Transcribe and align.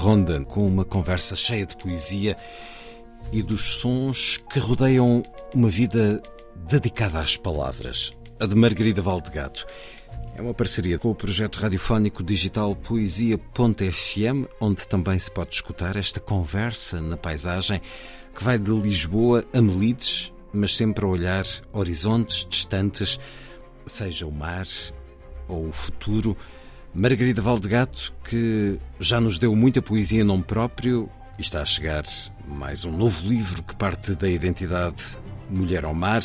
Ronda 0.00 0.42
com 0.46 0.66
uma 0.66 0.82
conversa 0.82 1.36
cheia 1.36 1.66
de 1.66 1.76
poesia 1.76 2.34
e 3.30 3.42
dos 3.42 3.74
sons 3.74 4.38
que 4.50 4.58
rodeiam 4.58 5.22
uma 5.54 5.68
vida 5.68 6.22
dedicada 6.56 7.18
às 7.18 7.36
palavras. 7.36 8.10
A 8.40 8.46
de 8.46 8.54
Margarida 8.54 9.02
Valdegato. 9.02 9.66
É 10.34 10.40
uma 10.40 10.54
parceria 10.54 10.98
com 10.98 11.10
o 11.10 11.14
projeto 11.14 11.56
radiofónico 11.56 12.22
digital 12.22 12.74
Poesia.fm, 12.74 14.48
onde 14.58 14.88
também 14.88 15.18
se 15.18 15.30
pode 15.30 15.54
escutar 15.54 15.96
esta 15.96 16.18
conversa 16.18 16.98
na 16.98 17.18
paisagem 17.18 17.78
que 18.34 18.42
vai 18.42 18.58
de 18.58 18.70
Lisboa 18.70 19.44
a 19.52 19.60
Melides, 19.60 20.32
mas 20.50 20.74
sempre 20.78 21.04
a 21.04 21.08
olhar 21.08 21.44
horizontes 21.74 22.46
distantes, 22.48 23.20
seja 23.84 24.26
o 24.26 24.32
mar 24.32 24.66
ou 25.46 25.68
o 25.68 25.72
futuro. 25.72 26.34
Margarida 26.92 27.40
Valdegato, 27.40 28.12
que 28.24 28.76
já 28.98 29.20
nos 29.20 29.38
deu 29.38 29.54
muita 29.54 29.80
poesia 29.80 30.22
em 30.22 30.24
nome 30.24 30.42
próprio, 30.42 31.08
e 31.38 31.40
está 31.40 31.62
a 31.62 31.64
chegar 31.64 32.02
mais 32.48 32.84
um 32.84 32.90
novo 32.90 33.26
livro 33.26 33.62
que 33.62 33.76
parte 33.76 34.14
da 34.16 34.28
identidade 34.28 35.00
Mulher 35.48 35.84
ao 35.84 35.94
Mar, 35.94 36.22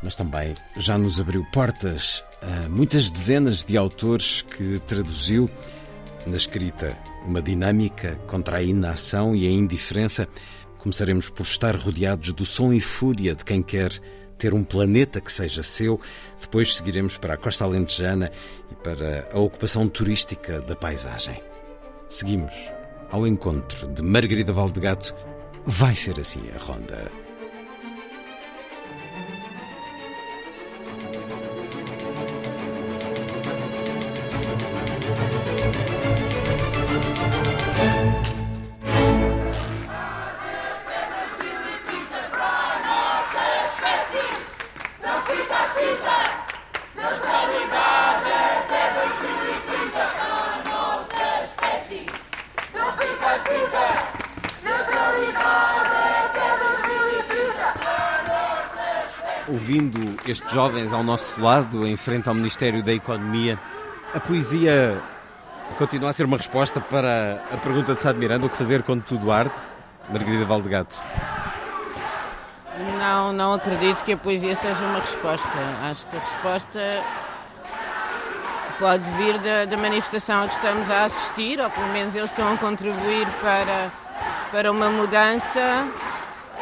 mas 0.00 0.14
também 0.14 0.54
já 0.76 0.96
nos 0.96 1.20
abriu 1.20 1.44
portas 1.52 2.24
a 2.40 2.68
muitas 2.68 3.10
dezenas 3.10 3.64
de 3.64 3.76
autores 3.76 4.42
que 4.42 4.80
traduziu 4.86 5.50
na 6.26 6.36
escrita 6.36 6.96
uma 7.24 7.42
dinâmica 7.42 8.14
contra 8.28 8.58
a 8.58 8.62
inação 8.62 9.34
e 9.34 9.48
a 9.48 9.50
indiferença. 9.50 10.28
Começaremos 10.78 11.28
por 11.28 11.42
estar 11.42 11.74
rodeados 11.74 12.32
do 12.32 12.46
som 12.46 12.72
e 12.72 12.80
fúria 12.80 13.34
de 13.34 13.44
quem 13.44 13.62
quer 13.62 13.90
ter 14.38 14.54
um 14.54 14.64
planeta 14.64 15.20
que 15.20 15.30
seja 15.30 15.62
seu. 15.62 16.00
Depois 16.40 16.76
seguiremos 16.76 17.18
para 17.18 17.34
a 17.34 17.36
Costa 17.36 17.64
Alentejana 17.64 18.30
e 18.70 18.74
para 18.76 19.28
a 19.32 19.38
ocupação 19.38 19.88
turística 19.88 20.60
da 20.60 20.76
paisagem. 20.76 21.42
Seguimos 22.08 22.72
ao 23.10 23.26
encontro 23.26 23.88
de 23.88 24.02
Margarida 24.02 24.52
Valdegato. 24.52 25.14
Vai 25.66 25.94
ser 25.94 26.18
assim 26.18 26.42
a 26.54 26.58
ronda. 26.58 27.27
Ouvindo 60.38 60.44
estes 60.44 60.52
jovens 60.52 60.92
ao 60.92 61.02
nosso 61.02 61.40
lado, 61.40 61.86
em 61.86 61.96
frente 61.96 62.28
ao 62.28 62.34
Ministério 62.34 62.82
da 62.82 62.92
Economia, 62.92 63.58
a 64.14 64.20
poesia 64.20 65.00
continua 65.76 66.10
a 66.10 66.12
ser 66.12 66.24
uma 66.24 66.36
resposta 66.36 66.80
para 66.80 67.42
a 67.52 67.56
pergunta 67.56 67.94
de 67.94 68.02
Sá 68.02 68.12
de 68.12 68.18
Miranda: 68.18 68.46
o 68.46 68.50
que 68.50 68.56
fazer 68.56 68.82
quando 68.82 69.02
tudo 69.02 69.32
arde? 69.32 69.50
Margarida 70.08 70.44
Valdegato. 70.44 70.96
Não, 72.98 73.32
não 73.32 73.52
acredito 73.52 74.04
que 74.04 74.12
a 74.12 74.16
poesia 74.16 74.54
seja 74.54 74.84
uma 74.84 75.00
resposta. 75.00 75.48
Acho 75.82 76.06
que 76.06 76.16
a 76.16 76.20
resposta 76.20 77.02
pode 78.78 79.10
vir 79.12 79.38
da, 79.38 79.64
da 79.64 79.76
manifestação 79.76 80.44
a 80.44 80.48
que 80.48 80.54
estamos 80.54 80.88
a 80.88 81.04
assistir, 81.04 81.60
ou 81.60 81.68
pelo 81.68 81.88
menos 81.88 82.14
eles 82.14 82.30
estão 82.30 82.52
a 82.52 82.56
contribuir 82.56 83.26
para, 83.40 83.90
para 84.52 84.70
uma 84.70 84.88
mudança. 84.88 85.86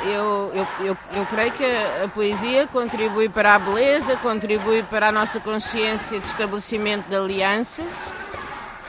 Eu, 0.05 0.53
eu, 0.55 0.67
eu, 0.81 0.99
eu 1.15 1.27
creio 1.27 1.53
que 1.53 1.65
a 1.65 2.09
poesia 2.09 2.67
contribui 2.67 3.29
para 3.29 3.55
a 3.55 3.59
beleza, 3.59 4.17
contribui 4.17 4.83
para 4.83 5.09
a 5.09 5.13
nossa 5.13 5.41
consciência 5.41 6.21
de 6.21 6.27
estabelecimento 6.27 7.09
de 7.09 7.17
alianças, 7.17 8.13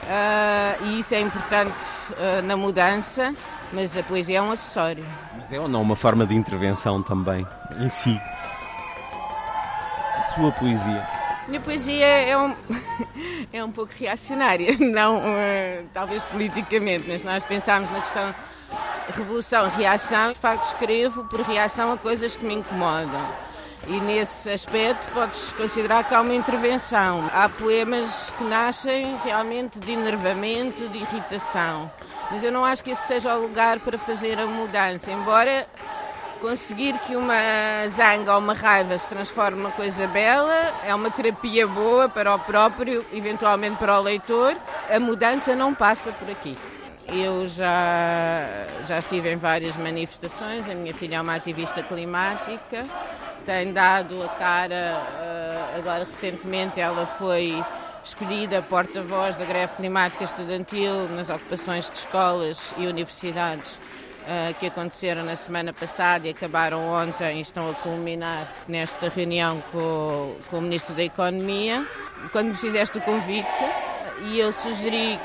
uh, 0.02 0.84
e 0.84 1.00
isso 1.00 1.14
é 1.14 1.20
importante 1.20 1.74
uh, 2.12 2.42
na 2.42 2.56
mudança, 2.56 3.34
mas 3.72 3.96
a 3.96 4.02
poesia 4.02 4.38
é 4.38 4.42
um 4.42 4.52
acessório. 4.52 5.04
Mas 5.36 5.52
é 5.52 5.58
ou 5.58 5.66
não 5.66 5.80
uma 5.80 5.96
forma 5.96 6.26
de 6.26 6.34
intervenção 6.34 7.02
também, 7.02 7.46
em 7.78 7.88
si? 7.88 8.20
A 10.18 10.22
sua 10.34 10.52
poesia? 10.52 11.08
Minha 11.48 11.60
poesia 11.60 12.06
é 12.06 12.36
um, 12.36 12.54
é 13.50 13.64
um 13.64 13.72
pouco 13.72 13.92
reacionária, 13.98 14.76
não 14.78 15.16
uh, 15.16 15.88
talvez 15.94 16.22
politicamente, 16.24 17.06
mas 17.08 17.22
nós 17.22 17.42
pensamos 17.44 17.90
na 17.90 18.00
questão 18.02 18.34
revolução, 19.08 19.68
reação, 19.70 20.32
de 20.32 20.38
facto 20.38 20.64
escrevo 20.64 21.24
por 21.24 21.40
reação 21.40 21.92
a 21.92 21.96
coisas 21.96 22.36
que 22.36 22.44
me 22.44 22.54
incomodam. 22.54 23.48
E 23.86 24.00
nesse 24.00 24.50
aspecto 24.50 25.10
podes 25.12 25.52
considerar 25.52 26.04
que 26.04 26.14
há 26.14 26.20
uma 26.20 26.34
intervenção. 26.34 27.30
Há 27.32 27.48
poemas 27.48 28.30
que 28.36 28.44
nascem 28.44 29.16
realmente 29.24 29.78
de 29.78 29.92
enervamento, 29.92 30.88
de 30.88 30.98
irritação. 30.98 31.90
Mas 32.30 32.44
eu 32.44 32.52
não 32.52 32.64
acho 32.64 32.84
que 32.84 32.90
esse 32.90 33.06
seja 33.06 33.34
o 33.34 33.40
lugar 33.40 33.80
para 33.80 33.96
fazer 33.96 34.38
a 34.38 34.46
mudança, 34.46 35.10
embora 35.10 35.66
conseguir 36.40 36.98
que 37.00 37.16
uma 37.16 37.34
zanga 37.88 38.34
ou 38.34 38.38
uma 38.40 38.54
raiva 38.54 38.96
se 38.96 39.08
transforme 39.08 39.56
numa 39.56 39.72
coisa 39.72 40.06
bela 40.06 40.72
é 40.84 40.94
uma 40.94 41.10
terapia 41.10 41.66
boa 41.66 42.08
para 42.08 42.34
o 42.34 42.38
próprio, 42.38 43.04
eventualmente 43.12 43.76
para 43.76 43.98
o 43.98 44.02
leitor. 44.02 44.56
A 44.90 45.00
mudança 45.00 45.56
não 45.56 45.74
passa 45.74 46.12
por 46.12 46.30
aqui. 46.30 46.56
Eu 47.10 47.46
já, 47.46 48.66
já 48.86 48.98
estive 48.98 49.32
em 49.32 49.36
várias 49.36 49.76
manifestações, 49.78 50.68
a 50.68 50.74
minha 50.74 50.92
filha 50.92 51.16
é 51.16 51.20
uma 51.20 51.36
ativista 51.36 51.82
climática, 51.82 52.84
tem 53.46 53.72
dado 53.72 54.22
a 54.22 54.28
cara, 54.28 55.02
agora 55.74 56.04
recentemente 56.04 56.78
ela 56.78 57.06
foi 57.06 57.64
escolhida 58.04 58.60
porta-voz 58.60 59.36
da 59.36 59.46
greve 59.46 59.74
climática 59.76 60.24
estudantil 60.24 61.08
nas 61.08 61.30
ocupações 61.30 61.88
de 61.90 61.96
escolas 61.96 62.74
e 62.76 62.86
universidades 62.86 63.80
que 64.60 64.66
aconteceram 64.66 65.24
na 65.24 65.34
semana 65.34 65.72
passada 65.72 66.26
e 66.26 66.30
acabaram 66.30 66.86
ontem 66.92 67.38
e 67.38 67.40
estão 67.40 67.70
a 67.70 67.74
culminar 67.74 68.46
nesta 68.68 69.08
reunião 69.08 69.62
com, 69.72 70.36
com 70.50 70.58
o 70.58 70.62
Ministro 70.62 70.94
da 70.94 71.04
Economia. 71.04 71.86
Quando 72.32 72.48
me 72.48 72.56
fizeste 72.56 72.98
o 72.98 73.00
convite, 73.00 73.64
e 74.24 74.38
eu 74.38 74.52
sugeri 74.52 75.18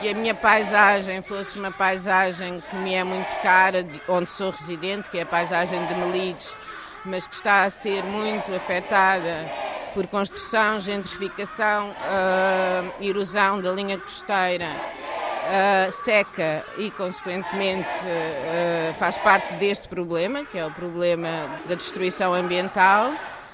que 0.00 0.08
a 0.08 0.14
minha 0.14 0.34
paisagem 0.34 1.22
fosse 1.22 1.58
uma 1.58 1.70
paisagem 1.70 2.62
que 2.70 2.76
me 2.76 2.94
é 2.94 3.02
muito 3.02 3.34
cara, 3.42 3.86
onde 4.08 4.30
sou 4.30 4.50
residente, 4.50 5.08
que 5.08 5.18
é 5.18 5.22
a 5.22 5.26
paisagem 5.26 5.84
de 5.86 5.94
Melides, 5.94 6.56
mas 7.04 7.26
que 7.26 7.34
está 7.34 7.64
a 7.64 7.70
ser 7.70 8.02
muito 8.04 8.54
afetada 8.54 9.46
por 9.94 10.06
construção, 10.06 10.78
gentrificação, 10.78 11.90
uh, 11.90 13.02
erosão 13.02 13.60
da 13.60 13.72
linha 13.72 13.98
costeira, 13.98 14.66
uh, 14.66 15.90
seca 15.90 16.62
e, 16.76 16.90
consequentemente, 16.90 17.88
uh, 17.88 18.94
faz 18.94 19.16
parte 19.16 19.54
deste 19.54 19.88
problema, 19.88 20.44
que 20.44 20.58
é 20.58 20.66
o 20.66 20.70
problema 20.70 21.28
da 21.66 21.74
destruição 21.74 22.34
ambiental. 22.34 23.12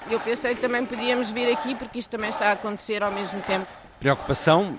Eu 0.09 0.19
pensei 0.19 0.53
que 0.53 0.59
também 0.59 0.85
podíamos 0.85 1.29
vir 1.29 1.49
aqui 1.53 1.75
porque 1.75 1.99
isto 1.99 2.09
também 2.09 2.29
está 2.29 2.49
a 2.49 2.51
acontecer 2.53 3.01
ao 3.01 3.11
mesmo 3.11 3.39
tempo. 3.41 3.67
Preocupação, 4.01 4.77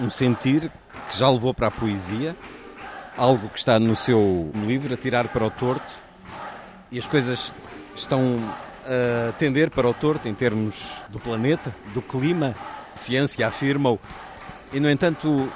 um 0.00 0.10
sentir 0.10 0.70
que 1.10 1.18
já 1.18 1.28
levou 1.28 1.52
para 1.54 1.68
a 1.68 1.70
poesia, 1.70 2.36
algo 3.16 3.48
que 3.48 3.58
está 3.58 3.78
no 3.78 3.94
seu 3.94 4.50
livro, 4.54 4.94
a 4.94 4.96
tirar 4.96 5.28
para 5.28 5.44
o 5.44 5.50
torto, 5.50 5.92
e 6.90 6.98
as 6.98 7.06
coisas 7.06 7.52
estão 7.94 8.38
a 8.84 9.32
tender 9.32 9.70
para 9.70 9.88
o 9.88 9.94
torto 9.94 10.28
em 10.28 10.34
termos 10.34 11.02
do 11.08 11.18
planeta, 11.18 11.74
do 11.92 12.02
clima, 12.02 12.54
ciência 12.94 13.46
afirma-o, 13.46 13.98
e 14.72 14.80
no 14.80 14.90
entanto 14.90 15.50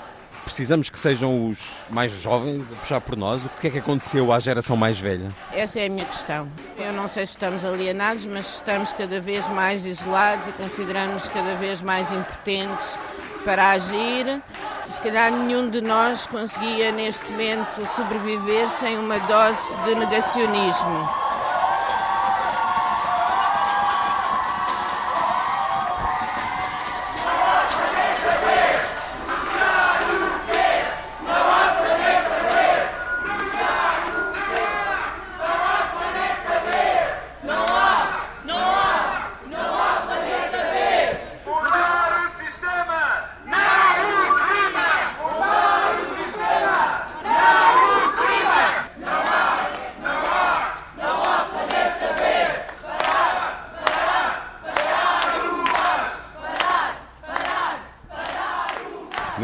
precisamos 0.44 0.88
que 0.88 0.99
sejam 0.99 1.46
os 1.46 1.69
mais 1.90 2.11
jovens 2.11 2.73
a 2.73 2.76
puxar 2.76 3.00
por 3.02 3.17
nós. 3.17 3.44
O 3.44 3.50
que 3.61 3.67
é 3.67 3.70
que 3.70 3.79
aconteceu 3.81 4.32
à 4.32 4.40
geração 4.40 4.79
mais 4.79 4.99
velha? 4.99 5.29
Essa 5.52 5.81
é 5.81 5.87
a 5.87 5.90
minha 5.90 6.06
questão. 6.06 6.49
Eu 6.79 6.90
não 6.94 7.06
sei 7.06 7.26
se 7.26 7.32
estamos 7.32 7.67
alienados, 7.67 8.25
mas 8.25 8.55
estamos 8.55 8.93
cada 8.94 9.20
vez 9.20 9.46
mais 9.49 9.85
isolados 9.85 10.49
e 10.49 10.52
consideramos 10.52 11.29
cada 11.29 11.55
vez 11.56 11.82
mais 11.82 12.11
impotentes 12.11 12.99
para 13.44 13.70
agir 13.70 14.43
Se 14.90 15.02
calhar 15.02 15.31
nenhum 15.31 15.69
de 15.69 15.82
nós 15.82 16.26
conseguia 16.26 16.90
neste 16.90 17.25
momento 17.31 17.87
sobreviver 17.94 18.67
sem 18.81 18.99
uma 18.99 19.19
dose 19.20 19.76
de 19.85 19.94
negacionismo. 19.94 21.27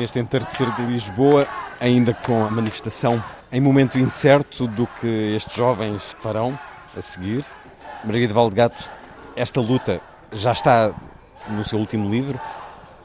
Neste 0.04 0.18
entardecer 0.18 0.70
de 0.72 0.82
Lisboa, 0.82 1.48
ainda 1.80 2.12
com 2.12 2.44
a 2.44 2.50
manifestação 2.50 3.24
em 3.50 3.58
momento 3.58 3.98
incerto 3.98 4.66
do 4.66 4.86
que 4.86 5.34
estes 5.34 5.56
jovens 5.56 6.14
farão 6.20 6.58
a 6.94 7.00
seguir. 7.00 7.42
Margarida 8.04 8.34
Valdegato, 8.34 8.90
esta 9.34 9.62
luta 9.62 10.02
já 10.30 10.52
está 10.52 10.92
no 11.48 11.64
seu 11.64 11.78
último 11.78 12.10
livro. 12.10 12.38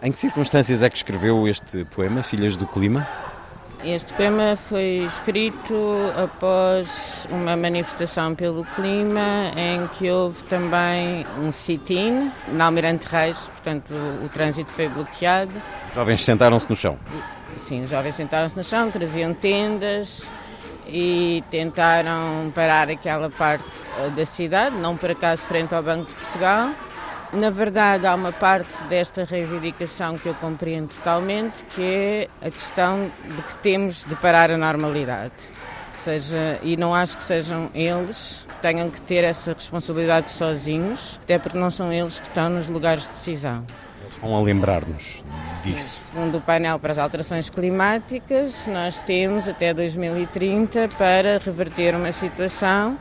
Em 0.04 0.12
que 0.12 0.19
circunstâncias 0.19 0.81
é 0.81 0.90
que 0.90 0.98
escreveu 0.98 1.48
este 1.48 1.86
poema, 1.86 2.22
Filhas 2.22 2.57
do 2.57 2.68
Clima? 2.68 3.07
Este 3.81 4.12
poema 4.12 4.57
foi 4.57 5.06
escrito 5.06 5.74
após 6.22 7.25
uma 7.31 7.56
manifestação 7.56 8.36
pelo 8.36 8.66
clima 8.75 9.54
em 9.56 9.88
que 9.94 10.12
houve 10.12 10.44
também 10.44 11.25
um 11.42 11.50
sit-in 11.50 12.30
na 12.50 12.66
Almirante 12.66 13.07
Reis, 13.07 13.48
portanto 13.48 13.90
o, 13.92 14.25
o 14.25 14.28
trânsito 14.28 14.69
foi 14.69 14.90
bloqueado. 14.90 15.54
Os 15.90 15.96
jovens 15.96 16.22
sentaram-se 16.22 16.70
no 16.70 16.76
chão? 16.76 16.98
Sim, 17.58 17.84
os 17.84 17.90
jovens 17.90 18.16
sentaram-se 18.16 18.56
no 18.56 18.64
chão, 18.64 18.90
traziam 18.90 19.34
tendas 19.34 20.32
e 20.88 21.44
tentaram 21.52 22.52
parar 22.56 22.90
aquela 22.90 23.30
parte 23.30 23.66
eh, 24.00 24.10
da 24.12 24.26
cidade, 24.26 24.76
não 24.78 24.96
por 24.96 25.12
acaso 25.12 25.46
frente 25.46 25.76
ao 25.76 25.84
Banco 25.84 26.06
de 26.06 26.14
Portugal 26.14 26.70
na 27.32 27.52
verdade, 27.52 28.08
há 28.08 28.16
uma 28.16 28.32
parte 28.32 28.84
desta 28.86 29.24
reivindicação 29.24 30.18
que 30.18 30.28
eu 30.28 30.34
compreendo 30.34 30.90
totalmente, 30.90 31.64
que 31.76 31.84
é 31.84 32.28
a 32.42 32.50
questão 32.50 33.12
de 33.24 33.42
que 33.44 33.56
temos 33.58 34.04
de 34.04 34.16
parar 34.16 34.50
a 34.50 34.58
normalidade. 34.58 35.34
Seja, 35.94 36.60
e 36.64 36.76
não 36.76 36.96
acho 36.96 37.18
que 37.18 37.24
sejam 37.24 37.70
eles 37.76 38.48
que 38.50 38.56
tenham 38.58 38.90
que 38.90 39.00
ter 39.02 39.24
essa 39.24 39.54
responsabilidade 39.54 40.30
sozinhos, 40.30 41.20
até 41.24 41.38
porque 41.38 41.58
não 41.58 41.70
são 41.70 41.94
eles 41.94 42.20
que 42.20 42.28
estão 42.28 42.50
nos 42.50 42.68
lugares 42.68 43.04
de 43.04 43.10
decisão. 43.10 43.64
Estão 44.10 44.36
a 44.36 44.42
lembrar-nos 44.42 45.24
disso. 45.64 46.08
Segundo 46.12 46.40
o 46.40 46.42
painel 46.42 46.80
para 46.80 46.92
as 46.92 46.98
alterações 46.98 47.50
climáticas, 47.50 48.66
nós 48.68 49.02
temos 49.02 49.48
até 49.48 49.74
2030 49.74 50.90
para 50.98 51.38
reverter 51.38 51.96
uma 51.96 52.12
situação 52.12 52.98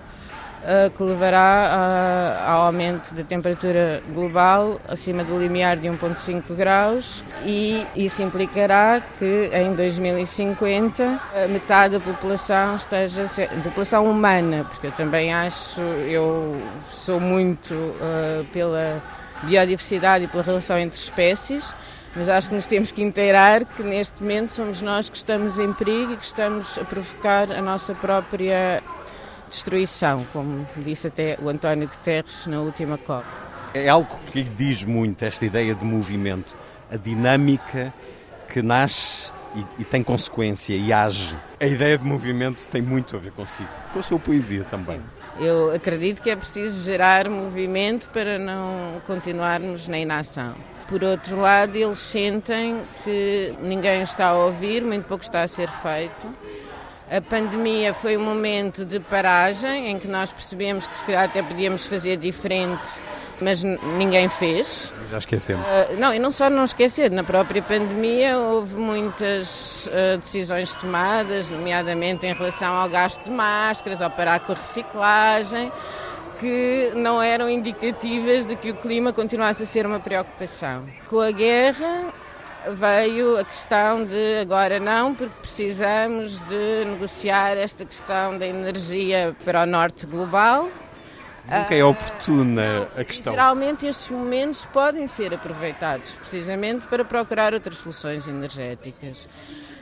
eh, 0.64 0.90
que 0.94 1.02
levará 1.02 2.44
ao 2.46 2.62
aumento 2.62 3.14
da 3.14 3.22
temperatura 3.22 4.02
global 4.12 4.80
acima 4.88 5.22
do 5.22 5.38
limiar 5.38 5.76
de 5.76 5.88
1,5 5.88 6.54
graus 6.54 7.24
e 7.44 7.86
isso 7.94 8.22
implicará 8.22 9.00
que 9.18 9.50
em 9.52 9.74
2050 9.74 11.20
metade 11.48 11.96
da 11.96 12.00
população 12.00 12.74
esteja 12.74 13.26
população 13.62 14.04
humana, 14.10 14.66
porque 14.68 14.88
eu 14.88 14.92
também 14.92 15.32
acho, 15.32 15.80
eu 15.80 16.60
sou 16.90 17.20
muito 17.20 17.72
uh, 17.72 18.44
pela 18.52 19.00
biodiversidade 19.42 20.24
e 20.24 20.28
pela 20.28 20.42
relação 20.42 20.78
entre 20.78 20.98
espécies, 20.98 21.74
mas 22.14 22.28
acho 22.28 22.48
que 22.48 22.54
nos 22.54 22.66
temos 22.66 22.90
que 22.90 23.02
inteirar 23.02 23.64
que 23.64 23.82
neste 23.82 24.22
momento 24.22 24.48
somos 24.48 24.82
nós 24.82 25.08
que 25.08 25.16
estamos 25.16 25.58
em 25.58 25.72
perigo 25.72 26.12
e 26.12 26.16
que 26.16 26.24
estamos 26.24 26.78
a 26.78 26.84
provocar 26.84 27.50
a 27.52 27.60
nossa 27.60 27.94
própria 27.94 28.82
destruição, 29.48 30.26
como 30.32 30.66
disse 30.76 31.06
até 31.06 31.38
o 31.40 31.48
António 31.48 31.88
Guterres 31.88 32.46
na 32.46 32.60
última 32.60 32.98
COP. 32.98 33.24
É 33.74 33.88
algo 33.88 34.18
que 34.26 34.42
lhe 34.42 34.48
diz 34.48 34.84
muito 34.84 35.24
esta 35.24 35.44
ideia 35.44 35.74
de 35.74 35.84
movimento, 35.84 36.56
a 36.90 36.96
dinâmica 36.96 37.92
que 38.48 38.62
nasce 38.62 39.30
e, 39.54 39.82
e, 39.82 39.84
tem 39.84 40.02
consequência 40.02 40.74
e 40.74 40.92
age. 40.92 41.36
A 41.60 41.66
ideia 41.66 41.98
de 41.98 42.04
movimento 42.04 42.66
tem 42.68 42.80
muito 42.80 43.16
a 43.16 43.18
ver 43.18 43.32
consigo, 43.32 43.70
com 43.92 44.00
a 44.00 44.02
sua 44.02 44.18
poesia 44.18 44.64
também. 44.64 44.98
Sim. 44.98 45.17
Eu 45.40 45.72
acredito 45.72 46.20
que 46.20 46.30
é 46.30 46.36
preciso 46.36 46.84
gerar 46.84 47.28
movimento 47.28 48.08
para 48.10 48.38
não 48.38 49.00
continuarmos 49.06 49.86
na 49.86 49.98
inação. 49.98 50.54
Por 50.88 51.04
outro 51.04 51.40
lado, 51.40 51.76
eles 51.76 51.98
sentem 51.98 52.80
que 53.04 53.54
ninguém 53.60 54.02
está 54.02 54.28
a 54.28 54.34
ouvir, 54.34 54.82
muito 54.82 55.06
pouco 55.06 55.22
está 55.22 55.42
a 55.42 55.48
ser 55.48 55.68
feito 55.68 56.26
a 57.10 57.22
pandemia 57.22 57.94
foi 57.94 58.18
um 58.18 58.22
momento 58.22 58.84
de 58.84 59.00
paragem 59.00 59.90
em 59.90 59.98
que 59.98 60.06
nós 60.06 60.30
percebemos 60.30 60.86
que 60.86 60.98
se 60.98 61.04
calhar 61.06 61.24
até 61.24 61.42
podíamos 61.42 61.86
fazer 61.86 62.18
diferente, 62.18 62.86
mas 63.40 63.62
ninguém 63.62 64.28
fez. 64.28 64.92
Já 65.10 65.18
esquecemos. 65.18 65.64
Uh, 65.66 65.98
não, 65.98 66.14
e 66.14 66.18
não 66.18 66.30
só 66.30 66.50
não 66.50 66.64
esquecer, 66.64 67.10
na 67.10 67.24
própria 67.24 67.62
pandemia 67.62 68.38
houve 68.38 68.76
muitas 68.76 69.86
uh, 69.86 70.18
decisões 70.18 70.74
tomadas, 70.74 71.50
nomeadamente 71.50 72.26
em 72.26 72.32
relação 72.32 72.74
ao 72.74 72.88
gasto 72.88 73.24
de 73.24 73.30
máscaras, 73.30 74.02
ao 74.02 74.10
parar 74.10 74.40
com 74.40 74.52
a 74.52 74.54
reciclagem, 74.56 75.72
que 76.38 76.92
não 76.94 77.20
eram 77.20 77.50
indicativas 77.50 78.46
de 78.46 78.56
que 78.56 78.70
o 78.70 78.74
clima 78.74 79.12
continuasse 79.12 79.62
a 79.62 79.66
ser 79.66 79.86
uma 79.86 79.98
preocupação. 79.98 80.84
Com 81.08 81.20
a 81.20 81.30
guerra, 81.30 82.12
veio 82.72 83.38
a 83.38 83.44
questão 83.44 84.04
de 84.04 84.38
agora 84.40 84.78
não, 84.78 85.14
porque 85.14 85.34
precisamos 85.40 86.38
de 86.48 86.84
negociar 86.84 87.56
esta 87.56 87.84
questão 87.84 88.38
da 88.38 88.46
energia 88.46 89.34
para 89.44 89.62
o 89.62 89.66
norte 89.66 90.06
global. 90.06 90.68
Nunca 91.48 91.74
é 91.74 91.82
oportuna 91.82 92.88
a 92.96 93.02
questão. 93.02 93.32
Geralmente 93.32 93.86
estes 93.86 94.10
momentos 94.10 94.66
podem 94.66 95.06
ser 95.06 95.32
aproveitados 95.32 96.12
precisamente 96.12 96.86
para 96.86 97.04
procurar 97.04 97.54
outras 97.54 97.78
soluções 97.78 98.28
energéticas. 98.28 99.26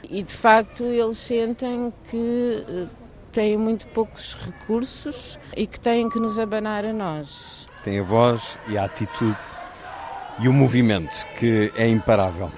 E 0.09 0.23
de 0.23 0.33
facto 0.33 0.85
eles 0.85 1.19
sentem 1.19 1.93
que 2.09 2.65
eh, 2.69 2.87
têm 3.33 3.57
muito 3.57 3.89
poucos 3.89 4.35
recursos 4.35 5.37
e 5.57 5.67
que 5.67 5.81
têm 5.81 6.09
que 6.09 6.21
nos 6.21 6.39
abanar 6.39 6.85
a 6.85 6.93
nós. 6.93 7.69
Tem 7.83 7.99
a 7.99 8.03
voz 8.05 8.59
e 8.69 8.79
a 8.79 8.85
atitude 8.85 9.37
e 10.39 10.49
o 10.49 10.53
movimento 10.53 11.27
que 11.37 11.73
é 11.77 11.89
imparável. 11.89 12.53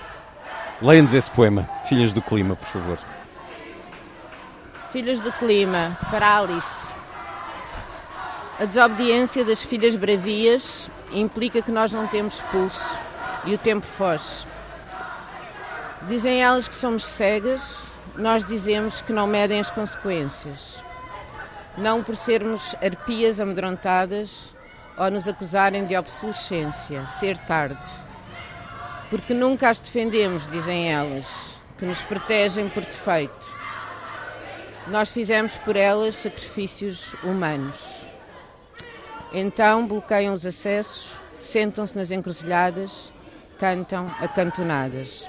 Leia-nos 0.83 1.15
esse 1.15 1.31
poema, 1.31 1.69
Filhas 1.85 2.12
do 2.12 2.21
Clima, 2.21 2.55
por 2.55 2.67
favor. 2.67 2.99
Filhas 4.93 5.21
do 5.21 5.33
Clima, 5.33 5.99
para 6.11 6.38
Alice. 6.38 6.98
A 8.59 8.65
desobediência 8.65 9.45
das 9.45 9.62
filhas 9.62 9.95
bravias 9.95 10.91
implica 11.12 11.62
que 11.62 11.71
nós 11.71 11.93
não 11.93 12.09
temos 12.09 12.41
pulso 12.41 12.99
e 13.45 13.55
o 13.55 13.59
tempo 13.59 13.87
foge. 13.87 14.47
Dizem 16.09 16.43
elas 16.43 16.67
que 16.67 16.75
somos 16.75 17.05
cegas, 17.05 17.85
nós 18.17 18.45
dizemos 18.45 19.00
que 19.00 19.12
não 19.12 19.29
medem 19.29 19.61
as 19.61 19.71
consequências. 19.71 20.83
Não 21.77 22.03
por 22.03 22.17
sermos 22.17 22.75
arpias 22.83 23.38
amedrontadas, 23.38 24.53
ou 24.97 25.09
nos 25.09 25.29
acusarem 25.29 25.87
de 25.87 25.97
obsolescência, 25.97 27.07
ser 27.07 27.38
tarde. 27.38 27.88
Porque 29.09 29.33
nunca 29.33 29.69
as 29.69 29.79
defendemos, 29.79 30.49
dizem 30.49 30.93
elas, 30.93 31.57
que 31.79 31.87
nos 31.87 32.03
protegem 32.03 32.69
por 32.69 32.85
defeito. 32.85 33.49
Nós 34.88 35.12
fizemos 35.12 35.55
por 35.59 35.77
elas 35.77 36.17
sacrifícios 36.17 37.15
humanos. 37.23 37.98
Então 39.32 39.87
bloqueiam 39.87 40.32
os 40.32 40.47
acessos, 40.47 41.16
sentam-se 41.40 41.97
nas 41.97 42.11
encruzilhadas, 42.11 43.12
cantam 43.58 44.06
acantonadas. 44.20 45.28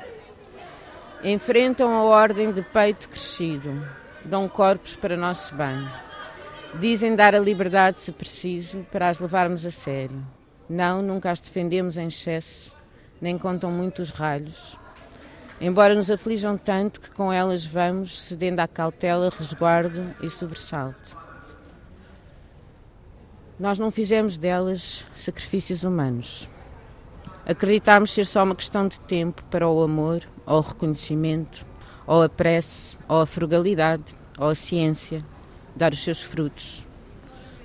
Enfrentam 1.24 1.94
a 1.94 2.04
ordem 2.04 2.52
de 2.52 2.62
peito 2.62 3.10
crescido, 3.10 3.86
dão 4.24 4.48
corpos 4.48 4.96
para 4.96 5.18
nosso 5.18 5.54
bem 5.56 5.88
Dizem 6.76 7.16
dar 7.16 7.34
a 7.34 7.40
liberdade, 7.40 7.98
se 7.98 8.12
preciso, 8.12 8.86
para 8.92 9.10
as 9.10 9.18
levarmos 9.18 9.66
a 9.66 9.72
sério. 9.72 10.24
Não, 10.70 11.02
nunca 11.02 11.32
as 11.32 11.42
defendemos 11.42 11.98
em 11.98 12.08
excesso, 12.08 12.72
nem 13.20 13.40
contam 13.40 13.72
muito 13.72 14.04
os 14.04 14.12
ralhos. 14.12 14.78
Embora 15.60 15.96
nos 15.96 16.12
aflijam 16.12 16.58
tanto 16.58 17.02
que 17.02 17.10
com 17.10 17.34
elas 17.34 17.66
vamos 17.66 18.22
cedendo 18.22 18.60
à 18.60 18.68
cautela, 18.68 19.32
resguardo 19.36 20.16
e 20.22 20.30
sobressalto. 20.30 21.19
Nós 23.60 23.78
não 23.78 23.92
fizemos 23.92 24.38
delas 24.38 25.06
sacrifícios 25.12 25.84
humanos. 25.84 26.48
Acreditámos 27.46 28.14
ser 28.14 28.26
só 28.26 28.42
uma 28.42 28.56
questão 28.56 28.88
de 28.88 28.98
tempo 29.02 29.44
para 29.52 29.68
o 29.68 29.84
amor 29.84 30.24
ou 30.46 30.56
ao 30.56 30.62
reconhecimento, 30.62 31.66
ou 32.08 32.24
a 32.24 32.30
prece, 32.30 32.98
ou 33.06 33.20
a 33.20 33.26
frugalidade, 33.26 34.16
ou 34.38 34.48
a 34.48 34.56
ciência, 34.56 35.22
dar 35.76 35.92
os 35.92 36.02
seus 36.02 36.22
frutos. 36.22 36.86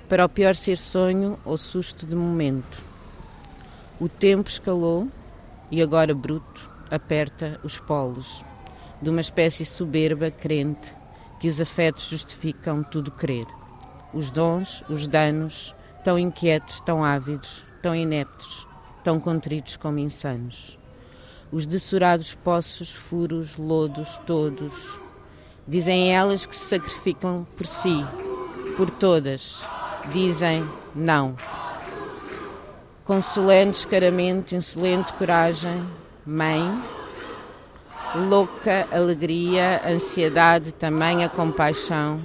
Para 0.09 0.25
o 0.25 0.29
pior 0.29 0.53
ser 0.53 0.77
sonho 0.77 1.39
ou 1.45 1.55
susto 1.55 2.05
de 2.05 2.15
momento. 2.15 2.83
O 3.97 4.09
tempo 4.09 4.49
escalou 4.49 5.07
e 5.71 5.81
agora 5.81 6.13
bruto 6.13 6.69
aperta 6.91 7.57
os 7.63 7.79
polos 7.79 8.43
de 9.01 9.09
uma 9.09 9.21
espécie 9.21 9.65
soberba 9.65 10.29
crente 10.29 10.93
que 11.39 11.47
os 11.47 11.61
afetos 11.61 12.09
justificam 12.09 12.83
tudo 12.83 13.11
crer. 13.11 13.47
Os 14.13 14.31
dons, 14.31 14.83
os 14.89 15.07
danos, 15.07 15.74
tão 16.05 16.19
inquietos, 16.19 16.79
tão 16.81 17.03
ávidos, 17.03 17.65
tão 17.81 17.95
ineptos, 17.95 18.67
tão 19.03 19.19
contritos 19.19 19.75
como 19.75 19.97
insanos. 19.97 20.77
Os 21.51 21.65
desurados 21.65 22.35
poços, 22.35 22.91
furos, 22.91 23.57
lodos, 23.57 24.15
todos. 24.17 24.99
Dizem 25.67 26.13
elas 26.15 26.45
que 26.45 26.55
se 26.55 26.77
sacrificam 26.77 27.47
por 27.57 27.65
si, 27.65 28.05
por 28.77 28.91
todas. 28.91 29.67
Dizem 30.13 30.69
não. 30.93 31.35
Com 33.03 33.19
solene 33.19 33.71
descaramento, 33.71 34.55
insolente 34.55 35.11
coragem, 35.13 35.83
mãe, 36.23 36.61
louca 38.29 38.87
alegria, 38.91 39.81
ansiedade, 39.87 40.71
tamanha 40.71 41.27
compaixão. 41.29 42.21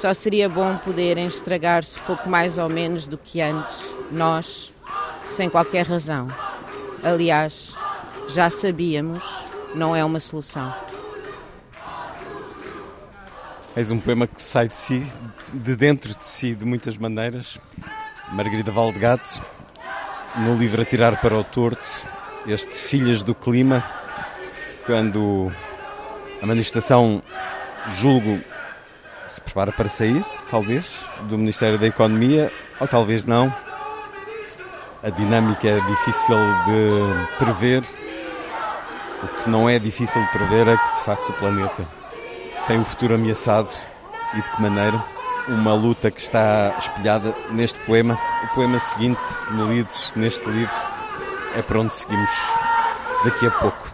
Só 0.00 0.14
seria 0.14 0.48
bom 0.48 0.78
poderem 0.78 1.26
estragar-se 1.26 1.98
pouco 1.98 2.26
mais 2.26 2.56
ou 2.56 2.70
menos 2.70 3.06
do 3.06 3.18
que 3.18 3.38
antes, 3.38 3.94
nós, 4.10 4.72
sem 5.30 5.50
qualquer 5.50 5.86
razão. 5.86 6.26
Aliás, 7.02 7.76
já 8.26 8.48
sabíamos, 8.48 9.22
não 9.74 9.94
é 9.94 10.02
uma 10.02 10.18
solução. 10.18 10.74
Eis 13.76 13.90
um 13.90 14.00
poema 14.00 14.26
que 14.26 14.40
sai 14.40 14.68
de 14.68 14.74
si, 14.74 15.06
de 15.52 15.76
dentro 15.76 16.14
de 16.14 16.26
si, 16.26 16.54
de 16.54 16.64
muitas 16.64 16.96
maneiras. 16.96 17.58
Margarida 18.32 18.72
Valdegato, 18.72 19.44
no 20.34 20.56
livro 20.56 20.80
A 20.80 20.84
Tirar 20.86 21.20
para 21.20 21.36
o 21.36 21.44
Torto, 21.44 21.90
este 22.46 22.74
Filhas 22.74 23.22
do 23.22 23.34
Clima, 23.34 23.84
quando 24.86 25.52
a 26.40 26.46
manifestação, 26.46 27.22
julgo, 27.96 28.40
se 29.30 29.40
prepara 29.40 29.70
para 29.70 29.88
sair, 29.88 30.24
talvez, 30.50 31.04
do 31.28 31.38
Ministério 31.38 31.78
da 31.78 31.86
Economia, 31.86 32.52
ou 32.80 32.88
talvez 32.88 33.24
não. 33.24 33.52
A 35.02 35.10
dinâmica 35.10 35.68
é 35.68 35.80
difícil 35.80 36.36
de 36.66 37.36
prever. 37.38 37.82
O 39.22 39.28
que 39.28 39.48
não 39.50 39.68
é 39.68 39.78
difícil 39.78 40.20
de 40.22 40.28
prever 40.32 40.68
é 40.68 40.76
que, 40.76 40.94
de 40.94 41.00
facto, 41.00 41.30
o 41.30 41.32
planeta 41.34 41.86
tem 42.66 42.78
um 42.78 42.84
futuro 42.84 43.14
ameaçado 43.14 43.68
e 44.34 44.42
de 44.42 44.50
que 44.50 44.60
maneira. 44.62 45.02
Uma 45.48 45.74
luta 45.74 46.10
que 46.10 46.20
está 46.20 46.74
espelhada 46.78 47.34
neste 47.50 47.78
poema. 47.80 48.18
O 48.44 48.54
poema 48.54 48.78
seguinte, 48.78 49.22
Melides, 49.50 50.12
neste 50.14 50.48
livro, 50.48 50.74
é 51.56 51.62
para 51.62 51.80
onde 51.80 51.94
seguimos 51.94 52.30
daqui 53.24 53.46
a 53.46 53.50
pouco. 53.50 53.89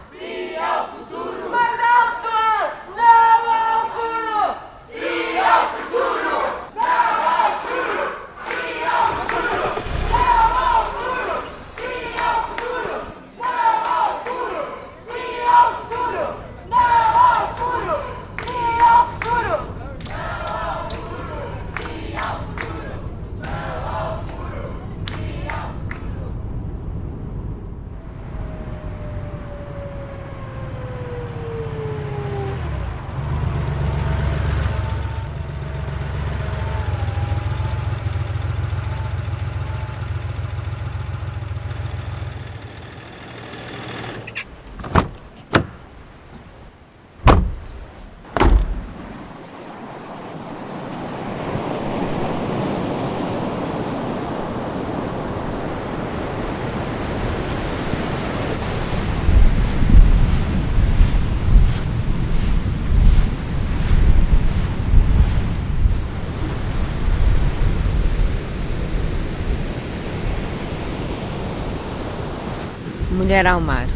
Mulher 73.17 73.47
ao 73.47 73.59
mar. 73.59 73.87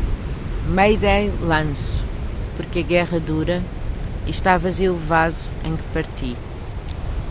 Mayday 0.67 1.31
lanço, 1.43 2.03
porque 2.57 2.79
a 2.79 2.81
guerra 2.81 3.19
dura 3.19 3.61
e 4.25 4.31
está 4.31 4.57
vazio 4.57 4.93
o 4.93 4.97
vaso 4.97 5.47
em 5.63 5.75
que 5.75 5.83
parti. 5.93 6.35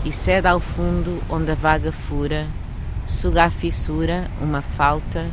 E 0.05 0.11
cede 0.13 0.47
ao 0.47 0.61
fundo 0.61 1.21
onde 1.29 1.51
a 1.51 1.53
vaga 1.53 1.91
fura, 1.91 2.47
suga 3.05 3.43
a 3.43 3.49
fissura, 3.49 4.31
uma 4.39 4.61
falta, 4.61 5.29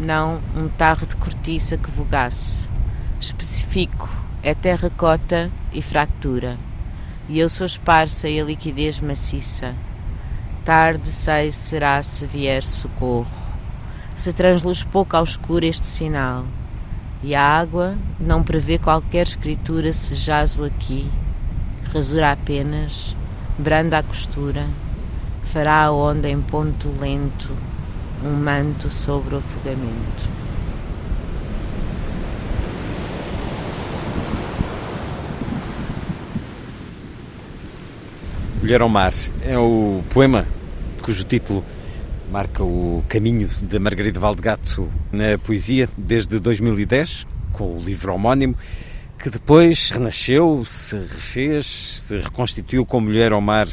não 0.00 0.40
um 0.56 0.68
tarro 0.68 1.06
de 1.06 1.16
cortiça 1.16 1.76
que 1.76 1.90
vogasse. 1.90 2.66
Especifico, 3.20 4.08
é 4.42 4.54
terracota 4.54 5.50
e 5.70 5.82
fractura. 5.82 6.56
E 7.28 7.38
eu 7.38 7.50
sou 7.50 7.66
esparsa 7.66 8.26
e 8.26 8.40
a 8.40 8.44
liquidez 8.44 9.00
maciça. 9.00 9.74
Tarde 10.64 11.10
sei 11.10 11.52
será 11.52 12.02
se 12.02 12.24
vier 12.24 12.62
socorro 12.62 13.43
se 14.16 14.32
transluz 14.32 14.82
pouco 14.82 15.16
ao 15.16 15.24
escuro 15.24 15.64
este 15.64 15.86
sinal, 15.86 16.44
e 17.22 17.34
a 17.34 17.42
água 17.42 17.96
não 18.20 18.42
prevê 18.42 18.78
qualquer 18.78 19.26
escritura 19.26 19.92
se 19.92 20.14
jazo 20.14 20.64
aqui, 20.64 21.10
rasura 21.92 22.32
apenas, 22.32 23.16
branda 23.58 23.98
a 23.98 24.02
costura, 24.02 24.66
fará 25.52 25.84
a 25.84 25.92
onda 25.92 26.28
em 26.28 26.40
ponto 26.40 26.88
lento, 27.00 27.50
um 28.24 28.32
manto 28.32 28.88
sobre 28.90 29.34
o 29.34 29.38
afogamento. 29.38 30.34
Mulher 38.60 38.80
ao 38.80 38.88
Mar 38.88 39.12
é 39.44 39.58
o 39.58 40.02
poema 40.08 40.46
cujo 41.02 41.22
título 41.24 41.62
marca 42.30 42.62
o 42.62 43.04
caminho 43.08 43.48
de 43.48 43.78
Margarida 43.78 44.18
Valdegato 44.18 44.88
na 45.12 45.38
poesia 45.38 45.88
desde 45.96 46.38
2010, 46.38 47.26
com 47.52 47.76
o 47.76 47.80
livro 47.80 48.12
homónimo, 48.14 48.56
que 49.18 49.30
depois 49.30 49.90
renasceu, 49.90 50.64
se 50.64 50.96
refez, 50.96 51.66
se 51.66 52.18
reconstituiu 52.18 52.84
com 52.84 53.00
Mulher 53.00 53.32
ao 53.32 53.40
Mar 53.40 53.68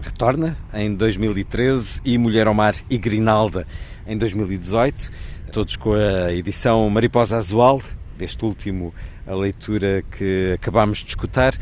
Retorna, 0.00 0.56
em 0.72 0.94
2013, 0.94 2.00
e 2.04 2.18
Mulher 2.18 2.46
ao 2.46 2.54
Mar 2.54 2.74
e 2.88 2.98
Grinalda, 2.98 3.66
em 4.06 4.16
2018, 4.16 5.10
todos 5.52 5.76
com 5.76 5.94
a 5.94 6.32
edição 6.32 6.88
Mariposa 6.90 7.36
Azual, 7.36 7.80
deste 8.16 8.44
último, 8.44 8.94
a 9.26 9.34
leitura 9.34 10.04
que 10.10 10.52
acabámos 10.54 10.98
de 10.98 11.08
escutar, 11.08 11.54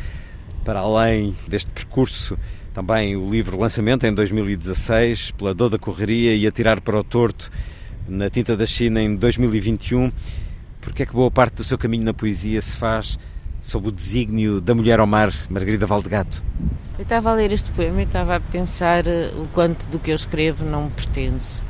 para 0.65 0.81
além 0.81 1.35
deste 1.49 1.71
percurso 1.71 2.37
também 2.77 3.17
o 3.17 3.31
livro 3.31 3.59
lançamento 3.59 4.07
em 4.07 4.13
2016, 4.13 5.31
pela 5.31 5.55
Dor 5.55 5.71
da 5.71 5.79
Correria 5.79 6.37
e 6.37 6.47
Atirar 6.47 6.79
para 6.79 7.01
o 7.01 7.03
Torto, 7.03 7.51
na 8.07 8.29
Tinta 8.29 8.55
da 8.55 8.67
China 8.67 9.01
em 9.01 9.17
2021. 9.17 10.13
Porque 10.79 11.03
é 11.03 11.07
que 11.07 11.15
boa 11.15 11.31
parte 11.31 11.55
do 11.55 11.65
seu 11.65 11.79
caminho 11.79 12.05
na 12.05 12.13
poesia 12.13 12.61
se 12.61 12.77
faz 12.77 13.19
sob 13.63 13.89
o 13.89 13.91
desígnio 13.91 14.61
da 14.61 14.75
mulher 14.75 15.01
ao 15.01 15.07
mar, 15.07 15.31
Margarida 15.49 15.87
Valdegato? 15.87 16.43
Eu 16.99 17.05
estava 17.05 17.31
a 17.31 17.35
ler 17.35 17.51
este 17.51 17.71
poema 17.71 18.03
e 18.03 18.05
estava 18.05 18.37
a 18.37 18.41
pensar 18.41 19.07
eh, 19.07 19.33
o 19.35 19.49
quanto 19.55 19.87
do 19.87 19.99
que 19.99 20.11
eu 20.11 20.15
escrevo 20.15 20.63
não 20.63 20.91
pertence. 20.91 21.65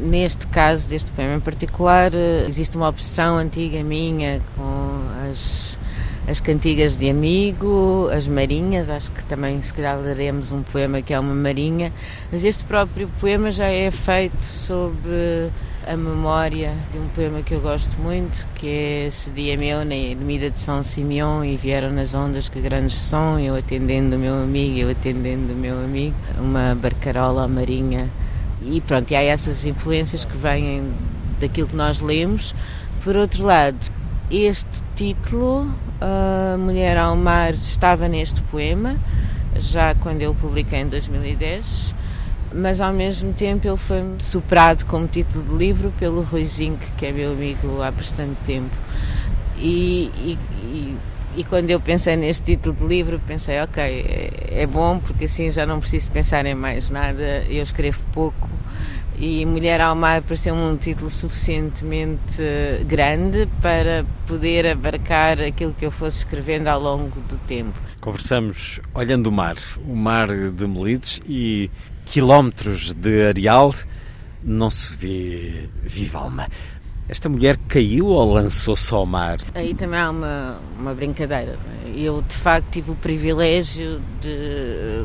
Neste 0.00 0.46
caso 0.46 0.88
deste 0.88 1.10
poema 1.10 1.34
em 1.34 1.40
particular, 1.40 2.14
eh, 2.14 2.46
existe 2.48 2.78
uma 2.78 2.88
obsessão 2.88 3.36
antiga 3.36 3.84
minha 3.84 4.40
com 4.56 5.02
as 5.30 5.78
as 6.30 6.38
cantigas 6.38 6.96
de 6.96 7.10
amigo, 7.10 8.08
as 8.12 8.28
marinhas, 8.28 8.88
acho 8.88 9.10
que 9.10 9.24
também 9.24 9.60
se 9.60 9.74
calhar 9.74 9.98
leremos 9.98 10.52
um 10.52 10.62
poema 10.62 11.02
que 11.02 11.12
é 11.12 11.18
uma 11.18 11.34
marinha, 11.34 11.92
mas 12.30 12.44
este 12.44 12.64
próprio 12.64 13.10
poema 13.18 13.50
já 13.50 13.66
é 13.66 13.90
feito 13.90 14.40
sobre 14.40 15.50
a 15.88 15.96
memória 15.96 16.72
de 16.92 17.00
um 17.00 17.08
poema 17.08 17.42
que 17.42 17.52
eu 17.52 17.60
gosto 17.60 17.98
muito, 18.00 18.46
que 18.54 18.68
é 18.68 19.08
Se 19.10 19.30
dia 19.30 19.56
meu 19.56 19.84
na 19.84 19.96
ermida 19.96 20.50
de 20.50 20.60
São 20.60 20.84
Simeão 20.84 21.44
e 21.44 21.56
vieram 21.56 21.90
nas 21.90 22.14
ondas 22.14 22.48
que 22.48 22.60
grandes 22.60 22.94
são, 22.94 23.40
eu 23.40 23.56
atendendo 23.56 24.14
o 24.14 24.18
meu 24.18 24.34
amigo, 24.34 24.78
eu 24.78 24.90
atendendo 24.90 25.52
o 25.52 25.56
meu 25.56 25.76
amigo, 25.78 26.14
uma 26.38 26.76
barcarola 26.76 27.48
marinha. 27.48 28.08
E 28.62 28.80
pronto, 28.80 29.10
e 29.10 29.16
há 29.16 29.22
essas 29.22 29.66
influências 29.66 30.24
que 30.24 30.36
vêm 30.36 30.92
daquilo 31.40 31.66
que 31.66 31.76
nós 31.76 32.00
lemos. 32.00 32.54
Por 33.02 33.16
outro 33.16 33.44
lado, 33.44 33.78
este 34.30 34.82
título, 34.94 35.72
Mulher 36.58 36.96
ao 36.96 37.16
Mar, 37.16 37.52
estava 37.54 38.08
neste 38.08 38.40
poema, 38.42 38.96
já 39.56 39.94
quando 39.96 40.22
eu 40.22 40.34
publiquei 40.34 40.80
em 40.80 40.88
2010 40.88 41.94
mas 42.52 42.80
ao 42.80 42.92
mesmo 42.92 43.32
tempo 43.32 43.66
ele 43.66 43.76
foi 43.76 44.02
superado 44.18 44.84
como 44.86 45.06
título 45.06 45.44
de 45.44 45.54
livro 45.54 45.92
pelo 45.98 46.22
Rui 46.22 46.44
Zinck, 46.44 46.84
que 46.96 47.06
é 47.06 47.12
meu 47.12 47.32
amigo 47.32 47.80
há 47.80 47.90
bastante 47.90 48.36
tempo. 48.44 48.74
E, 49.56 50.10
e, 50.16 50.38
e, 50.62 50.96
e, 51.36 51.44
quando 51.44 51.70
eu 51.70 51.80
pensei 51.80 52.16
neste 52.16 52.56
título 52.56 52.74
de 52.74 52.86
livro, 52.86 53.20
pensei, 53.26 53.60
ok, 53.60 53.82
é, 53.82 54.62
é 54.62 54.66
bom 54.66 54.98
porque 54.98 55.26
assim 55.26 55.50
já 55.50 55.64
não 55.64 55.78
preciso 55.78 56.10
pensar 56.10 56.44
em 56.46 56.54
mais 56.54 56.90
nada, 56.90 57.44
eu 57.48 57.62
escrevo 57.62 58.00
pouco. 58.12 58.48
E 59.20 59.44
Mulher 59.44 59.82
ao 59.82 59.94
Mar 59.94 60.22
pareceu 60.22 60.54
um 60.54 60.78
título 60.78 61.10
suficientemente 61.10 62.42
grande 62.86 63.46
para 63.60 64.06
poder 64.26 64.66
abarcar 64.66 65.42
aquilo 65.42 65.74
que 65.74 65.84
eu 65.84 65.90
fosse 65.90 66.20
escrevendo 66.20 66.68
ao 66.68 66.80
longo 66.80 67.20
do 67.28 67.36
tempo. 67.46 67.78
Conversamos 68.00 68.80
olhando 68.94 69.26
o 69.26 69.32
mar, 69.32 69.56
o 69.86 69.94
mar 69.94 70.26
de 70.26 70.66
Melides 70.66 71.20
e 71.28 71.70
quilómetros 72.06 72.94
de 72.94 73.28
areal, 73.28 73.74
não 74.42 74.70
se 74.70 74.96
vê 74.96 75.68
viva 75.82 76.20
alma. 76.20 76.48
Esta 77.06 77.28
mulher 77.28 77.58
caiu 77.68 78.06
ou 78.06 78.32
lançou-se 78.32 78.94
ao 78.94 79.04
mar? 79.04 79.36
Aí 79.54 79.74
também 79.74 80.00
há 80.00 80.10
uma, 80.10 80.58
uma 80.78 80.94
brincadeira. 80.94 81.58
Eu, 81.94 82.22
de 82.22 82.34
facto, 82.36 82.70
tive 82.70 82.92
o 82.92 82.94
privilégio 82.94 84.00
de 84.22 85.04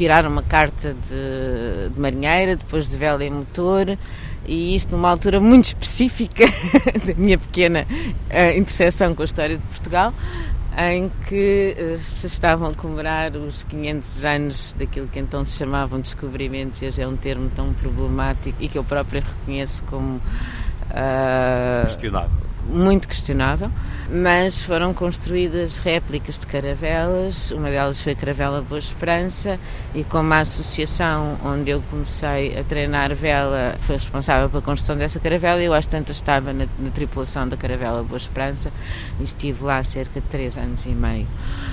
tirar 0.00 0.26
uma 0.26 0.42
carta 0.42 0.94
de, 0.94 1.90
de 1.92 2.00
marinheira, 2.00 2.56
depois 2.56 2.88
de 2.88 2.96
vela 2.96 3.22
e 3.22 3.28
motor, 3.28 3.98
e 4.46 4.74
isto 4.74 4.96
numa 4.96 5.10
altura 5.10 5.38
muito 5.38 5.66
específica 5.66 6.46
da 7.06 7.12
minha 7.18 7.36
pequena 7.36 7.86
uh, 7.86 8.58
interseção 8.58 9.14
com 9.14 9.20
a 9.20 9.26
história 9.26 9.58
de 9.58 9.62
Portugal 9.64 10.14
em 10.78 11.10
que 11.26 11.76
eh, 11.76 11.96
se 11.96 12.28
estavam 12.28 12.68
a 12.68 12.74
comemorar 12.74 13.36
os 13.36 13.64
500 13.64 14.24
anos 14.24 14.72
daquilo 14.78 15.08
que 15.08 15.18
então 15.18 15.44
se 15.44 15.58
chamavam 15.58 16.00
descobrimentos, 16.00 16.80
e 16.80 16.86
hoje 16.86 17.02
é 17.02 17.08
um 17.08 17.16
termo 17.16 17.50
tão 17.54 17.74
problemático 17.74 18.56
e 18.62 18.68
que 18.68 18.78
eu 18.78 18.84
própria 18.84 19.20
reconheço 19.20 19.82
como 19.84 20.16
uh, 20.16 21.82
questionável 21.82 22.49
muito 22.68 23.08
questionável, 23.08 23.70
mas 24.10 24.62
foram 24.62 24.92
construídas 24.94 25.78
réplicas 25.78 26.38
de 26.38 26.46
caravelas, 26.46 27.50
uma 27.50 27.70
delas 27.70 28.00
foi 28.00 28.12
a 28.12 28.16
Caravela 28.16 28.62
Boa 28.62 28.78
Esperança, 28.78 29.58
e 29.94 30.04
como 30.04 30.32
a 30.34 30.40
associação 30.40 31.38
onde 31.44 31.70
eu 31.70 31.82
comecei 31.90 32.58
a 32.58 32.64
treinar 32.64 33.14
vela 33.14 33.76
foi 33.80 33.96
responsável 33.96 34.48
pela 34.48 34.62
construção 34.62 34.96
dessa 34.96 35.18
caravela, 35.18 35.60
eu 35.60 35.72
às 35.74 35.86
tantas 35.86 36.16
estava 36.16 36.52
na, 36.52 36.66
na 36.78 36.90
tripulação 36.90 37.48
da 37.48 37.56
Caravela 37.56 38.02
Boa 38.02 38.18
Esperança 38.18 38.72
e 39.18 39.24
estive 39.24 39.64
lá 39.64 39.82
cerca 39.82 40.20
de 40.20 40.26
três 40.26 40.58
anos 40.58 40.86
e 40.86 40.90
meio. 40.90 41.26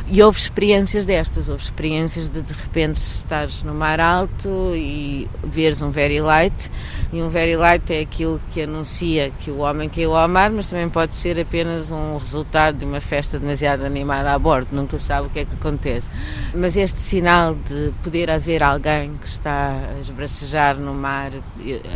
E 0.10 0.22
houve 0.24 0.40
experiências 0.40 1.06
destas, 1.06 1.50
houve 1.50 1.64
experiências 1.64 2.30
de 2.30 2.42
de 2.42 2.54
repente 2.54 2.96
estares 2.96 3.62
no 3.64 3.74
mar 3.74 4.00
alto 4.00 4.74
e 4.76 5.28
veres 5.44 5.82
um 5.82 5.92
very 5.92 6.22
light, 6.22 6.72
e 7.12 7.22
um 7.22 7.30
very 7.30 7.56
light 7.56 7.92
é 7.92 8.02
aquilo 8.02 8.40
que 8.52 8.62
anuncia 8.62 9.32
que 9.40 9.52
o 9.52 9.60
homem 9.60 9.90
caiu 9.90 10.16
ao 10.16 10.28
mar, 10.28 10.50
mas 10.50 10.70
também 10.70 10.77
pode 10.90 11.16
ser 11.16 11.40
apenas 11.40 11.90
um 11.90 12.18
resultado 12.18 12.80
de 12.80 12.86
uma 12.86 13.00
festa 13.00 13.40
demasiado 13.40 13.86
animada 13.86 14.34
a 14.34 14.38
bordo, 14.38 14.76
nunca 14.76 15.00
sabe 15.00 15.28
o 15.28 15.30
que 15.30 15.40
é 15.40 15.46
que 15.46 15.56
acontece. 15.56 16.10
Mas 16.54 16.76
este 16.76 17.00
sinal 17.00 17.56
de 17.56 17.94
poder 18.04 18.30
haver 18.30 18.62
alguém 18.62 19.16
que 19.22 19.28
está 19.28 19.80
a 19.96 20.00
esbracejar 20.00 20.78
no 20.80 20.94
mar, 20.94 21.32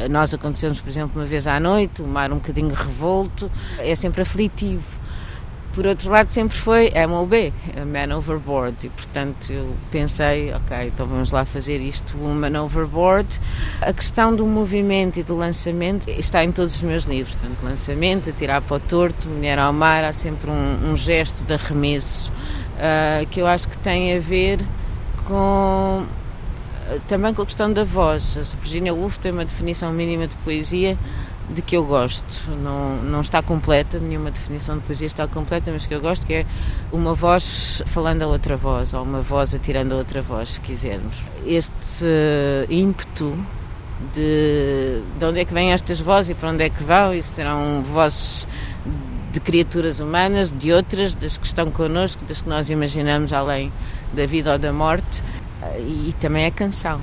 nós 0.09 0.33
acontecemos, 0.33 0.79
por 0.79 0.89
exemplo, 0.89 1.19
uma 1.19 1.27
vez 1.27 1.47
à 1.47 1.59
noite, 1.59 2.01
o 2.01 2.07
mar 2.07 2.31
um 2.31 2.35
bocadinho 2.35 2.73
revolto, 2.73 3.51
é 3.79 3.93
sempre 3.95 4.21
aflitivo 4.21 5.00
por 5.73 5.87
outro 5.87 6.09
lado, 6.09 6.29
sempre 6.29 6.57
foi 6.57 6.91
MOB, 7.07 7.53
Man 7.87 8.15
Overboard, 8.15 8.75
e 8.83 8.89
portanto 8.89 9.51
eu 9.51 9.75
pensei, 9.91 10.53
ok, 10.53 10.87
então 10.87 11.05
vamos 11.05 11.31
lá 11.31 11.45
fazer 11.45 11.79
isto, 11.79 12.17
Woman 12.17 12.61
Overboard. 12.61 13.39
A 13.81 13.93
questão 13.93 14.35
do 14.35 14.45
movimento 14.45 15.19
e 15.19 15.23
do 15.23 15.35
lançamento 15.35 16.09
está 16.09 16.43
em 16.43 16.51
todos 16.51 16.75
os 16.75 16.83
meus 16.83 17.05
livros, 17.05 17.35
tanto 17.35 17.63
lançamento, 17.63 18.29
atirar 18.29 18.61
para 18.61 18.77
o 18.77 18.79
torto, 18.79 19.29
mulher 19.29 19.59
ao 19.59 19.71
mar, 19.71 20.03
há 20.03 20.13
sempre 20.13 20.49
um, 20.49 20.91
um 20.91 20.97
gesto 20.97 21.43
de 21.43 21.53
arremesso 21.53 22.31
uh, 22.31 23.25
que 23.27 23.39
eu 23.39 23.47
acho 23.47 23.67
que 23.67 23.77
tem 23.77 24.15
a 24.15 24.19
ver 24.19 24.59
com 25.25 26.05
também 27.07 27.33
com 27.33 27.41
a 27.41 27.45
questão 27.45 27.71
da 27.71 27.83
voz. 27.83 28.37
A 28.37 28.57
Virginia 28.57 28.93
Woolf 28.93 29.17
tem 29.17 29.31
uma 29.31 29.45
definição 29.45 29.91
mínima 29.93 30.27
de 30.27 30.35
poesia 30.37 30.97
de 31.53 31.61
que 31.61 31.75
eu 31.75 31.85
gosto. 31.85 32.49
Não, 32.51 32.97
não 32.97 33.21
está 33.21 33.41
completa, 33.41 33.99
nenhuma 33.99 34.31
definição 34.31 34.77
de 34.77 34.83
poesia 34.83 35.07
está 35.07 35.27
completa, 35.27 35.71
mas 35.71 35.85
que 35.85 35.93
eu 35.93 36.01
gosto, 36.01 36.25
que 36.25 36.33
é 36.33 36.45
uma 36.91 37.13
voz 37.13 37.81
falando 37.85 38.21
a 38.21 38.27
outra 38.27 38.55
voz, 38.55 38.93
ou 38.93 39.03
uma 39.03 39.21
voz 39.21 39.53
atirando 39.53 39.93
a 39.93 39.97
outra 39.97 40.21
voz, 40.21 40.51
se 40.51 40.61
quisermos. 40.61 41.21
Este 41.45 42.05
uh, 42.05 42.71
ímpeto 42.71 43.37
de, 44.13 45.01
de 45.19 45.25
onde 45.25 45.39
é 45.39 45.45
que 45.45 45.53
vêm 45.53 45.71
estas 45.71 45.99
vozes 45.99 46.29
e 46.29 46.33
para 46.33 46.49
onde 46.49 46.63
é 46.63 46.69
que 46.69 46.83
vão, 46.83 47.13
e 47.13 47.21
serão 47.21 47.83
vozes 47.83 48.47
de 49.31 49.39
criaturas 49.39 49.99
humanas, 49.99 50.51
de 50.51 50.73
outras, 50.73 51.15
das 51.15 51.37
que 51.37 51.45
estão 51.45 51.71
connosco, 51.71 52.23
das 52.25 52.41
que 52.41 52.49
nós 52.49 52.69
imaginamos 52.69 53.31
além 53.31 53.71
da 54.13 54.25
vida 54.25 54.51
ou 54.51 54.59
da 54.59 54.73
morte, 54.73 55.23
e 55.77 56.13
também 56.19 56.45
é 56.45 56.51
canção, 56.51 56.99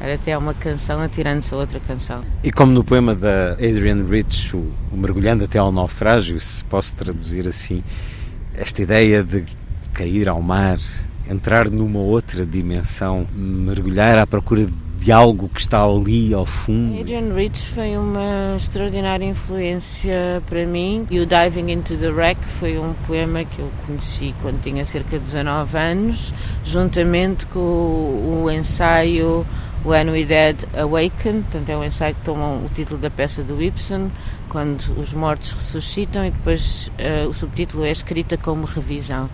é, 0.00 0.14
até 0.14 0.30
é 0.32 0.38
uma 0.38 0.54
canção 0.54 1.00
atirando-se 1.00 1.52
a 1.52 1.56
outra 1.56 1.78
canção. 1.80 2.22
E 2.42 2.50
como 2.50 2.72
no 2.72 2.82
poema 2.82 3.14
da 3.14 3.52
Adrian 3.52 4.04
Rich, 4.08 4.56
o, 4.56 4.72
o 4.90 4.96
Mergulhando 4.96 5.44
até 5.44 5.58
ao 5.58 5.70
Naufrágio, 5.70 6.40
se 6.40 6.64
posso 6.64 6.94
traduzir 6.94 7.46
assim, 7.46 7.82
esta 8.54 8.82
ideia 8.82 9.22
de 9.22 9.44
cair 9.92 10.28
ao 10.28 10.40
mar, 10.40 10.78
entrar 11.28 11.70
numa 11.70 12.00
outra 12.00 12.46
dimensão, 12.46 13.26
mergulhar 13.34 14.18
à 14.18 14.26
procura 14.26 14.64
de 14.64 14.72
de 14.98 15.12
algo 15.12 15.48
que 15.48 15.60
está 15.60 15.82
ali 15.84 16.34
ao 16.34 16.44
fundo. 16.44 17.00
Adrian 17.00 17.32
Rich 17.32 17.68
foi 17.68 17.96
uma 17.96 18.56
extraordinária 18.56 19.24
influência 19.24 20.42
para 20.46 20.66
mim. 20.66 21.06
E 21.10 21.20
o 21.20 21.26
Diving 21.26 21.70
into 21.70 21.96
the 21.96 22.08
Wreck 22.08 22.40
foi 22.44 22.78
um 22.78 22.92
poema 23.06 23.44
que 23.44 23.60
eu 23.60 23.70
conheci 23.86 24.34
quando 24.42 24.60
tinha 24.60 24.84
cerca 24.84 25.18
de 25.18 25.24
19 25.24 25.78
anos, 25.78 26.34
juntamente 26.64 27.46
com 27.46 27.60
o, 27.60 28.50
ensaio 28.50 29.46
When 29.84 30.10
We 30.10 30.24
Dead 30.24 30.64
Awaken, 30.76 31.42
portanto 31.42 31.68
é 31.68 31.76
um 31.76 31.84
ensaio 31.84 32.14
que 32.14 32.22
toma 32.22 32.54
o 32.54 32.68
título 32.74 32.98
da 32.98 33.08
peça 33.08 33.42
do 33.42 33.62
Ibsen, 33.62 34.10
quando 34.48 34.80
os 34.98 35.12
mortos 35.14 35.52
ressuscitam 35.52 36.26
e 36.26 36.30
depois 36.30 36.90
uh, 36.98 37.28
o 37.28 37.32
subtítulo 37.32 37.84
é 37.84 37.92
escrita 37.92 38.36
como 38.36 38.64
revisão. 38.66 39.30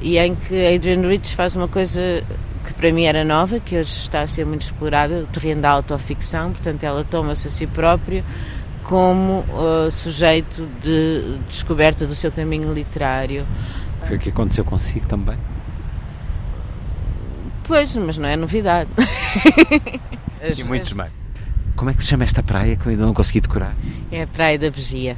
E 0.00 0.18
em 0.18 0.34
que 0.34 0.74
Adrian 0.74 1.08
Rich 1.08 1.34
faz 1.34 1.56
uma 1.56 1.66
coisa 1.66 2.22
que 2.68 2.74
para 2.74 2.92
mim 2.92 3.04
era 3.04 3.24
nova, 3.24 3.58
que 3.58 3.78
hoje 3.78 3.88
está 3.88 4.20
a 4.20 4.26
ser 4.26 4.44
muito 4.44 4.62
explorada, 4.62 5.20
o 5.20 5.26
terreno 5.26 5.62
da 5.62 5.70
autoficção, 5.70 6.52
portanto 6.52 6.84
ela 6.84 7.02
toma-se 7.02 7.48
a 7.48 7.50
si 7.50 7.66
própria 7.66 8.22
como 8.84 9.40
uh, 9.40 9.90
sujeito 9.90 10.68
de 10.82 11.38
descoberta 11.48 12.06
do 12.06 12.14
seu 12.14 12.30
caminho 12.30 12.72
literário. 12.72 13.46
Foi 14.02 14.16
o 14.16 14.20
que 14.20 14.28
aconteceu 14.28 14.64
consigo 14.64 15.06
também? 15.06 15.38
Pois, 17.64 17.94
mas 17.96 18.18
não 18.18 18.28
é 18.28 18.36
novidade. 18.36 18.90
e 20.58 20.64
muitos 20.64 20.92
mais. 20.92 21.12
Como 21.74 21.90
é 21.90 21.94
que 21.94 22.02
se 22.02 22.10
chama 22.10 22.24
esta 22.24 22.42
praia 22.42 22.76
que 22.76 22.86
eu 22.86 22.90
ainda 22.90 23.06
não 23.06 23.14
consegui 23.14 23.40
decorar? 23.40 23.74
É 24.10 24.22
a 24.22 24.26
Praia 24.26 24.58
da 24.58 24.68
Vigia. 24.68 25.16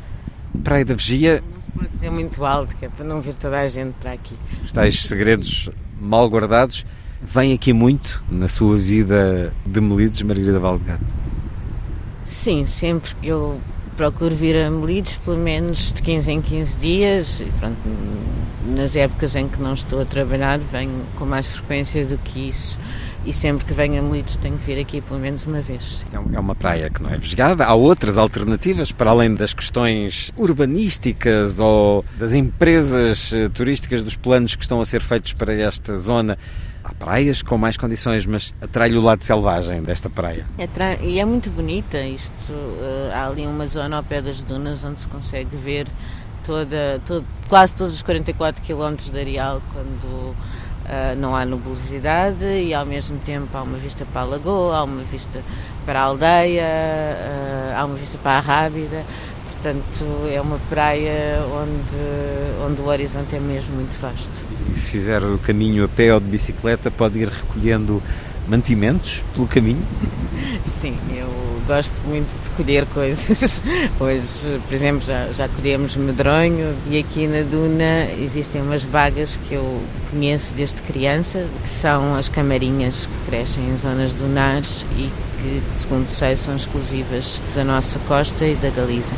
Praia 0.63 0.85
da 0.85 0.95
Vigia. 0.95 1.43
Não 1.55 1.63
se 1.63 1.71
pode 1.71 1.89
dizer 1.89 2.11
muito 2.11 2.45
alto, 2.45 2.77
que 2.77 2.85
é 2.85 2.89
para 2.89 3.05
não 3.05 3.21
vir 3.21 3.35
toda 3.35 3.59
a 3.59 3.67
gente 3.67 3.95
para 4.01 4.13
aqui. 4.13 4.37
Os 4.63 4.73
tais 4.73 5.01
segredos 5.01 5.71
mal 6.01 6.29
guardados 6.29 6.85
Vem 7.23 7.53
aqui 7.53 7.73
muito 7.73 8.23
na 8.31 8.49
sua 8.49 8.79
vida 8.79 9.53
de 9.67 9.81
Melides, 9.81 10.23
Margarida 10.23 10.59
Valdegato? 10.59 11.05
Sim, 12.25 12.65
sempre. 12.65 13.13
Eu 13.23 13.61
procuro 13.95 14.35
vir 14.35 14.57
a 14.57 14.71
Melides 14.71 15.17
pelo 15.19 15.37
menos 15.37 15.93
de 15.93 16.01
15 16.01 16.33
em 16.33 16.41
15 16.41 16.79
dias. 16.79 17.45
Pronto, 17.59 17.77
nas 18.75 18.97
épocas 18.97 19.37
em 19.37 19.47
que 19.49 19.61
não 19.61 19.75
estou 19.75 20.01
a 20.01 20.07
trabalhar, 20.07 20.59
venho 20.59 21.05
com 21.17 21.27
mais 21.27 21.47
frequência 21.47 22.07
do 22.07 22.17
que 22.17 22.49
isso. 22.49 22.79
E 23.27 23.35
sempre 23.35 23.67
que 23.67 23.75
venho 23.75 24.01
a 24.01 24.03
Melides 24.03 24.37
tenho 24.37 24.57
que 24.57 24.65
vir 24.65 24.81
aqui 24.81 25.03
pelo 25.03 25.21
menos 25.21 25.45
uma 25.45 25.61
vez. 25.61 26.07
É, 26.11 26.37
é 26.37 26.41
uma 26.41 26.55
praia 26.55 26.89
que 26.89 27.03
não 27.03 27.11
é 27.11 27.19
vesgada. 27.19 27.67
Há 27.67 27.75
outras 27.75 28.17
alternativas, 28.17 28.93
para 28.93 29.11
além 29.11 29.35
das 29.35 29.53
questões 29.53 30.33
urbanísticas 30.39 31.61
ou 31.61 32.03
das 32.19 32.33
empresas 32.33 33.31
eh, 33.35 33.51
turísticas, 33.51 34.03
dos 34.03 34.17
planos 34.17 34.55
que 34.55 34.63
estão 34.63 34.81
a 34.81 34.87
ser 34.87 35.03
feitos 35.03 35.35
para 35.35 35.53
esta 35.53 35.95
zona. 35.99 36.39
Praias 37.01 37.43
com 37.43 37.57
mais 37.57 37.79
condições, 37.79 38.27
mas 38.27 38.55
atrai 38.61 38.93
o 38.93 39.01
lado 39.01 39.23
selvagem 39.23 39.83
desta 39.83 40.11
praia. 40.11 40.47
É 40.59 40.69
e 41.03 41.19
é 41.19 41.25
muito 41.25 41.51
bonita 41.51 41.99
isto. 41.99 42.53
Uh, 42.53 43.11
há 43.11 43.27
ali 43.27 43.47
uma 43.47 43.67
zona 43.67 43.97
ao 43.97 44.03
pé 44.05 44.21
das 44.21 44.43
dunas 44.43 44.85
onde 44.85 45.01
se 45.01 45.09
consegue 45.09 45.57
ver 45.57 45.87
toda, 46.45 47.01
todo, 47.07 47.25
quase 47.49 47.75
todos 47.75 47.95
os 47.95 48.03
44 48.03 48.63
km 48.63 48.97
de 48.97 49.19
areal 49.19 49.63
quando 49.73 50.05
uh, 50.05 51.17
não 51.17 51.35
há 51.35 51.47
nubosidade 51.47 52.45
e 52.45 52.75
ao 52.75 52.85
mesmo 52.85 53.19
tempo 53.21 53.57
há 53.57 53.63
uma 53.63 53.79
vista 53.79 54.05
para 54.05 54.21
a 54.21 54.25
lagoa, 54.25 54.77
há 54.77 54.85
uma 54.85 55.03
vista 55.03 55.43
para 55.87 56.01
a 56.01 56.03
aldeia, 56.03 56.67
uh, 56.67 57.79
há 57.79 57.85
uma 57.87 57.97
vista 57.97 58.19
para 58.19 58.33
a 58.33 58.41
Rábida. 58.41 59.07
Portanto, 59.63 60.07
é 60.33 60.41
uma 60.41 60.59
praia 60.71 61.39
onde, 61.53 62.67
onde 62.67 62.81
o 62.81 62.87
horizonte 62.87 63.37
é 63.37 63.39
mesmo 63.39 63.75
muito 63.75 63.95
vasto. 64.01 64.43
E 64.73 64.75
se 64.75 64.93
fizer 64.93 65.23
o 65.23 65.37
caminho 65.37 65.85
a 65.85 65.89
pé 65.89 66.15
ou 66.15 66.19
de 66.19 66.27
bicicleta, 66.27 66.91
pode 66.91 67.19
ir 67.19 67.29
recolhendo 67.29 68.03
mantimentos 68.49 69.23
pelo 69.35 69.47
caminho? 69.47 69.83
Sim, 70.65 70.97
eu 71.15 71.29
gosto 71.67 72.01
muito 72.07 72.43
de 72.43 72.51
colher 72.53 72.87
coisas. 72.87 73.63
Hoje, 74.01 74.59
por 74.67 74.75
exemplo, 74.75 75.07
já, 75.07 75.27
já 75.27 75.47
colhemos 75.47 75.95
medronho 75.95 76.75
e 76.89 76.99
aqui 76.99 77.27
na 77.27 77.43
Duna 77.43 78.11
existem 78.19 78.63
umas 78.63 78.83
bagas 78.83 79.39
que 79.47 79.57
eu 79.57 79.83
conheço 80.11 80.55
desde 80.55 80.81
criança, 80.81 81.47
que 81.63 81.69
são 81.69 82.15
as 82.15 82.31
camarinhas 82.31 83.05
que 83.05 83.31
crescem 83.31 83.63
em 83.69 83.77
zonas 83.77 84.15
dunares 84.15 84.87
e 84.97 85.11
que, 85.39 85.63
segundo 85.75 86.07
sei, 86.07 86.35
são 86.35 86.57
exclusivas 86.57 87.43
da 87.55 87.63
nossa 87.63 87.99
costa 88.09 88.47
e 88.47 88.55
da 88.55 88.71
Galiza. 88.71 89.15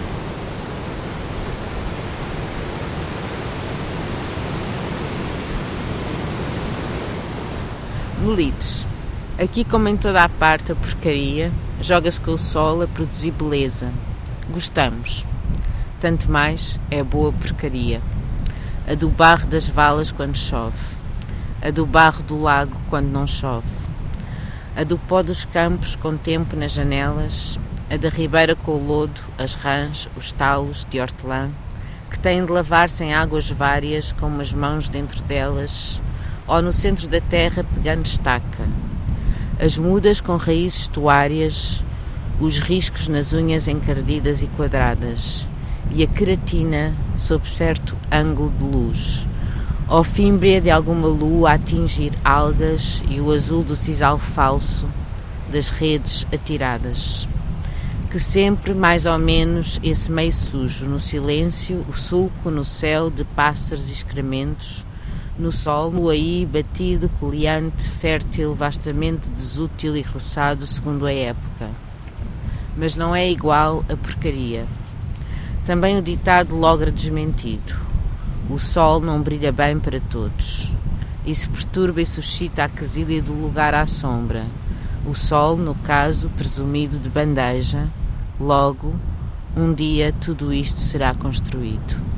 Melides. 8.22 8.86
Aqui, 9.36 9.64
como 9.64 9.88
em 9.88 9.96
toda 9.96 10.22
a 10.22 10.28
parte, 10.28 10.70
a 10.70 10.76
porcaria 10.76 11.50
joga-se 11.80 12.20
com 12.20 12.30
o 12.30 12.38
sol 12.38 12.80
a 12.80 12.86
produzir 12.86 13.32
beleza. 13.32 13.90
Gostamos. 14.48 15.26
Tanto 16.00 16.30
mais 16.30 16.78
é 16.88 17.00
a 17.00 17.04
boa 17.04 17.32
porcaria. 17.32 18.00
A 18.88 18.94
do 18.94 19.08
barro 19.08 19.48
das 19.48 19.66
valas 19.66 20.12
quando 20.12 20.36
chove. 20.36 20.78
A 21.60 21.72
do 21.72 21.84
barro 21.84 22.22
do 22.22 22.40
lago 22.40 22.80
quando 22.88 23.08
não 23.08 23.26
chove. 23.26 23.66
A 24.76 24.84
do 24.84 24.96
pó 24.96 25.20
dos 25.24 25.44
campos 25.44 25.96
com 25.96 26.16
tempo 26.16 26.54
nas 26.54 26.70
janelas. 26.70 27.58
A 27.90 27.96
da 27.96 28.08
ribeira 28.08 28.54
com 28.54 28.70
o 28.70 28.86
lodo, 28.86 29.20
as 29.36 29.54
rãs, 29.54 30.08
os 30.16 30.30
talos 30.30 30.86
de 30.88 31.00
hortelã, 31.00 31.50
que 32.08 32.20
têm 32.20 32.46
de 32.46 32.52
lavar-se 32.52 33.02
em 33.02 33.12
águas 33.12 33.50
várias 33.50 34.12
com 34.12 34.28
umas 34.28 34.52
mãos 34.52 34.88
dentro 34.88 35.20
delas, 35.24 36.00
ou 36.46 36.62
no 36.62 36.72
centro 36.72 37.08
da 37.08 37.20
terra 37.20 37.64
pegando 37.74 38.04
estaca 38.04 38.66
as 39.62 39.78
mudas 39.78 40.20
com 40.20 40.36
raízes 40.36 40.80
estuárias, 40.80 41.84
os 42.40 42.58
riscos 42.58 43.06
nas 43.06 43.32
unhas 43.32 43.68
encardidas 43.68 44.42
e 44.42 44.48
quadradas, 44.48 45.48
e 45.92 46.02
a 46.02 46.06
queratina 46.08 46.92
sob 47.16 47.48
certo 47.48 47.96
ângulo 48.10 48.50
de 48.58 48.64
luz, 48.64 49.28
a 49.88 50.02
fímbria 50.02 50.60
de 50.60 50.68
alguma 50.68 51.06
lua 51.06 51.50
a 51.50 51.54
atingir 51.54 52.10
algas 52.24 53.04
e 53.08 53.20
o 53.20 53.30
azul 53.30 53.62
do 53.62 53.76
sisal 53.76 54.18
falso 54.18 54.88
das 55.48 55.68
redes 55.68 56.26
atiradas. 56.34 57.28
Que 58.10 58.18
sempre, 58.18 58.74
mais 58.74 59.06
ou 59.06 59.16
menos, 59.16 59.78
esse 59.80 60.10
meio 60.10 60.32
sujo, 60.32 60.88
no 60.88 60.98
silêncio, 60.98 61.86
o 61.88 61.92
sulco 61.92 62.50
no 62.50 62.64
céu 62.64 63.10
de 63.10 63.22
pássaros 63.22 63.90
e 63.90 63.92
excrementos, 63.92 64.84
no 65.38 65.50
sol, 65.50 65.90
no 65.90 66.08
aí, 66.08 66.44
batido, 66.44 67.08
coleante, 67.18 67.88
fértil, 67.88 68.54
vastamente 68.54 69.28
desútil 69.30 69.96
e 69.96 70.02
roçado 70.02 70.66
segundo 70.66 71.06
a 71.06 71.12
época. 71.12 71.70
Mas 72.76 72.96
não 72.96 73.14
é 73.14 73.30
igual 73.30 73.84
a 73.88 73.96
porcaria. 73.96 74.66
Também 75.64 75.98
o 75.98 76.02
ditado 76.02 76.54
logra 76.54 76.90
desmentido. 76.90 77.74
O 78.50 78.58
sol 78.58 79.00
não 79.00 79.22
brilha 79.22 79.52
bem 79.52 79.78
para 79.78 80.00
todos. 80.00 80.70
Isso 81.24 81.48
perturba 81.48 82.02
e 82.02 82.06
suscita 82.06 82.64
a 82.64 82.68
quesilha 82.68 83.22
do 83.22 83.32
lugar 83.32 83.74
à 83.74 83.86
sombra. 83.86 84.46
O 85.06 85.14
sol, 85.14 85.56
no 85.56 85.74
caso, 85.76 86.28
presumido 86.30 86.98
de 86.98 87.08
bandeja. 87.08 87.88
Logo, 88.38 88.94
um 89.56 89.72
dia 89.72 90.12
tudo 90.20 90.52
isto 90.52 90.80
será 90.80 91.14
construído 91.14 92.11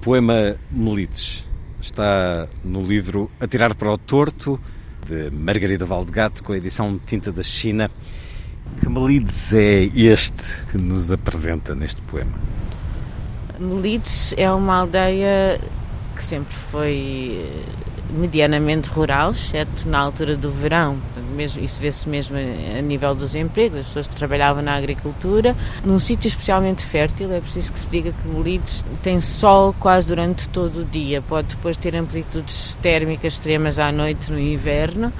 poema 0.00 0.56
Melites 0.70 1.46
está 1.80 2.48
no 2.64 2.82
livro 2.82 3.30
Atirar 3.38 3.74
para 3.74 3.92
o 3.92 3.98
Torto, 3.98 4.58
de 5.06 5.30
Margarida 5.30 5.84
Valdegato, 5.84 6.42
com 6.42 6.52
a 6.52 6.56
edição 6.56 6.98
Tinta 7.04 7.30
da 7.30 7.42
China. 7.42 7.90
Que 8.80 8.88
Melides 8.88 9.52
é 9.52 9.82
este 9.82 10.66
que 10.66 10.78
nos 10.78 11.12
apresenta 11.12 11.74
neste 11.74 12.00
poema? 12.02 12.32
Melides 13.58 14.34
é 14.36 14.50
uma 14.50 14.78
aldeia 14.78 15.60
que 16.14 16.24
sempre 16.24 16.54
foi 16.54 17.46
medianamente 18.10 18.88
rural, 18.88 19.32
exceto 19.32 19.88
na 19.88 19.98
altura 19.98 20.36
do 20.36 20.50
verão. 20.50 20.98
Mesmo, 21.30 21.62
isso 21.62 21.80
vê-se 21.80 22.08
mesmo 22.08 22.36
a 22.36 22.82
nível 22.82 23.14
dos 23.14 23.34
empregos, 23.34 23.80
as 23.80 23.86
pessoas 23.86 24.08
que 24.08 24.16
trabalhavam 24.16 24.62
na 24.62 24.74
agricultura, 24.74 25.56
num 25.84 25.98
sítio 25.98 26.28
especialmente 26.28 26.84
fértil, 26.84 27.32
é 27.32 27.40
preciso 27.40 27.72
que 27.72 27.78
se 27.78 27.88
diga 27.88 28.12
que 28.12 28.28
Melides 28.28 28.84
tem 29.02 29.20
sol 29.20 29.74
quase 29.78 30.08
durante 30.08 30.48
todo 30.48 30.80
o 30.80 30.84
dia, 30.84 31.22
pode 31.22 31.48
depois 31.48 31.76
ter 31.76 31.94
amplitudes 31.96 32.76
térmicas 32.82 33.34
extremas 33.34 33.78
à 33.78 33.90
noite 33.92 34.30
no 34.30 34.38
inverno, 34.38 35.12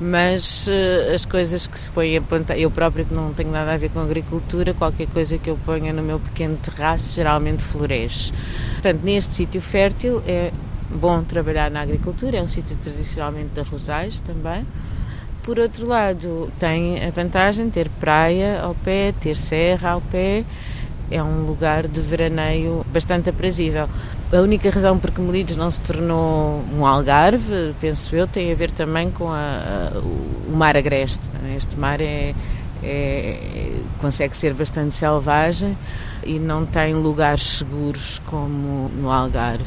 mas 0.00 0.68
uh, 0.68 1.14
as 1.14 1.24
coisas 1.24 1.66
que 1.66 1.78
se 1.78 1.90
põem 1.90 2.16
a 2.16 2.22
plantar, 2.22 2.58
eu 2.58 2.70
próprio 2.70 3.04
que 3.04 3.14
não 3.14 3.32
tenho 3.32 3.50
nada 3.50 3.72
a 3.72 3.76
ver 3.76 3.90
com 3.90 4.00
agricultura, 4.00 4.72
qualquer 4.74 5.08
coisa 5.08 5.38
que 5.38 5.50
eu 5.50 5.58
ponha 5.64 5.92
no 5.92 6.02
meu 6.02 6.18
pequeno 6.20 6.56
terraço 6.56 7.14
geralmente 7.14 7.62
floresce. 7.62 8.32
Portanto, 8.74 9.00
neste 9.02 9.34
sítio 9.34 9.60
fértil 9.60 10.22
é 10.26 10.52
bom 10.90 11.22
trabalhar 11.22 11.70
na 11.70 11.80
agricultura, 11.82 12.38
é 12.38 12.42
um 12.42 12.48
sítio 12.48 12.76
tradicionalmente 12.82 13.50
de 13.54 13.60
arrozais 13.60 14.20
também. 14.20 14.64
Por 15.48 15.58
outro 15.58 15.86
lado, 15.86 16.52
tem 16.58 17.02
a 17.02 17.10
vantagem 17.10 17.68
de 17.68 17.72
ter 17.72 17.88
praia 17.88 18.60
ao 18.60 18.74
pé, 18.74 19.14
ter 19.18 19.34
serra 19.34 19.92
ao 19.92 20.00
pé, 20.02 20.44
é 21.10 21.22
um 21.22 21.46
lugar 21.46 21.88
de 21.88 22.02
veraneio 22.02 22.84
bastante 22.92 23.30
aprazível. 23.30 23.88
A 24.30 24.36
única 24.42 24.68
razão 24.68 24.98
por 24.98 25.10
que 25.10 25.22
Melides 25.22 25.56
não 25.56 25.70
se 25.70 25.80
tornou 25.80 26.62
um 26.70 26.84
algarve, 26.84 27.74
penso 27.80 28.14
eu, 28.14 28.26
tem 28.26 28.52
a 28.52 28.54
ver 28.54 28.70
também 28.72 29.10
com 29.10 29.30
a, 29.30 29.94
a, 29.94 29.98
o 30.00 30.54
mar 30.54 30.76
agreste. 30.76 31.24
Este 31.56 31.78
mar 31.78 31.98
é, 32.02 32.34
é, 32.82 33.72
consegue 34.02 34.36
ser 34.36 34.52
bastante 34.52 34.96
selvagem 34.96 35.78
e 36.24 36.38
não 36.38 36.66
tem 36.66 36.92
lugares 36.92 37.56
seguros 37.56 38.20
como 38.26 38.90
no 38.90 39.10
Algarve. 39.10 39.64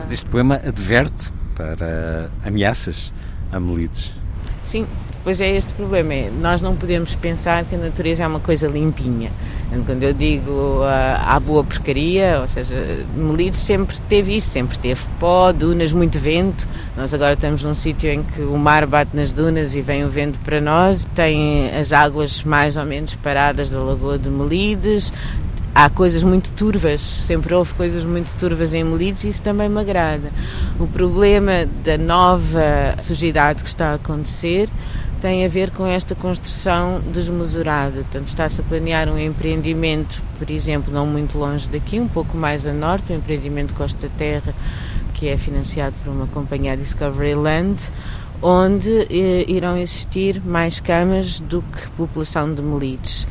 Mas 0.00 0.10
este 0.10 0.28
poema 0.28 0.56
adverte 0.56 1.32
para 1.54 2.28
ameaças 2.44 3.12
a 3.52 3.60
Melides. 3.60 4.23
Sim, 4.64 4.86
pois 5.22 5.40
é 5.40 5.56
este 5.56 5.72
problema. 5.74 6.12
É, 6.14 6.30
nós 6.30 6.60
não 6.60 6.74
podemos 6.74 7.14
pensar 7.14 7.64
que 7.64 7.74
a 7.74 7.78
natureza 7.78 8.24
é 8.24 8.26
uma 8.26 8.40
coisa 8.40 8.66
limpinha. 8.66 9.30
Quando 9.84 10.02
eu 10.02 10.12
digo 10.12 10.50
uh, 10.50 10.84
há 10.84 11.38
boa 11.40 11.62
porcaria, 11.64 12.38
ou 12.40 12.48
seja, 12.48 12.74
Melides 13.14 13.58
sempre 13.58 13.96
teve 14.08 14.36
isto, 14.36 14.48
sempre 14.48 14.78
teve 14.78 15.00
pó, 15.18 15.52
dunas, 15.52 15.92
muito 15.92 16.18
vento. 16.18 16.66
Nós 16.96 17.12
agora 17.12 17.34
estamos 17.34 17.62
num 17.62 17.74
sítio 17.74 18.08
em 18.10 18.22
que 18.22 18.40
o 18.40 18.56
mar 18.56 18.86
bate 18.86 19.16
nas 19.16 19.32
dunas 19.32 19.74
e 19.74 19.80
vem 19.80 20.04
o 20.04 20.08
vento 20.08 20.38
para 20.40 20.60
nós. 20.60 21.04
Tem 21.14 21.70
as 21.70 21.92
águas 21.92 22.42
mais 22.42 22.76
ou 22.76 22.84
menos 22.84 23.14
paradas 23.16 23.70
da 23.70 23.80
Lagoa 23.80 24.18
de 24.18 24.30
Melides, 24.30 25.12
há 25.74 25.90
coisas 25.90 26.22
muito 26.22 26.52
turvas, 26.52 27.00
sempre 27.00 27.52
houve 27.52 27.74
coisas 27.74 28.04
muito 28.04 28.32
turvas 28.38 28.72
em 28.72 28.84
Melides 28.84 29.24
e 29.24 29.28
isso 29.30 29.42
também 29.42 29.68
me 29.68 29.80
agrada. 29.80 30.30
O 30.78 30.86
problema 30.86 31.66
da 31.82 31.98
nova 31.98 32.94
sujidade 33.00 33.62
que 33.62 33.68
está 33.68 33.88
a 33.88 33.94
acontecer 33.94 34.68
tem 35.20 35.44
a 35.44 35.48
ver 35.48 35.70
com 35.70 35.86
esta 35.86 36.14
construção 36.14 37.00
desmesurada. 37.12 38.02
Portanto, 38.02 38.28
está-se 38.28 38.60
a 38.60 38.64
planear 38.64 39.08
um 39.08 39.18
empreendimento, 39.18 40.22
por 40.38 40.50
exemplo, 40.50 40.92
não 40.92 41.06
muito 41.06 41.36
longe 41.38 41.68
daqui, 41.68 41.98
um 41.98 42.08
pouco 42.08 42.36
mais 42.36 42.66
a 42.66 42.72
norte, 42.72 43.12
um 43.12 43.16
empreendimento 43.16 43.74
Costa 43.74 44.08
Terra, 44.16 44.54
que 45.14 45.28
é 45.28 45.36
financiado 45.36 45.94
por 46.04 46.12
uma 46.12 46.26
companhia 46.26 46.76
Discovery 46.76 47.34
Land, 47.34 47.82
onde 48.42 48.90
eh, 48.90 49.44
irão 49.48 49.78
existir 49.78 50.42
mais 50.44 50.78
camas 50.78 51.40
do 51.40 51.62
que 51.62 51.88
população 51.92 52.52
de 52.52 52.60
Melides 52.60 53.26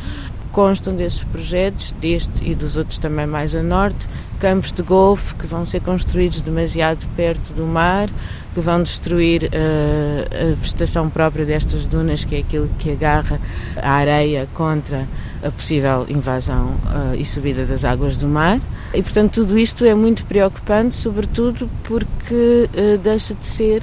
constam 0.53 0.95
desses 0.95 1.23
projetos, 1.23 1.93
deste 1.99 2.47
e 2.47 2.53
dos 2.53 2.77
outros 2.77 2.99
também 2.99 3.25
mais 3.25 3.55
a 3.55 3.63
norte, 3.63 4.07
campos 4.39 4.71
de 4.71 4.83
golfe 4.83 5.33
que 5.33 5.47
vão 5.47 5.65
ser 5.65 5.81
construídos 5.81 6.41
demasiado 6.41 7.05
perto 7.15 7.53
do 7.53 7.65
mar, 7.65 8.07
que 8.53 8.61
vão 8.61 8.83
destruir 8.83 9.45
uh, 9.45 10.51
a 10.51 10.53
vegetação 10.53 11.09
própria 11.09 11.43
destas 11.43 11.87
dunas, 11.87 12.23
que 12.23 12.35
é 12.35 12.39
aquilo 12.39 12.69
que 12.77 12.91
agarra 12.91 13.39
a 13.75 13.91
areia 13.93 14.47
contra 14.53 15.07
a 15.43 15.49
possível 15.49 16.05
invasão 16.07 16.75
uh, 16.85 17.15
e 17.17 17.25
subida 17.25 17.65
das 17.65 17.83
águas 17.83 18.15
do 18.15 18.27
mar. 18.27 18.61
E, 18.93 19.01
portanto, 19.01 19.33
tudo 19.41 19.57
isto 19.57 19.83
é 19.83 19.95
muito 19.95 20.23
preocupante, 20.23 20.93
sobretudo 20.93 21.67
porque 21.83 22.69
uh, 22.71 22.97
deixa 22.99 23.33
de 23.33 23.45
ser 23.45 23.81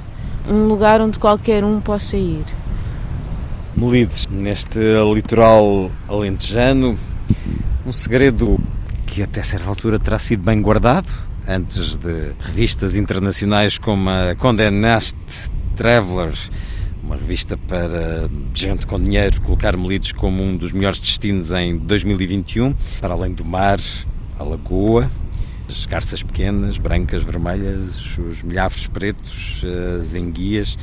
um 0.49 0.67
lugar 0.67 1.01
onde 1.01 1.19
qualquer 1.19 1.65
um 1.65 1.81
possa 1.81 2.15
ir. 2.15 2.45
Melides, 3.75 4.27
neste 4.27 4.79
litoral 5.13 5.89
alentejano, 6.07 6.97
um 7.85 7.91
segredo 7.91 8.59
que 9.05 9.23
até 9.23 9.41
certa 9.41 9.69
altura 9.69 9.97
terá 9.97 10.19
sido 10.19 10.43
bem 10.43 10.61
guardado, 10.61 11.09
antes 11.47 11.97
de 11.97 12.33
revistas 12.39 12.95
internacionais 12.95 13.77
como 13.77 14.09
a 14.09 14.35
Condé 14.35 14.69
Nast 14.69 15.15
Traveler, 15.75 16.33
uma 17.01 17.15
revista 17.15 17.57
para 17.57 18.29
gente 18.53 18.85
com 18.85 18.99
dinheiro, 18.99 19.41
colocar 19.41 19.75
Melides 19.77 20.11
como 20.11 20.43
um 20.43 20.55
dos 20.57 20.73
melhores 20.73 20.99
destinos 20.99 21.51
em 21.51 21.77
2021, 21.77 22.75
para 22.99 23.13
além 23.13 23.33
do 23.33 23.45
mar, 23.45 23.79
a 24.37 24.43
lagoa, 24.43 25.09
as 25.67 25.85
garças 25.85 26.21
pequenas, 26.21 26.77
brancas, 26.77 27.23
vermelhas, 27.23 28.17
os 28.17 28.43
milhares 28.43 28.85
pretos, 28.87 29.63
as 29.97 30.13
enguias, 30.13 30.77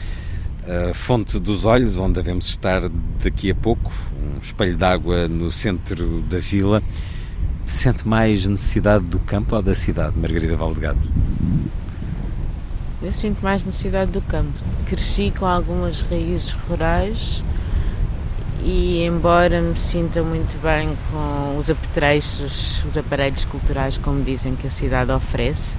a 0.69 0.93
Fonte 0.93 1.39
dos 1.39 1.65
Olhos, 1.65 1.99
onde 1.99 2.15
devemos 2.15 2.47
estar 2.47 2.83
daqui 3.23 3.51
a 3.51 3.55
pouco, 3.55 3.91
um 4.23 4.39
espelho 4.39 4.77
d'água 4.77 5.27
no 5.27 5.51
centro 5.51 6.21
da 6.23 6.39
vila. 6.39 6.83
Sente 7.65 8.07
mais 8.07 8.47
necessidade 8.47 9.07
do 9.07 9.19
campo 9.19 9.57
ou 9.57 9.63
da 9.63 9.75
cidade, 9.75 10.19
Margarida 10.19 10.57
Valdegado? 10.57 11.01
Eu 13.03 13.13
sinto 13.13 13.43
mais 13.43 13.65
necessidade 13.65 14.11
do 14.11 14.21
campo. 14.21 14.53
Cresci 14.87 15.33
com 15.39 15.47
algumas 15.47 16.03
raízes 16.03 16.51
rurais 16.51 17.43
e 18.65 19.05
embora 19.05 19.61
me 19.61 19.77
sinta 19.77 20.23
muito 20.23 20.61
bem 20.61 20.97
com 21.11 21.57
os 21.57 21.71
apetrechos, 21.71 22.83
os 22.85 22.97
aparelhos 22.97 23.45
culturais, 23.45 23.99
como 23.99 24.23
dizem 24.23 24.57
que 24.57 24.67
a 24.67 24.71
cidade 24.71 25.11
oferece, 25.13 25.79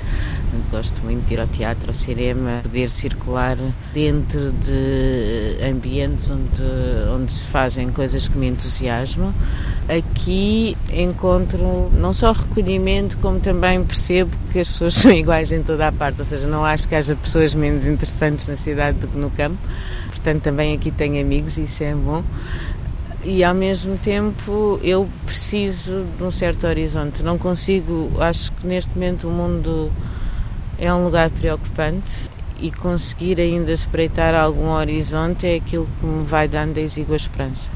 gosto 0.72 1.02
muito 1.04 1.26
de 1.26 1.34
ir 1.34 1.40
ao 1.40 1.48
teatro, 1.48 1.90
ao 1.90 1.94
cinema, 1.94 2.62
poder 2.64 2.90
circular 2.90 3.58
dentro 3.94 4.52
de 4.52 5.58
ambientes 5.64 6.30
onde, 6.30 6.64
onde 7.14 7.34
se 7.34 7.44
fazem 7.46 7.90
coisas 7.92 8.28
que 8.28 8.38
me 8.38 8.48
entusiasmam. 8.48 9.34
Aqui 9.88 10.78
encontro 10.92 11.90
não 11.94 12.14
só 12.14 12.32
recolhimento, 12.32 13.18
como 13.18 13.40
também 13.40 13.84
percebo 13.84 14.32
que 14.52 14.60
as 14.60 14.68
pessoas 14.68 14.94
são 14.96 15.12
iguais 15.12 15.52
em 15.52 15.64
toda 15.64 15.88
a 15.88 15.92
parte, 15.92 16.20
ou 16.20 16.26
seja, 16.26 16.48
não 16.48 16.64
acho 16.64 16.88
que 16.88 16.96
haja 16.96 17.16
pessoas 17.16 17.54
menos 17.54 17.86
interessantes 17.86 18.48
na 18.48 18.56
cidade 18.56 19.00
do 19.00 19.08
que 19.08 19.18
no 19.18 19.30
campo. 19.32 19.58
Portanto, 20.08 20.44
também 20.44 20.76
aqui 20.76 20.92
tenho 20.92 21.22
amigos 21.22 21.58
e 21.58 21.64
isso 21.64 21.84
é 21.84 21.96
bom 21.96 22.24
e 23.24 23.44
ao 23.44 23.54
mesmo 23.54 23.98
tempo 23.98 24.80
eu 24.84 25.08
preciso 25.26 26.06
de 26.18 26.24
um 26.24 26.32
certo 26.32 26.66
horizonte. 26.68 27.24
Não 27.24 27.38
consigo, 27.38 28.12
acho 28.20 28.52
que 28.54 28.66
neste 28.66 28.94
momento 28.94 29.28
o 29.28 29.32
mundo 29.32 29.92
é 30.78 30.94
um 30.94 31.04
lugar 31.04 31.30
preocupante 31.30 32.30
e 32.60 32.72
conseguir 32.72 33.40
ainda 33.40 33.72
espreitar 33.72 34.34
algum 34.34 34.70
horizonte 34.70 35.48
é 35.48 35.56
aquilo 35.56 35.88
que 36.00 36.06
me 36.06 36.24
vai 36.24 36.48
dando 36.48 36.78
a 36.78 36.82
exígua 36.82 37.16
esperança. 37.16 37.72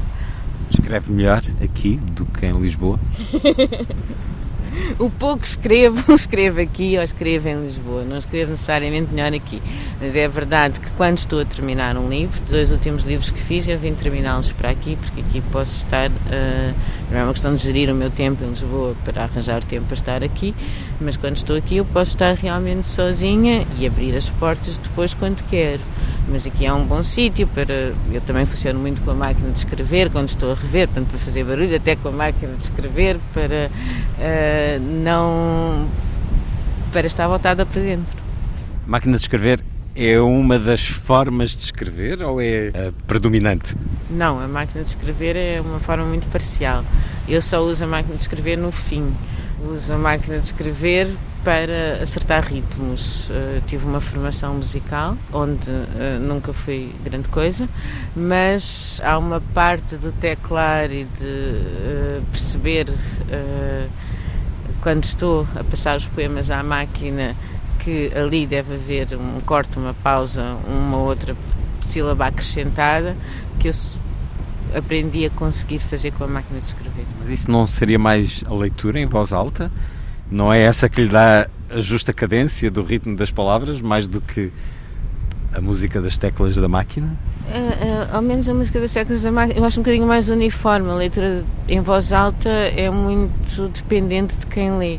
Escreve 0.70 1.12
melhor 1.12 1.42
aqui 1.62 1.96
do 2.12 2.24
que 2.26 2.46
em 2.46 2.60
Lisboa? 2.60 2.98
o 4.98 5.10
pouco 5.10 5.44
escrevo, 5.44 6.12
escrevo 6.14 6.60
aqui 6.60 6.96
ou 6.96 7.02
escrevo 7.02 7.48
em 7.48 7.62
Lisboa, 7.62 8.04
não 8.04 8.18
escrevo 8.18 8.52
necessariamente 8.52 9.12
melhor 9.12 9.32
aqui. 9.32 9.62
Mas 10.00 10.16
é 10.16 10.26
verdade 10.28 10.80
que 10.80 10.90
quando 10.92 11.18
estou 11.18 11.40
a 11.40 11.44
terminar 11.44 11.96
um 11.96 12.08
livro, 12.08 12.40
os 12.44 12.50
dois 12.50 12.72
últimos 12.72 13.04
livros 13.04 13.30
que 13.30 13.40
fiz, 13.40 13.68
eu 13.68 13.78
vim 13.78 13.94
terminá-los 13.94 14.52
para 14.52 14.70
aqui, 14.70 14.96
porque 14.96 15.20
aqui 15.20 15.40
posso 15.52 15.78
estar. 15.78 16.08
Uh, 16.10 16.74
não 17.10 17.18
é 17.18 17.24
uma 17.24 17.32
questão 17.32 17.54
de 17.54 17.62
gerir 17.62 17.90
o 17.90 17.94
meu 17.94 18.10
tempo 18.10 18.42
em 18.44 18.50
Lisboa 18.50 18.94
para 19.04 19.24
arranjar 19.24 19.62
tempo 19.64 19.86
para 19.86 19.94
estar 19.94 20.22
aqui, 20.22 20.54
mas 21.00 21.16
quando 21.16 21.36
estou 21.36 21.56
aqui 21.56 21.76
eu 21.76 21.84
posso 21.84 22.10
estar 22.10 22.34
realmente 22.34 22.86
sozinha 22.86 23.66
e 23.78 23.86
abrir 23.86 24.16
as 24.16 24.30
portas 24.30 24.78
depois 24.78 25.14
quando 25.14 25.42
quero. 25.48 25.80
Mas 26.28 26.46
aqui 26.46 26.64
é 26.64 26.72
um 26.72 26.84
bom 26.84 27.02
sítio 27.02 27.46
para. 27.46 27.92
Eu 28.10 28.20
também 28.26 28.46
funciono 28.46 28.78
muito 28.80 29.02
com 29.02 29.10
a 29.10 29.14
máquina 29.14 29.50
de 29.50 29.58
escrever 29.58 30.10
quando 30.10 30.28
estou 30.28 30.52
a 30.52 30.54
rever, 30.54 30.88
portanto, 30.88 31.08
para 31.08 31.18
fazer 31.18 31.44
barulho, 31.44 31.76
até 31.76 31.96
com 31.96 32.08
a 32.08 32.12
máquina 32.12 32.54
de 32.54 32.62
escrever, 32.62 33.18
para. 33.34 33.70
Uh, 34.18 34.63
não 34.80 35.88
para 36.92 37.06
estar 37.06 37.26
voltada 37.26 37.66
para 37.66 37.82
dentro. 37.82 38.16
Máquina 38.86 39.16
de 39.16 39.22
escrever 39.22 39.60
é 39.96 40.20
uma 40.20 40.58
das 40.58 40.86
formas 40.86 41.54
de 41.54 41.62
escrever 41.62 42.22
ou 42.22 42.40
é 42.40 42.68
a 42.68 42.92
predominante? 43.06 43.76
Não, 44.10 44.40
a 44.40 44.48
máquina 44.48 44.82
de 44.82 44.90
escrever 44.90 45.36
é 45.36 45.60
uma 45.60 45.78
forma 45.78 46.04
muito 46.04 46.26
parcial. 46.28 46.84
Eu 47.28 47.40
só 47.40 47.60
uso 47.60 47.84
a 47.84 47.86
máquina 47.86 48.16
de 48.16 48.22
escrever 48.22 48.56
no 48.56 48.72
fim. 48.72 49.14
Uso 49.70 49.92
a 49.92 49.98
máquina 49.98 50.38
de 50.38 50.44
escrever 50.44 51.08
para 51.44 52.02
acertar 52.02 52.42
ritmos. 52.44 53.28
Uh, 53.28 53.62
tive 53.66 53.84
uma 53.86 54.00
formação 54.00 54.54
musical, 54.54 55.16
onde 55.32 55.70
uh, 55.70 56.18
nunca 56.20 56.52
foi 56.52 56.90
grande 57.04 57.28
coisa, 57.28 57.68
mas 58.16 59.00
há 59.04 59.16
uma 59.18 59.40
parte 59.40 59.96
do 59.96 60.10
teclar 60.10 60.90
e 60.90 61.04
de 61.04 61.24
uh, 61.24 62.22
perceber 62.30 62.86
quando 64.84 65.02
estou 65.04 65.48
a 65.56 65.64
passar 65.64 65.96
os 65.96 66.04
poemas 66.04 66.50
à 66.50 66.62
máquina, 66.62 67.34
que 67.78 68.12
ali 68.14 68.46
deve 68.46 68.74
haver 68.74 69.08
um 69.16 69.40
corte, 69.40 69.78
uma 69.78 69.94
pausa, 69.94 70.56
uma 70.68 70.98
outra 70.98 71.34
sílaba 71.80 72.26
acrescentada, 72.26 73.16
que 73.58 73.66
eu 73.66 73.72
aprendi 74.76 75.24
a 75.24 75.30
conseguir 75.30 75.78
fazer 75.78 76.12
com 76.12 76.24
a 76.24 76.28
máquina 76.28 76.60
de 76.60 76.66
escrever. 76.66 77.06
Mas 77.18 77.30
isso 77.30 77.50
não 77.50 77.64
seria 77.64 77.98
mais 77.98 78.44
a 78.46 78.52
leitura 78.52 79.00
em 79.00 79.06
voz 79.06 79.32
alta? 79.32 79.72
Não 80.30 80.52
é 80.52 80.60
essa 80.60 80.86
que 80.86 81.00
lhe 81.00 81.08
dá 81.08 81.48
a 81.70 81.80
justa 81.80 82.12
cadência 82.12 82.70
do 82.70 82.82
ritmo 82.82 83.16
das 83.16 83.30
palavras, 83.30 83.80
mais 83.80 84.06
do 84.06 84.20
que 84.20 84.52
a 85.54 85.62
música 85.62 85.98
das 86.02 86.18
teclas 86.18 86.56
da 86.56 86.68
máquina? 86.68 87.16
Uh, 87.46 88.12
uh, 88.12 88.16
ao 88.16 88.22
menos 88.22 88.48
a 88.48 88.54
música 88.54 88.80
das 88.80 88.92
teclas 88.92 89.22
da 89.22 89.30
máquina, 89.30 89.60
eu 89.60 89.64
acho 89.64 89.78
um 89.78 89.82
bocadinho 89.82 90.06
mais 90.06 90.28
uniforme. 90.28 90.90
A 90.90 90.94
leitura 90.94 91.44
em 91.68 91.80
voz 91.80 92.12
alta 92.12 92.48
é 92.48 92.88
muito 92.88 93.68
dependente 93.68 94.36
de 94.36 94.46
quem 94.46 94.72
lê. 94.72 94.98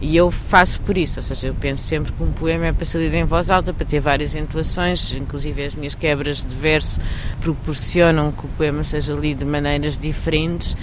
E 0.00 0.16
eu 0.16 0.30
faço 0.30 0.80
por 0.82 0.98
isso, 0.98 1.18
ou 1.18 1.22
seja, 1.22 1.46
eu 1.46 1.54
penso 1.54 1.84
sempre 1.84 2.12
que 2.12 2.22
um 2.22 2.32
poema 2.32 2.66
é 2.66 2.72
para 2.72 2.84
ser 2.84 2.98
lido 2.98 3.14
em 3.14 3.24
voz 3.24 3.48
alta, 3.48 3.72
para 3.72 3.86
ter 3.86 4.00
várias 4.00 4.34
entoações, 4.34 5.14
inclusive 5.14 5.64
as 5.64 5.74
minhas 5.74 5.94
quebras 5.94 6.44
de 6.44 6.54
verso 6.54 7.00
proporcionam 7.40 8.30
que 8.32 8.44
o 8.44 8.48
poema 8.50 8.82
seja 8.82 9.14
lido 9.14 9.38
de 9.38 9.44
maneiras 9.46 9.96
diferentes 9.96 10.76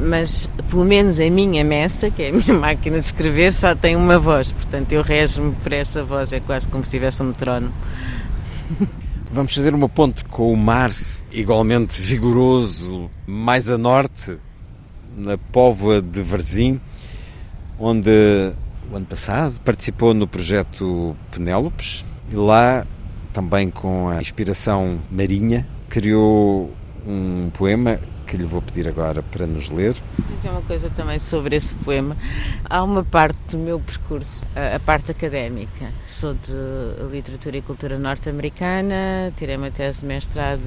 mas 0.00 0.48
pelo 0.70 0.84
menos 0.84 1.20
a 1.20 1.28
minha 1.28 1.62
messa, 1.62 2.10
que 2.10 2.22
é 2.22 2.28
a 2.30 2.32
minha 2.32 2.54
máquina 2.58 2.98
de 2.98 3.04
escrever, 3.04 3.52
só 3.52 3.74
tem 3.74 3.94
uma 3.94 4.18
voz, 4.18 4.50
portanto 4.50 4.92
eu 4.92 5.02
rejo-me 5.02 5.52
por 5.56 5.72
essa 5.72 6.02
voz, 6.02 6.32
é 6.32 6.40
quase 6.40 6.66
como 6.68 6.82
se 6.84 6.90
tivesse 6.90 7.22
um 7.22 7.26
metrónomo. 7.26 7.72
Vamos 9.32 9.54
fazer 9.54 9.72
uma 9.72 9.88
ponte 9.88 10.24
com 10.24 10.52
o 10.52 10.56
mar, 10.56 10.90
igualmente 11.30 12.02
vigoroso, 12.02 13.08
mais 13.28 13.70
a 13.70 13.78
norte, 13.78 14.36
na 15.16 15.38
Póvoa 15.38 16.02
de 16.02 16.20
Varzim, 16.20 16.80
onde 17.78 18.10
o 18.90 18.96
ano 18.96 19.06
passado 19.06 19.54
participou 19.64 20.12
no 20.14 20.26
projeto 20.26 21.16
Penélopes 21.30 22.04
e 22.32 22.34
lá, 22.34 22.84
também 23.32 23.70
com 23.70 24.08
a 24.08 24.20
inspiração 24.20 24.98
marinha, 25.08 25.64
criou 25.88 26.74
um 27.06 27.50
poema 27.50 28.00
que 28.30 28.36
lhe 28.36 28.44
vou 28.44 28.62
pedir 28.62 28.86
agora 28.86 29.24
para 29.24 29.44
nos 29.44 29.68
ler. 29.70 29.96
Dizer 30.36 30.50
uma 30.50 30.62
coisa 30.62 30.88
também 30.90 31.18
sobre 31.18 31.56
esse 31.56 31.74
poema. 31.74 32.16
Há 32.64 32.80
uma 32.84 33.02
parte 33.02 33.36
do 33.50 33.58
meu 33.58 33.80
percurso, 33.80 34.46
a 34.54 34.78
parte 34.78 35.10
académica. 35.10 35.90
Sou 36.08 36.34
de 36.34 37.10
literatura 37.10 37.56
e 37.56 37.62
cultura 37.62 37.98
norte-americana, 37.98 39.32
tirei 39.36 39.56
uma 39.56 39.72
tese 39.72 40.00
de 40.00 40.06
mestrado 40.06 40.62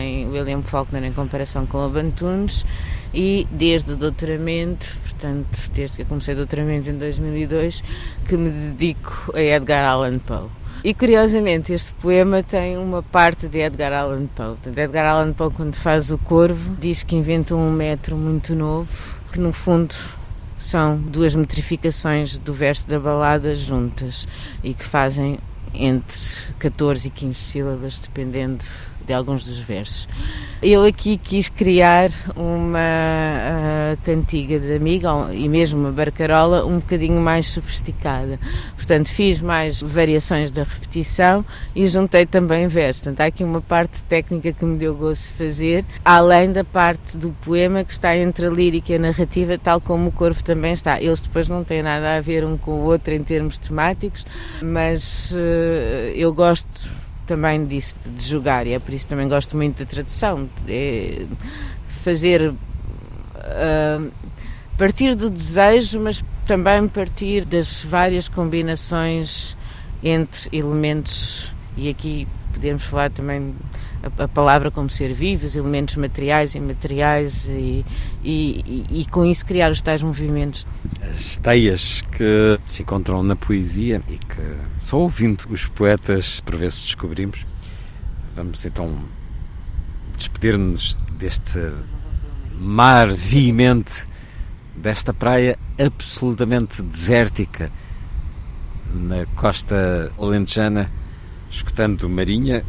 em 0.00 0.28
William 0.28 0.62
Faulkner 0.62 1.04
em 1.04 1.12
comparação 1.12 1.64
com 1.64 1.78
o 1.78 1.96
Antunes 1.96 2.66
e 3.14 3.46
desde 3.52 3.92
o 3.92 3.96
doutoramento, 3.96 4.88
portanto, 5.04 5.70
desde 5.72 5.98
que 5.98 6.04
comecei 6.04 6.34
o 6.34 6.38
doutoramento 6.38 6.90
em 6.90 6.98
2002, 6.98 7.84
que 8.26 8.36
me 8.36 8.50
dedico 8.50 9.32
a 9.32 9.40
Edgar 9.40 9.88
Allan 9.88 10.18
Poe. 10.18 10.48
E 10.86 10.94
curiosamente, 10.94 11.72
este 11.72 11.92
poema 11.94 12.44
tem 12.44 12.78
uma 12.78 13.02
parte 13.02 13.48
de 13.48 13.58
Edgar 13.58 13.92
Allan 13.92 14.26
Poe. 14.26 14.56
Edgar 14.68 15.04
Allan 15.04 15.32
Poe, 15.32 15.50
quando 15.50 15.74
faz 15.74 16.12
o 16.12 16.18
Corvo, 16.18 16.76
diz 16.78 17.02
que 17.02 17.16
inventa 17.16 17.56
um 17.56 17.72
metro 17.72 18.14
muito 18.14 18.54
novo, 18.54 18.88
que 19.32 19.40
no 19.40 19.52
fundo 19.52 19.96
são 20.60 20.96
duas 20.96 21.34
metrificações 21.34 22.38
do 22.38 22.52
verso 22.52 22.86
da 22.86 23.00
balada 23.00 23.56
juntas 23.56 24.28
e 24.62 24.74
que 24.74 24.84
fazem 24.84 25.40
entre 25.74 26.20
14 26.60 27.08
e 27.08 27.10
15 27.10 27.34
sílabas, 27.34 27.98
dependendo 27.98 28.64
de 29.06 29.12
alguns 29.12 29.44
dos 29.44 29.58
versos. 29.58 30.08
Eu 30.62 30.84
aqui 30.84 31.18
quis 31.18 31.50
criar 31.50 32.10
uma 32.34 32.78
uh, 32.78 33.98
cantiga 34.02 34.58
de 34.58 34.74
amiga 34.74 35.10
e 35.32 35.48
mesmo 35.50 35.78
uma 35.78 35.92
barcarola 35.92 36.64
um 36.64 36.76
bocadinho 36.76 37.20
mais 37.20 37.46
sofisticada. 37.46 38.40
Portanto, 38.74 39.08
fiz 39.08 39.38
mais 39.38 39.82
variações 39.82 40.50
da 40.50 40.62
repetição 40.62 41.44
e 41.74 41.86
juntei 41.86 42.24
também 42.24 42.66
versos. 42.68 43.02
Portanto, 43.02 43.20
há 43.20 43.26
aqui 43.26 43.44
uma 43.44 43.60
parte 43.60 44.02
técnica 44.04 44.50
que 44.50 44.64
me 44.64 44.78
deu 44.78 44.94
gosto 44.94 45.24
de 45.24 45.34
fazer, 45.34 45.84
além 46.02 46.50
da 46.50 46.64
parte 46.64 47.18
do 47.18 47.30
poema 47.44 47.84
que 47.84 47.92
está 47.92 48.16
entre 48.16 48.46
a 48.46 48.50
lírica 48.50 48.92
e 48.92 48.96
a 48.96 48.98
narrativa, 48.98 49.58
tal 49.58 49.78
como 49.78 50.08
o 50.08 50.12
Corvo 50.12 50.42
também 50.42 50.72
está. 50.72 51.00
Eles 51.00 51.20
depois 51.20 51.50
não 51.50 51.64
têm 51.64 51.82
nada 51.82 52.16
a 52.16 52.20
ver 52.20 52.44
um 52.44 52.56
com 52.56 52.72
o 52.72 52.84
outro 52.84 53.12
em 53.12 53.22
termos 53.22 53.58
temáticos, 53.58 54.24
mas 54.62 55.32
uh, 55.32 55.36
eu 56.14 56.32
gosto 56.32 57.05
também 57.26 57.66
disso, 57.66 57.94
de 58.08 58.24
jogar, 58.24 58.66
e 58.66 58.72
é 58.72 58.78
por 58.78 58.94
isso 58.94 59.08
também 59.08 59.28
gosto 59.28 59.56
muito 59.56 59.78
da 59.78 59.84
tradução, 59.84 60.48
é 60.68 61.26
fazer 62.02 62.50
uh, 62.50 64.12
partir 64.78 65.14
do 65.14 65.28
desejo, 65.28 66.00
mas 66.00 66.24
também 66.46 66.88
partir 66.88 67.44
das 67.44 67.82
várias 67.84 68.28
combinações 68.28 69.56
entre 70.02 70.56
elementos, 70.56 71.52
e 71.76 71.88
aqui 71.88 72.28
podemos 72.52 72.84
falar 72.84 73.10
também 73.10 73.54
a, 74.18 74.24
a 74.24 74.28
palavra 74.28 74.70
como 74.70 74.88
ser 74.88 75.12
vivo, 75.12 75.46
os 75.46 75.56
elementos 75.56 75.96
materiais 75.96 76.54
e 76.54 76.58
imateriais, 76.58 77.48
e, 77.48 77.84
e, 78.22 78.86
e, 78.90 79.00
e 79.00 79.06
com 79.06 79.24
isso 79.24 79.44
criar 79.44 79.70
os 79.70 79.82
tais 79.82 80.02
movimentos. 80.02 80.66
As 81.02 81.36
teias 81.38 82.02
que 82.02 82.58
se 82.66 82.82
encontram 82.82 83.22
na 83.22 83.36
poesia 83.36 84.02
e 84.08 84.18
que 84.18 84.56
só 84.78 84.98
ouvindo 84.98 85.44
os 85.50 85.66
poetas 85.66 86.40
por 86.40 86.56
vezes 86.56 86.82
descobrimos. 86.82 87.46
Vamos 88.34 88.64
então 88.64 88.98
despedir-nos 90.16 90.96
deste 91.18 91.60
mar 92.58 93.08
veemente, 93.12 94.06
desta 94.74 95.12
praia 95.12 95.58
absolutamente 95.78 96.82
desértica 96.82 97.70
na 98.94 99.26
costa 99.34 100.12
alentejana, 100.18 100.90
escutando 101.50 102.08
Marinha, 102.08 102.64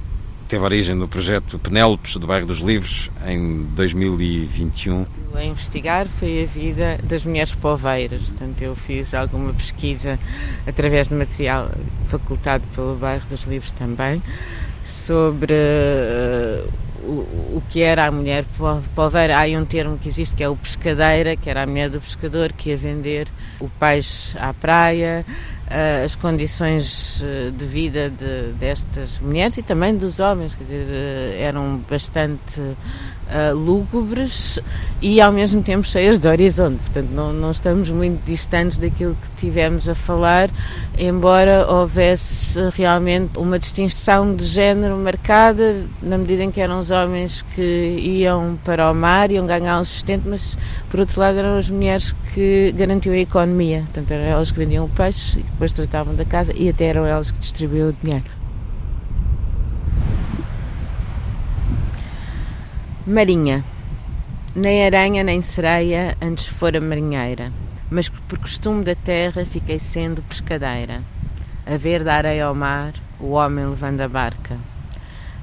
teve 0.48 0.64
origem 0.64 0.96
no 0.96 1.08
projeto 1.08 1.60
Penélopes 1.60 2.16
do 2.16 2.26
Bairro 2.26 2.48
dos 2.48 2.60
Livros 2.60 3.12
em 3.26 3.64
2021. 3.76 5.06
A 5.34 5.44
investigar 5.44 6.08
foi 6.08 6.44
a 6.44 6.46
vida 6.46 7.00
das 7.04 7.26
mulheres 7.26 7.54
poveiras, 7.54 8.30
portanto 8.30 8.62
eu 8.62 8.74
fiz 8.74 9.14
alguma 9.14 9.54
pesquisa 9.54 10.18
através 10.66 11.10
de 11.10 11.16
material 11.16 11.70
facultado 12.06 12.64
pelo 12.74 12.96
Bairro 12.96 13.28
dos 13.30 13.44
Livros 13.44 13.72
também 13.72 14.22
sobre 14.84 15.54
uh, 15.54 16.72
o, 17.08 17.58
o 17.58 17.63
que 17.70 17.82
era 17.82 18.06
a 18.06 18.12
mulher 18.12 18.46
poveira. 18.93 19.38
Há 19.38 19.48
um 19.60 19.65
termo 19.65 19.98
que 19.98 20.08
existe 20.08 20.36
que 20.36 20.43
é 20.43 20.50
o 20.50 20.56
pescadeira, 20.56 21.36
que 21.36 21.50
era 21.50 21.63
a 21.63 21.67
mulher 21.67 21.89
do 21.89 22.02
pescador 22.02 22.52
que 22.52 22.70
ia 22.70 22.78
vender 22.78 23.28
o 23.60 23.70
peixe 23.70 24.38
à 24.38 24.54
praia, 24.54 25.26
uh, 25.67 26.06
as 26.06 26.15
condições 26.15 27.24
eh, 27.24 27.52
de 27.52 27.65
vida 27.65 28.10
de, 28.10 28.54
destas 28.54 29.20
mulheres 29.20 29.58
e 29.58 29.63
também 29.63 29.96
dos 29.96 30.20
homens, 30.20 30.54
quer 30.54 30.63
dizer, 30.63 30.86
uh, 30.86 31.41
eram 31.41 31.78
bastante 31.89 32.62
uh, 33.28 33.56
lúgubres 33.56 34.60
e 35.02 35.22
ao 35.22 35.32
mesmo 35.32 35.62
tempo 35.62 35.88
cheias 35.88 36.20
de 36.20 36.28
horizonte. 36.28 36.80
Portanto, 36.80 37.10
não, 37.12 37.32
não 37.34 37.52
estamos 37.52 37.90
muito 37.90 38.24
distantes 38.26 38.78
daquilo 38.78 39.16
que 39.16 39.30
tivemos 39.36 39.88
a 39.88 39.96
falar, 39.96 40.50
embora 40.98 41.68
houvesse 41.68 42.60
realmente 42.76 43.38
uma 43.38 43.60
distinção 43.60 44.36
de 44.36 44.46
género 44.46 44.98
marcada, 44.98 45.86
na 46.02 46.18
medida 46.18 46.44
em 46.44 46.52
que 46.52 46.62
eram 46.62 46.80
os 46.80 46.90
homens 46.90 47.44
que 47.56 47.98
iam 48.00 48.58
para 48.63 48.90
o 48.92 48.96
mar, 48.96 49.32
iam 49.32 49.46
ganhar 49.46 49.80
um 49.80 49.84
sustento, 49.84 50.24
mas 50.28 50.58
por 50.90 51.00
outro 51.00 51.20
lado 51.20 51.38
eram 51.38 51.58
as 51.58 51.70
mulheres 51.70 52.16
que 52.34 52.74
garantiam 52.76 53.13
a 53.13 53.20
economia. 53.20 53.82
Portanto, 53.86 54.12
eram 54.12 54.24
elas 54.24 54.52
que 54.52 54.60
vendiam 54.60 54.86
o 54.86 54.90
peixe 54.90 55.40
e 55.40 55.44
depois 55.44 55.72
tratavam 55.72 56.16
da 56.16 56.26
casa 56.26 56.54
e 56.56 56.70
até 56.70 56.86
eram 56.86 57.06
elas 57.06 57.32
que 57.32 57.40
distribuíam 57.40 57.90
o 57.90 57.96
dinheiro. 58.04 58.37
Marinha. 63.10 63.63
Nem 64.54 64.86
aranha 64.86 65.24
nem 65.24 65.39
sereia 65.39 66.17
antes 66.22 66.46
fora 66.46 66.82
marinheira, 66.82 67.54
mas 67.89 68.10
por 68.10 68.38
costume 68.38 68.84
da 68.84 68.96
terra 68.96 69.46
fiquei 69.46 69.80
sendo 69.80 70.22
pescadeira. 70.24 71.02
A 71.65 71.78
ver 71.78 72.04
da 72.04 72.15
areia 72.15 72.48
ao 72.48 72.54
mar, 72.54 72.91
o 73.17 73.30
homem 73.30 73.65
levando 73.65 74.02
a 74.02 74.10
barca. 74.10 74.58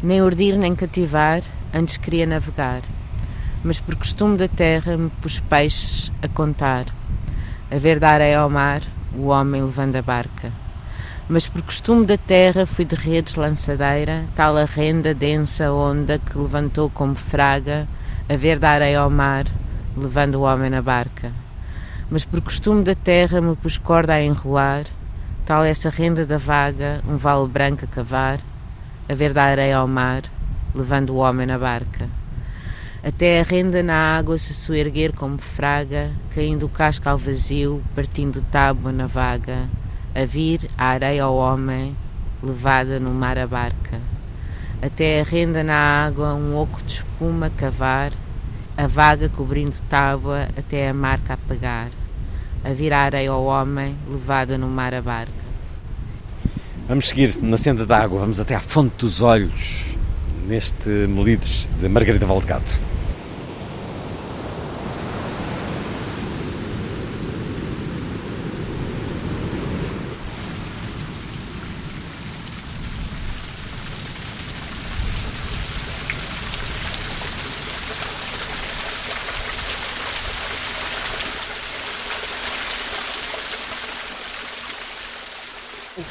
Nem 0.03 0.21
urdir 0.21 0.59
nem 0.59 0.75
cativar, 0.75 1.43
antes 1.73 1.97
queria 1.97 2.27
navegar, 2.27 2.83
mas 3.65 3.81
por 3.81 3.97
costume 3.97 4.37
da 4.37 4.47
terra 4.47 4.99
me 4.99 5.09
pus 5.23 5.41
peixes 5.41 6.13
a 6.21 6.29
contar. 6.29 6.85
A 7.71 7.79
ver 7.79 7.99
da 7.99 8.11
areia 8.11 8.41
ao 8.41 8.51
mar, 8.51 8.83
o 9.17 9.29
homem 9.29 9.63
levando 9.63 9.97
a 9.97 10.03
barca 10.03 10.64
mas 11.29 11.47
por 11.47 11.63
costume 11.63 12.05
da 12.05 12.19
terra 12.19 12.67
fui 12.67 12.85
de 12.85 12.95
redes 12.95 13.37
lançadeira, 13.37 14.25
tal 14.35 14.57
a 14.59 14.65
renda 14.65 15.15
densa 15.15 15.73
onda 15.73 16.19
que 16.19 16.37
levantou 16.37 16.91
como 16.91 17.15
fraga, 17.15 17.89
a 18.29 18.37
ver 18.37 18.59
da 18.59 18.71
areia 18.71 19.01
ao 19.01 19.09
mar, 19.09 19.47
levando 19.97 20.37
o 20.37 20.43
homem 20.43 20.69
na 20.69 20.83
barca. 20.83 21.33
Mas 22.11 22.25
por 22.25 22.43
costume 22.43 22.85
da 22.85 22.95
terra 22.95 23.41
me 23.41 23.57
pus 23.57 23.79
corda 23.79 24.13
a 24.13 24.23
enrolar, 24.23 24.85
tal 25.47 25.65
essa 25.65 25.89
renda 25.89 26.27
da 26.27 26.37
vaga, 26.37 27.01
um 27.09 27.17
vale 27.17 27.49
branco 27.49 27.85
a 27.85 27.89
cavar, 27.89 28.39
a 29.09 29.15
ver 29.15 29.33
da 29.33 29.45
areia 29.45 29.79
ao 29.79 29.89
mar, 29.89 30.25
levando 30.75 31.11
o 31.11 31.17
homem 31.17 31.47
na 31.47 31.59
barca. 31.59 32.07
Até 33.03 33.41
a 33.41 33.43
renda 33.43 33.83
na 33.83 34.17
água 34.17 34.37
se 34.37 34.53
soerguer 34.53 35.13
como 35.13 35.39
fraga, 35.39 36.11
caindo 36.35 36.67
o 36.67 36.69
casco 36.69 37.09
ao 37.09 37.17
vazio, 37.17 37.83
partindo 37.95 38.45
tábua 38.51 38.93
na 38.93 39.07
vaga, 39.07 39.69
a 40.15 40.25
vir 40.25 40.71
a 40.79 40.87
areia 40.87 41.25
ao 41.25 41.35
homem, 41.37 41.97
levada 42.43 43.01
no 43.01 43.11
mar 43.11 43.37
a 43.37 43.47
barca. 43.47 44.01
Até 44.81 45.21
a 45.21 45.25
renda 45.25 45.65
na 45.65 45.75
água, 45.75 46.35
um 46.35 46.57
oco 46.57 46.83
de 46.83 46.95
espuma 46.95 47.51
cavar, 47.51 48.13
a 48.77 48.87
vaga 48.87 49.29
cobrindo 49.29 49.77
tábua 49.89 50.49
até 50.57 50.89
a 50.89 50.95
marca 50.95 51.35
apagar. 51.35 51.89
A 52.63 52.71
vir 52.71 52.93
a 52.93 53.01
areia 53.01 53.31
ao 53.31 53.45
homem, 53.45 53.97
levada 54.09 54.57
no 54.57 54.69
mar 54.69 54.95
a 54.95 55.03
barca. 55.03 55.45
Vamos 56.87 57.09
seguir 57.09 57.37
na 57.43 57.57
senda 57.57 57.85
d'água, 57.85 58.21
vamos 58.21 58.39
até 58.39 58.55
à 58.55 58.61
fonte 58.61 58.95
dos 58.99 59.23
olhos, 59.23 59.97
neste 60.47 60.89
Melides 60.89 61.71
de 61.81 61.89
Margarida 61.89 62.27
Valdegato. 62.27 62.79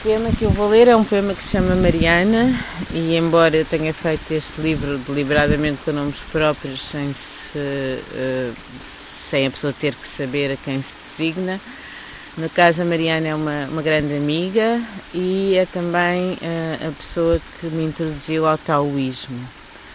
Poema 0.03 0.29
que 0.37 0.43
eu 0.43 0.49
vou 0.49 0.67
ler 0.67 0.89
é 0.89 0.95
um 0.97 1.03
poema 1.05 1.33
que 1.33 1.41
se 1.41 1.51
chama 1.51 1.75
Mariana 1.75 2.53
e 2.91 3.15
embora 3.15 3.55
eu 3.55 3.63
tenha 3.63 3.93
feito 3.93 4.33
este 4.33 4.59
livro 4.59 4.97
deliberadamente 4.97 5.81
com 5.85 5.93
nomes 5.93 6.19
próprios 6.29 6.81
sem, 6.81 7.13
se, 7.13 7.57
uh, 7.57 8.53
sem 8.83 9.47
a 9.47 9.49
pessoa 9.49 9.71
ter 9.71 9.95
que 9.95 10.05
saber 10.05 10.51
a 10.51 10.57
quem 10.57 10.81
se 10.81 10.95
designa, 11.01 11.57
no 12.37 12.49
caso 12.49 12.81
a 12.81 12.85
Mariana 12.85 13.29
é 13.29 13.35
uma, 13.35 13.65
uma 13.71 13.81
grande 13.81 14.13
amiga 14.13 14.81
e 15.13 15.55
é 15.55 15.65
também 15.65 16.33
uh, 16.33 16.89
a 16.89 16.91
pessoa 16.91 17.39
que 17.61 17.67
me 17.67 17.85
introduziu 17.85 18.45
ao 18.45 18.57
taoísmo. 18.57 19.39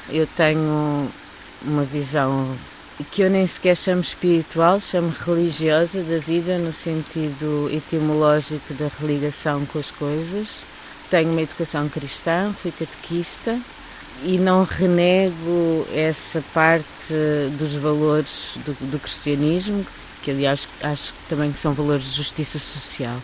Eu 0.08 0.26
tenho 0.26 1.06
uma 1.60 1.84
visão 1.84 2.56
que 3.04 3.22
eu 3.22 3.30
nem 3.30 3.46
sequer 3.46 3.76
chamo 3.76 4.00
espiritual, 4.00 4.80
chamo 4.80 5.14
religiosa 5.24 6.02
da 6.02 6.18
vida 6.18 6.58
no 6.58 6.72
sentido 6.72 7.70
etimológico 7.72 8.74
da 8.74 8.88
religação 9.00 9.64
com 9.66 9.78
as 9.78 9.90
coisas. 9.90 10.62
Tenho 11.08 11.30
uma 11.30 11.42
educação 11.42 11.88
cristã, 11.88 12.52
fui 12.52 12.72
catequista 12.72 13.58
e 14.24 14.36
não 14.36 14.64
renego 14.64 15.86
essa 15.94 16.42
parte 16.52 17.14
dos 17.56 17.76
valores 17.76 18.58
do, 18.64 18.72
do 18.90 18.98
cristianismo, 18.98 19.86
que 20.22 20.32
aliás 20.32 20.68
acho 20.82 21.14
também 21.28 21.52
que 21.52 21.60
são 21.60 21.72
valores 21.72 22.04
de 22.04 22.16
justiça 22.16 22.58
social. 22.58 23.16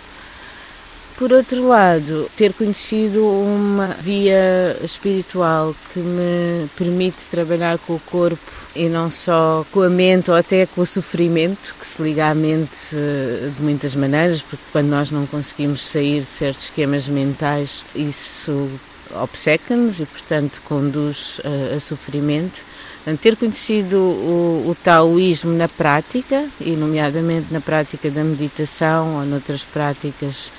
Por 1.17 1.33
outro 1.33 1.69
lado, 1.69 2.29
ter 2.37 2.53
conhecido 2.53 3.25
uma 3.25 3.87
via 3.87 4.77
espiritual 4.83 5.73
que 5.93 6.01
me 6.01 6.69
permite 6.77 7.27
trabalhar 7.31 7.79
com 7.79 7.95
o 7.95 8.01
corpo 8.01 8.43
e 8.75 8.89
não 8.89 9.09
só 9.09 9.65
com 9.71 9.83
a 9.83 9.89
mente 9.89 10.33
ou 10.33 10.37
até 10.37 10.67
com 10.67 10.81
o 10.81 10.87
sofrimento, 10.87 11.77
que 11.79 11.87
se 11.87 12.03
liga 12.03 12.31
à 12.31 12.35
mente 12.35 12.73
eh, 12.93 13.49
de 13.57 13.63
muitas 13.63 13.95
maneiras, 13.95 14.43
porque 14.43 14.65
quando 14.73 14.89
nós 14.89 15.13
não 15.13 15.25
conseguimos 15.25 15.83
sair 15.83 16.23
de 16.23 16.35
certos 16.35 16.65
esquemas 16.65 17.07
mentais, 17.07 17.85
isso 17.95 18.69
obceca-nos 19.15 20.01
e, 20.01 20.07
portanto, 20.07 20.61
conduz 20.65 21.41
a, 21.45 21.77
a 21.77 21.81
sofrimento. 21.81 22.61
Portanto, 23.05 23.21
ter 23.21 23.37
conhecido 23.37 23.99
o, 23.99 24.69
o 24.69 24.77
taoísmo 24.83 25.53
na 25.53 25.69
prática, 25.69 26.45
e 26.61 26.71
nomeadamente 26.71 27.53
na 27.53 27.61
prática 27.61 28.11
da 28.11 28.25
meditação 28.25 29.19
ou 29.19 29.25
noutras 29.25 29.63
práticas 29.63 30.51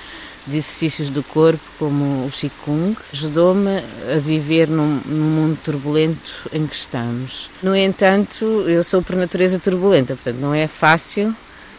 de 0.46 0.56
exercícios 0.56 1.10
do 1.10 1.22
corpo, 1.22 1.60
como 1.78 2.26
o 2.26 2.30
Qigong, 2.30 2.96
ajudou-me 3.12 3.78
a 4.14 4.18
viver 4.18 4.68
num, 4.68 5.00
num, 5.04 5.24
mundo 5.24 5.58
turbulento 5.64 6.48
em 6.52 6.66
que 6.66 6.76
estamos. 6.76 7.50
No 7.62 7.74
entanto, 7.74 8.44
eu 8.68 8.84
sou 8.84 9.02
por 9.02 9.16
natureza 9.16 9.58
turbulenta, 9.58 10.14
portanto, 10.14 10.40
não 10.40 10.54
é 10.54 10.66
fácil 10.66 11.34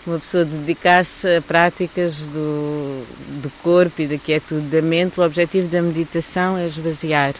uma 0.05 0.19
pessoa 0.19 0.45
dedicar-se 0.45 1.35
a 1.35 1.41
práticas 1.41 2.25
do, 2.25 3.03
do 3.41 3.51
corpo 3.61 4.01
e 4.01 4.07
da 4.07 4.17
quietude 4.17 4.67
da 4.67 4.81
mente. 4.81 5.19
O 5.19 5.23
objetivo 5.23 5.67
da 5.67 5.81
meditação 5.81 6.57
é 6.57 6.65
esvaziar 6.65 7.33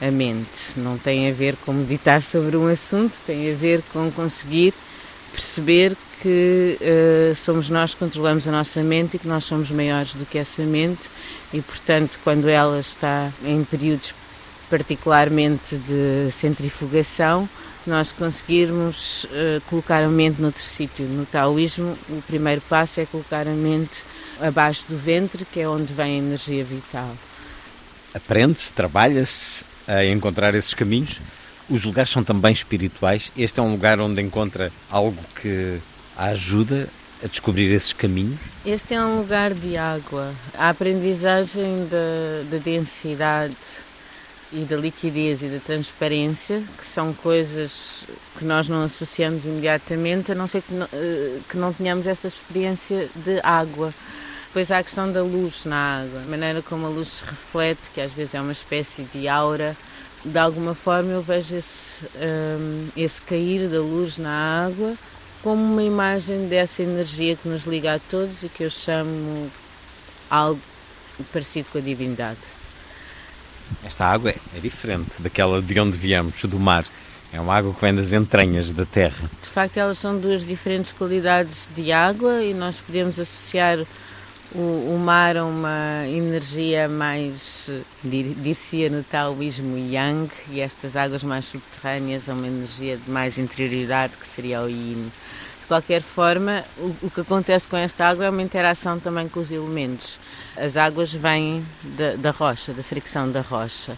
a 0.00 0.10
mente. 0.10 0.76
Não 0.76 0.96
tem 0.96 1.28
a 1.28 1.32
ver 1.32 1.56
com 1.64 1.72
meditar 1.72 2.22
sobre 2.22 2.56
um 2.56 2.68
assunto, 2.68 3.20
tem 3.26 3.52
a 3.52 3.54
ver 3.54 3.82
com 3.92 4.10
conseguir 4.12 4.72
perceber 5.32 5.96
que 6.24 6.78
uh, 6.80 7.36
somos 7.36 7.68
nós 7.68 7.92
que 7.92 8.00
controlamos 8.00 8.48
a 8.48 8.50
nossa 8.50 8.82
mente 8.82 9.16
e 9.16 9.18
que 9.18 9.28
nós 9.28 9.44
somos 9.44 9.70
maiores 9.70 10.14
do 10.14 10.24
que 10.24 10.38
essa 10.38 10.62
mente 10.62 11.02
e, 11.52 11.60
portanto, 11.60 12.18
quando 12.24 12.48
ela 12.48 12.80
está 12.80 13.30
em 13.44 13.62
períodos 13.62 14.14
particularmente 14.70 15.76
de 15.76 16.32
centrifugação, 16.32 17.46
nós 17.86 18.10
conseguirmos 18.10 19.24
uh, 19.24 19.60
colocar 19.68 20.02
a 20.02 20.08
mente 20.08 20.40
noutro 20.40 20.62
sítio. 20.62 21.04
No 21.04 21.26
taoísmo, 21.26 21.94
o 22.08 22.22
primeiro 22.22 22.62
passo 22.62 23.00
é 23.00 23.04
colocar 23.04 23.46
a 23.46 23.52
mente 23.52 24.02
abaixo 24.40 24.86
do 24.88 24.96
ventre, 24.96 25.44
que 25.44 25.60
é 25.60 25.68
onde 25.68 25.92
vem 25.92 26.14
a 26.14 26.18
energia 26.24 26.64
vital. 26.64 27.14
Aprende-se, 28.14 28.72
trabalha-se 28.72 29.62
a 29.86 30.02
encontrar 30.06 30.54
esses 30.54 30.72
caminhos. 30.72 31.20
Os 31.68 31.84
lugares 31.84 32.10
são 32.10 32.24
também 32.24 32.52
espirituais. 32.52 33.30
Este 33.36 33.60
é 33.60 33.62
um 33.62 33.72
lugar 33.72 34.00
onde 34.00 34.22
encontra 34.22 34.72
algo 34.90 35.22
que 35.38 35.78
a 36.16 36.26
ajuda 36.26 36.88
a 37.22 37.26
descobrir 37.26 37.72
esses 37.72 37.92
caminhos? 37.92 38.38
Este 38.64 38.94
é 38.94 39.00
um 39.00 39.18
lugar 39.18 39.54
de 39.54 39.76
água. 39.76 40.32
A 40.56 40.70
aprendizagem 40.70 41.88
da, 41.90 42.50
da 42.50 42.62
densidade 42.62 43.56
e 44.52 44.64
da 44.64 44.76
liquidez 44.76 45.42
e 45.42 45.48
da 45.48 45.58
transparência, 45.58 46.62
que 46.78 46.86
são 46.86 47.12
coisas 47.12 48.04
que 48.38 48.44
nós 48.44 48.68
não 48.68 48.82
associamos 48.82 49.44
imediatamente, 49.44 50.30
a 50.30 50.34
não 50.34 50.46
ser 50.46 50.62
que 50.62 50.72
não, 50.72 50.86
eh, 50.92 51.38
que 51.48 51.56
não 51.56 51.72
tenhamos 51.72 52.06
essa 52.06 52.28
experiência 52.28 53.08
de 53.16 53.40
água. 53.42 53.92
Depois 54.46 54.70
há 54.70 54.78
a 54.78 54.84
questão 54.84 55.10
da 55.10 55.22
luz 55.22 55.64
na 55.64 56.02
água, 56.02 56.20
a 56.20 56.30
maneira 56.30 56.62
como 56.62 56.86
a 56.86 56.88
luz 56.88 57.08
se 57.08 57.24
reflete, 57.24 57.80
que 57.92 58.00
às 58.00 58.12
vezes 58.12 58.34
é 58.34 58.40
uma 58.40 58.52
espécie 58.52 59.02
de 59.12 59.26
aura. 59.26 59.76
De 60.24 60.38
alguma 60.38 60.74
forma 60.74 61.10
eu 61.10 61.20
vejo 61.20 61.56
esse, 61.56 62.04
um, 62.16 62.88
esse 62.96 63.20
cair 63.20 63.68
da 63.68 63.80
luz 63.80 64.16
na 64.16 64.66
água 64.66 64.94
como 65.44 65.62
uma 65.62 65.82
imagem 65.82 66.48
dessa 66.48 66.82
energia 66.82 67.36
que 67.36 67.46
nos 67.46 67.64
liga 67.64 67.96
a 67.96 67.98
todos 67.98 68.42
e 68.42 68.48
que 68.48 68.64
eu 68.64 68.70
chamo 68.70 69.50
algo 70.30 70.58
parecido 71.34 71.68
com 71.70 71.76
a 71.76 71.80
divindade. 71.82 72.40
Esta 73.84 74.06
água 74.06 74.30
é 74.30 74.60
diferente 74.60 75.20
daquela 75.20 75.60
de 75.60 75.78
onde 75.78 75.98
viemos, 75.98 76.42
do 76.44 76.58
mar. 76.58 76.84
É 77.30 77.38
uma 77.38 77.54
água 77.54 77.74
que 77.74 77.80
vem 77.82 77.94
das 77.94 78.14
entranhas 78.14 78.72
da 78.72 78.86
terra. 78.86 79.30
De 79.42 79.48
facto, 79.50 79.76
elas 79.76 79.98
são 79.98 80.18
duas 80.18 80.46
diferentes 80.46 80.92
qualidades 80.92 81.68
de 81.76 81.92
água 81.92 82.42
e 82.42 82.54
nós 82.54 82.78
podemos 82.78 83.20
associar 83.20 83.78
o, 84.54 84.94
o 84.94 84.98
mar 84.98 85.36
a 85.36 85.44
uma 85.44 86.06
energia 86.06 86.88
mais, 86.88 87.70
dir-se-ia 88.04 88.88
no 88.88 89.02
taoísmo, 89.02 89.76
yang, 89.76 90.30
e 90.50 90.60
estas 90.60 90.96
águas 90.96 91.24
mais 91.24 91.46
subterrâneas 91.46 92.28
a 92.28 92.34
uma 92.34 92.46
energia 92.46 92.96
de 92.96 93.10
mais 93.10 93.36
interioridade, 93.36 94.16
que 94.16 94.26
seria 94.26 94.62
o 94.62 94.68
yin. 94.68 95.10
De 95.60 95.68
qualquer 95.68 96.02
forma, 96.02 96.62
o, 97.02 97.10
que 97.10 97.22
acontece 97.22 97.66
com 97.66 97.76
esta 97.76 98.06
água 98.06 98.26
é 98.26 98.30
uma 98.30 98.42
interação 98.42 99.00
também 99.00 99.26
com 99.28 99.40
os 99.40 99.50
elementos. 99.50 100.20
As 100.56 100.76
águas 100.76 101.10
vêm 101.12 101.64
da, 101.96 102.16
da 102.16 102.30
rocha, 102.30 102.72
da 102.74 102.82
fricção 102.82 103.32
da 103.32 103.40
rocha. 103.40 103.96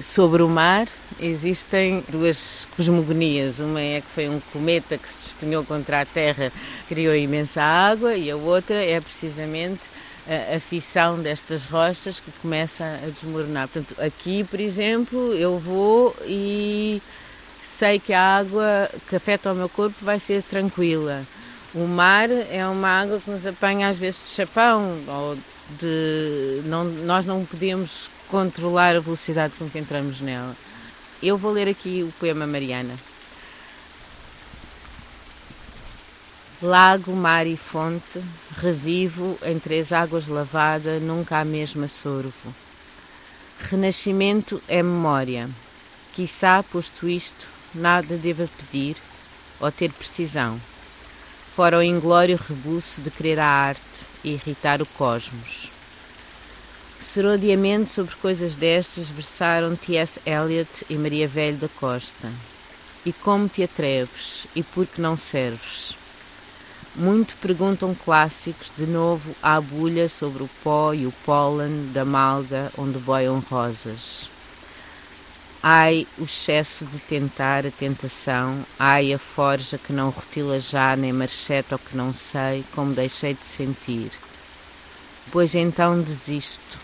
Sobre 0.00 0.42
o 0.42 0.48
mar 0.48 0.88
existem 1.20 2.02
duas 2.08 2.66
cosmogonias. 2.74 3.58
Uma 3.58 3.80
é 3.80 4.00
que 4.00 4.06
foi 4.06 4.28
um 4.28 4.40
cometa 4.52 4.96
que 4.96 5.12
se 5.12 5.24
despenhou 5.24 5.62
contra 5.64 6.00
a 6.00 6.06
Terra, 6.06 6.50
criou 6.88 7.14
imensa 7.14 7.60
água, 7.60 8.16
e 8.16 8.30
a 8.30 8.36
outra 8.36 8.82
é 8.82 8.98
precisamente 8.98 9.91
a, 10.28 10.56
a 10.56 10.60
fissão 10.60 11.18
destas 11.18 11.64
rochas 11.64 12.20
que 12.20 12.30
começa 12.40 12.84
a 12.84 13.10
desmoronar. 13.10 13.68
Portanto, 13.68 14.00
aqui, 14.00 14.44
por 14.44 14.60
exemplo, 14.60 15.34
eu 15.34 15.58
vou 15.58 16.14
e 16.26 17.02
sei 17.62 17.98
que 17.98 18.12
a 18.12 18.38
água 18.38 18.90
que 19.08 19.16
afeta 19.16 19.52
o 19.52 19.54
meu 19.54 19.68
corpo 19.68 19.96
vai 20.00 20.18
ser 20.18 20.42
tranquila. 20.42 21.22
O 21.74 21.86
mar 21.86 22.28
é 22.30 22.66
uma 22.66 22.88
água 22.88 23.18
que 23.18 23.30
nos 23.30 23.46
apanha 23.46 23.88
às 23.88 23.98
vezes 23.98 24.24
de 24.24 24.30
chapão, 24.30 24.94
ou 25.08 25.38
de 25.80 26.60
não, 26.66 26.84
nós 26.84 27.24
não 27.24 27.44
podemos 27.46 28.10
controlar 28.28 28.94
a 28.96 29.00
velocidade 29.00 29.54
com 29.58 29.68
que 29.68 29.78
entramos 29.78 30.20
nela. 30.20 30.54
Eu 31.22 31.38
vou 31.38 31.52
ler 31.52 31.68
aqui 31.68 32.02
o 32.02 32.12
poema 32.18 32.46
Mariana. 32.46 32.94
Lago, 36.64 37.10
mar 37.10 37.44
e 37.44 37.56
fonte, 37.56 38.22
revivo 38.56 39.36
em 39.42 39.58
três 39.58 39.90
águas 39.90 40.28
lavada, 40.28 41.00
nunca 41.00 41.40
a 41.40 41.44
mesma 41.44 41.88
sorvo. 41.88 42.54
Renascimento 43.58 44.62
é 44.68 44.80
memória. 44.80 45.50
Quissá, 46.12 46.62
posto 46.62 47.08
isto, 47.08 47.48
nada 47.74 48.16
deva 48.16 48.48
pedir 48.56 48.96
ou 49.58 49.72
ter 49.72 49.90
precisão, 49.90 50.56
fora 51.56 51.78
o 51.78 51.82
inglório 51.82 52.38
rebuço 52.48 53.00
de 53.00 53.10
querer 53.10 53.40
a 53.40 53.46
arte 53.46 54.06
e 54.22 54.30
irritar 54.30 54.80
o 54.80 54.86
cosmos. 54.86 55.68
Serodiamente 57.00 57.88
sobre 57.88 58.14
coisas 58.14 58.54
destas 58.54 59.08
versaram 59.08 59.74
T.S. 59.74 60.20
Eliot 60.24 60.86
e 60.88 60.94
Maria 60.94 61.26
Velho 61.26 61.56
da 61.56 61.68
Costa. 61.68 62.30
E 63.04 63.12
como 63.12 63.48
te 63.48 63.64
atreves 63.64 64.46
e 64.54 64.62
por 64.62 64.86
que 64.86 65.00
não 65.00 65.16
serves? 65.16 66.00
Muito 66.94 67.34
perguntam 67.40 67.94
clássicos 67.94 68.70
de 68.76 68.84
novo 68.84 69.34
à 69.42 69.58
bulha 69.58 70.10
sobre 70.10 70.42
o 70.42 70.50
pó 70.62 70.92
e 70.92 71.06
o 71.06 71.12
pólen 71.24 71.90
da 71.90 72.04
malga 72.04 72.70
onde 72.76 72.98
boiam 72.98 73.38
rosas. 73.38 74.28
Ai, 75.62 76.06
o 76.18 76.24
excesso 76.24 76.84
de 76.84 76.98
tentar 76.98 77.64
a 77.64 77.70
tentação, 77.70 78.62
ai, 78.78 79.14
a 79.14 79.18
forja 79.18 79.78
que 79.78 79.90
não 79.90 80.10
rotila 80.10 80.60
já, 80.60 80.94
nem 80.94 81.14
marcheta 81.14 81.76
o 81.76 81.78
que 81.78 81.96
não 81.96 82.12
sei, 82.12 82.62
como 82.74 82.92
deixei 82.92 83.32
de 83.32 83.44
sentir. 83.44 84.10
Pois 85.30 85.54
então 85.54 85.98
desisto. 85.98 86.78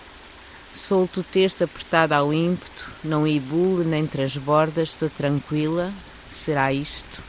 Solto 0.73 1.21
o 1.21 1.25
texto 1.25 1.65
apertado 1.65 2.15
ao 2.15 2.33
ímpeto, 2.33 2.87
não 3.05 3.27
ibule 3.27 3.85
nem 3.85 4.07
transborda, 4.07 4.81
estou 4.81 5.11
tranquila, 5.11 5.93
será 6.31 6.73
isto? 6.73 7.21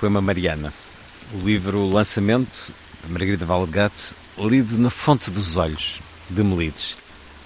Poema 0.00 0.20
Mariana, 0.20 0.72
o 1.34 1.44
livro 1.44 1.84
Lançamento, 1.88 2.72
de 3.04 3.12
Margarida 3.12 3.44
Valgato, 3.44 4.14
lido 4.38 4.78
na 4.78 4.90
fonte 4.90 5.28
dos 5.28 5.56
olhos, 5.56 6.00
de 6.30 6.42
Melides. 6.44 6.96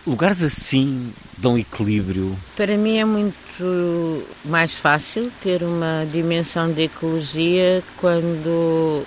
Lugares 0.07 0.43
assim 0.43 1.13
dão 1.39 1.57
equilíbrio? 1.57 2.37
Para 2.55 2.77
mim 2.77 2.99
é 2.99 3.05
muito 3.07 4.27
mais 4.45 4.75
fácil 4.75 5.33
ter 5.43 5.63
uma 5.63 6.07
dimensão 6.13 6.71
de 6.71 6.83
ecologia 6.83 7.83
quando 7.97 9.03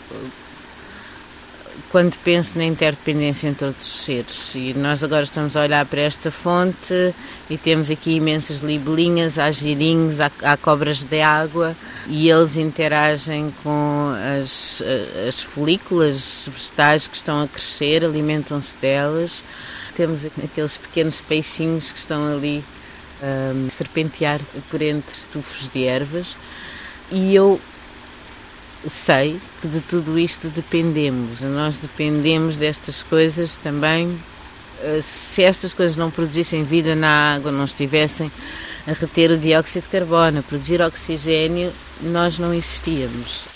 quando 1.95 2.17
penso 2.25 2.57
na 2.57 2.65
interdependência 2.65 3.47
entre 3.47 3.67
outros 3.67 3.87
seres. 3.87 4.53
E 4.53 4.73
nós 4.73 5.01
agora 5.01 5.23
estamos 5.23 5.55
a 5.55 5.61
olhar 5.61 5.85
para 5.85 6.01
esta 6.01 6.29
fonte 6.29 7.13
e 7.49 7.57
temos 7.57 7.89
aqui 7.89 8.17
imensas 8.17 8.59
libelinhas, 8.59 9.39
há 9.39 9.49
girinhos, 9.49 10.19
há, 10.19 10.29
há 10.43 10.57
cobras 10.57 11.05
de 11.05 11.21
água 11.21 11.73
e 12.09 12.29
eles 12.29 12.57
interagem 12.57 13.49
com 13.63 14.13
as, 14.41 14.83
as 15.25 15.39
folículas 15.39 16.49
vegetais 16.51 17.07
que 17.07 17.15
estão 17.15 17.41
a 17.41 17.47
crescer, 17.47 18.03
alimentam-se 18.03 18.75
delas 18.75 19.41
temos 19.95 20.25
aqueles 20.25 20.75
pequenos 20.75 21.21
peixinhos 21.21 21.93
que 21.93 21.99
estão 21.99 22.27
ali 22.27 22.61
um, 23.23 23.67
a 23.67 23.69
serpentear 23.69 24.41
por 24.69 24.81
entre 24.81 25.15
tufos 25.31 25.69
de 25.69 25.85
ervas 25.85 26.35
e 27.09 27.33
eu 27.33 27.57
sei 28.89 29.39
que 29.61 29.67
de 29.67 29.79
tudo 29.81 30.17
isto 30.17 30.47
dependemos. 30.49 31.41
Nós 31.41 31.77
dependemos 31.77 32.57
destas 32.57 33.03
coisas 33.03 33.55
também. 33.55 34.17
Eh, 34.83 34.99
se 35.01 35.43
estas 35.43 35.73
coisas 35.73 35.95
não 35.95 36.11
produzissem 36.11 36.63
vida 36.63 36.95
na 36.95 37.35
água, 37.35 37.51
não 37.51 37.65
estivessem 37.65 38.31
a 38.87 38.93
reter 38.93 39.31
o 39.31 39.37
dióxido 39.37 39.83
de 39.83 39.89
carbono, 39.89 40.39
a 40.39 40.43
produzir 40.43 40.81
oxigênio, 40.81 41.71
nós 42.01 42.37
não 42.37 42.53
existíamos. 42.53 43.54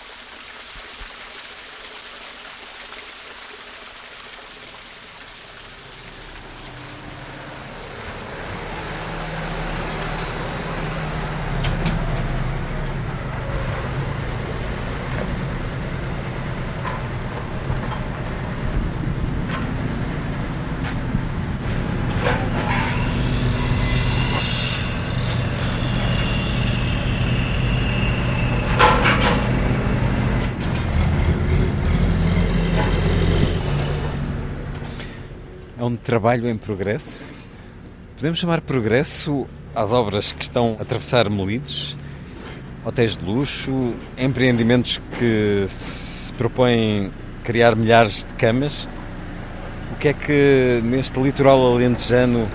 Trabalho 36.19 36.49
em 36.49 36.57
progresso? 36.57 37.25
Podemos 38.17 38.39
chamar 38.39 38.59
progresso 38.59 39.47
às 39.73 39.93
obras 39.93 40.33
que 40.33 40.43
estão 40.43 40.75
a 40.77 40.81
atravessar 40.81 41.29
Melides, 41.29 41.95
hotéis 42.83 43.15
de 43.15 43.23
luxo, 43.23 43.93
empreendimentos 44.17 44.99
que 45.17 45.63
se 45.69 46.33
propõem 46.33 47.09
criar 47.41 47.73
milhares 47.73 48.25
de 48.25 48.33
camas. 48.33 48.85
O 49.93 49.95
que 49.95 50.09
é 50.09 50.13
que 50.13 50.81
neste 50.83 51.17
litoral 51.21 51.65
alentejano 51.65 52.45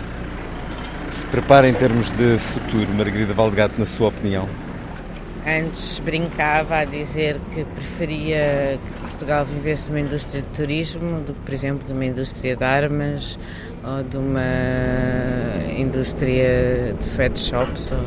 se 1.09 1.27
prepara 1.29 1.67
em 1.67 1.73
termos 1.73 2.11
de 2.11 2.37
futuro, 2.37 2.93
Margarida 2.95 3.33
Valdegato, 3.33 3.79
na 3.79 3.87
sua 3.87 4.09
opinião? 4.09 4.47
Antes 5.47 5.99
brincava 5.99 6.79
a 6.79 6.85
dizer 6.87 7.39
que 7.53 7.65
preferia 7.65 8.79
que 8.83 9.01
Portugal 9.01 9.45
vivesse 9.45 9.87
de 9.87 9.91
uma 9.91 10.01
indústria 10.01 10.41
de 10.41 10.49
turismo 10.49 11.21
do 11.21 11.35
que, 11.35 11.41
por 11.41 11.53
exemplo, 11.53 11.87
de 11.87 11.93
uma 11.93 12.07
indústria 12.07 12.57
de 12.57 12.65
armas 12.65 13.39
ou 13.85 14.03
de 14.03 14.17
uma 14.17 14.41
indústria 15.77 16.95
de 16.99 17.05
sweatshops 17.05 17.93
ou, 17.93 17.99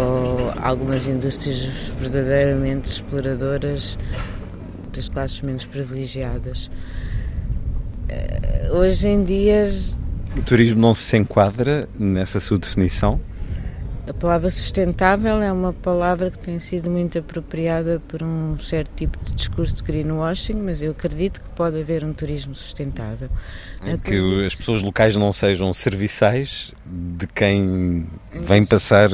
ou, 0.00 0.52
algumas 0.62 1.06
indústrias 1.06 1.92
verdadeiramente 1.98 2.88
exploradoras 2.88 3.98
das 4.90 5.10
classes 5.10 5.42
menos 5.42 5.66
privilegiadas. 5.66 6.70
Eh, 8.08 8.70
hoje 8.72 9.08
em 9.08 9.22
dia. 9.22 9.64
O 10.34 10.40
turismo 10.40 10.80
não 10.80 10.94
se 10.94 11.14
enquadra 11.18 11.86
nessa 11.98 12.40
sua 12.40 12.58
definição? 12.58 13.20
A 14.08 14.14
palavra 14.14 14.48
sustentável 14.48 15.42
é 15.42 15.52
uma 15.52 15.72
palavra 15.72 16.30
que 16.30 16.38
tem 16.38 16.60
sido 16.60 16.88
muito 16.88 17.18
apropriada 17.18 18.00
por 18.06 18.22
um 18.22 18.56
certo 18.56 18.90
tipo 18.94 19.18
de 19.24 19.34
discurso 19.34 19.74
de 19.74 19.82
greenwashing, 19.82 20.54
mas 20.54 20.80
eu 20.80 20.92
acredito 20.92 21.40
que 21.40 21.48
pode 21.50 21.80
haver 21.80 22.04
um 22.04 22.12
turismo 22.12 22.54
sustentável. 22.54 23.28
Que 24.04 24.46
as 24.46 24.54
pessoas 24.54 24.80
locais 24.80 25.16
não 25.16 25.32
sejam 25.32 25.72
serviçais 25.72 26.72
de 26.86 27.26
quem 27.26 28.06
vem 28.32 28.64
passar 28.64 29.08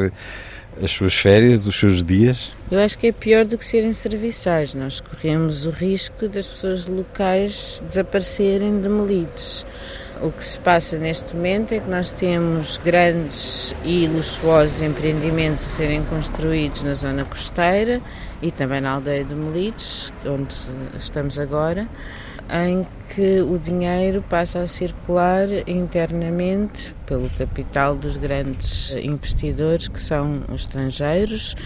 as 0.83 0.91
suas 0.91 1.15
férias, 1.15 1.67
os 1.67 1.77
seus 1.77 2.05
dias? 2.05 2.53
Eu 2.71 2.79
acho 2.79 2.99
que 2.99 3.07
é 3.07 3.13
pior 3.13 3.47
do 3.47 3.57
que 3.57 3.65
serem 3.65 3.95
serviçais. 3.95 4.75
Nós 4.75 5.01
corremos 5.01 5.65
o 5.65 5.71
risco 5.71 6.29
das 6.29 6.47
pessoas 6.47 6.87
locais 6.87 7.83
desaparecerem 7.87 8.81
demolidos. 8.81 9.65
O 10.23 10.31
que 10.31 10.45
se 10.45 10.57
passa 10.61 10.97
neste 10.99 11.35
momento 11.35 11.73
é 11.73 11.81
que 11.81 11.91
nós 11.91 12.13
temos 12.13 12.77
grandes 12.77 13.75
e 13.85 14.07
luxuosos 14.07 14.81
empreendimentos 14.81 15.65
a 15.65 15.69
serem 15.69 16.05
construídos 16.05 16.85
na 16.85 16.95
zona 16.95 17.25
costeira 17.25 18.01
e 18.41 18.53
também 18.53 18.81
na 18.81 18.93
aldeia 18.93 19.25
de 19.25 19.35
Melides, 19.35 20.13
onde 20.25 20.55
estamos 20.97 21.41
agora, 21.41 21.89
em 22.53 22.87
que 23.13 23.41
o 23.41 23.59
dinheiro 23.59 24.23
passa 24.31 24.61
a 24.61 24.69
circular 24.69 25.49
internamente 25.67 26.95
pelo 27.05 27.29
capital 27.31 27.97
dos 27.97 28.17
grandes 28.17 28.95
investidores, 28.95 29.89
que 29.89 30.01
são 30.01 30.45
os 30.55 30.61
estrangeiros, 30.61 31.57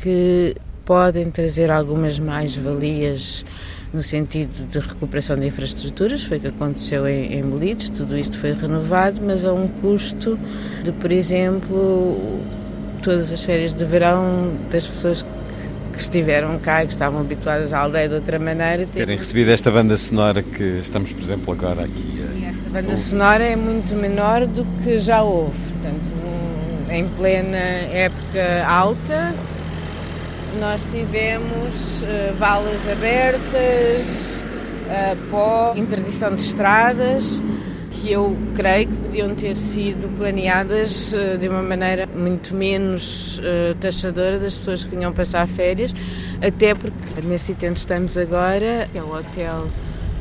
que 0.00 0.54
podem 0.84 1.32
trazer 1.32 1.68
algumas 1.68 2.16
mais-valias 2.16 3.44
no 3.92 4.02
sentido 4.02 4.66
de 4.68 4.78
recuperação 4.78 5.36
de 5.36 5.46
infraestruturas, 5.46 6.22
foi 6.22 6.38
o 6.38 6.40
que 6.40 6.48
aconteceu 6.48 7.08
em, 7.08 7.32
em 7.32 7.42
Melides, 7.42 7.88
tudo 7.88 8.16
isto 8.16 8.38
foi 8.38 8.52
renovado, 8.52 9.20
mas 9.24 9.44
a 9.44 9.52
um 9.52 9.68
custo 9.68 10.38
de, 10.84 10.92
por 10.92 11.10
exemplo, 11.10 12.40
todas 13.02 13.32
as 13.32 13.42
férias 13.42 13.72
de 13.72 13.84
verão 13.84 14.52
das 14.70 14.86
pessoas 14.86 15.24
que 15.92 16.00
estiveram 16.00 16.58
cá 16.58 16.84
e 16.84 16.86
que 16.86 16.92
estavam 16.92 17.20
habituadas 17.20 17.72
à 17.72 17.80
aldeia 17.80 18.08
de 18.08 18.14
outra 18.14 18.38
maneira. 18.38 18.86
Terem 18.86 19.16
recebido 19.16 19.50
esta 19.50 19.70
banda 19.70 19.96
sonora 19.96 20.42
que 20.42 20.78
estamos, 20.80 21.12
por 21.12 21.22
exemplo, 21.22 21.52
agora 21.52 21.84
aqui 21.84 22.22
a... 22.22 22.38
E 22.38 22.44
esta 22.44 22.70
banda 22.70 22.96
sonora 22.96 23.44
é 23.44 23.56
muito 23.56 23.94
menor 23.94 24.46
do 24.46 24.64
que 24.82 24.98
já 24.98 25.22
houve. 25.22 25.58
Portanto, 25.72 26.08
em 26.90 27.08
plena 27.08 27.56
época 27.56 28.64
alta, 28.66 29.34
nós 30.58 30.84
tivemos 30.90 32.02
uh, 32.02 32.34
valas 32.38 32.88
abertas, 32.88 34.42
uh, 34.86 35.30
pó, 35.30 35.74
interdição 35.76 36.34
de 36.34 36.40
estradas, 36.40 37.42
que 37.90 38.12
eu 38.12 38.36
creio 38.54 38.88
que 38.88 38.96
podiam 38.96 39.34
ter 39.34 39.56
sido 39.56 40.08
planeadas 40.16 41.12
uh, 41.12 41.38
de 41.38 41.48
uma 41.48 41.62
maneira 41.62 42.06
muito 42.06 42.54
menos 42.54 43.40
taxadora 43.80 44.38
das 44.38 44.56
pessoas 44.56 44.84
que 44.84 44.90
vinham 44.90 45.12
passar 45.12 45.46
férias, 45.46 45.94
até 46.40 46.74
porque 46.74 47.20
neste 47.22 47.48
sítio 47.48 47.72
estamos 47.72 48.16
agora 48.16 48.88
é 48.94 49.02
o 49.02 49.14
hotel 49.14 49.68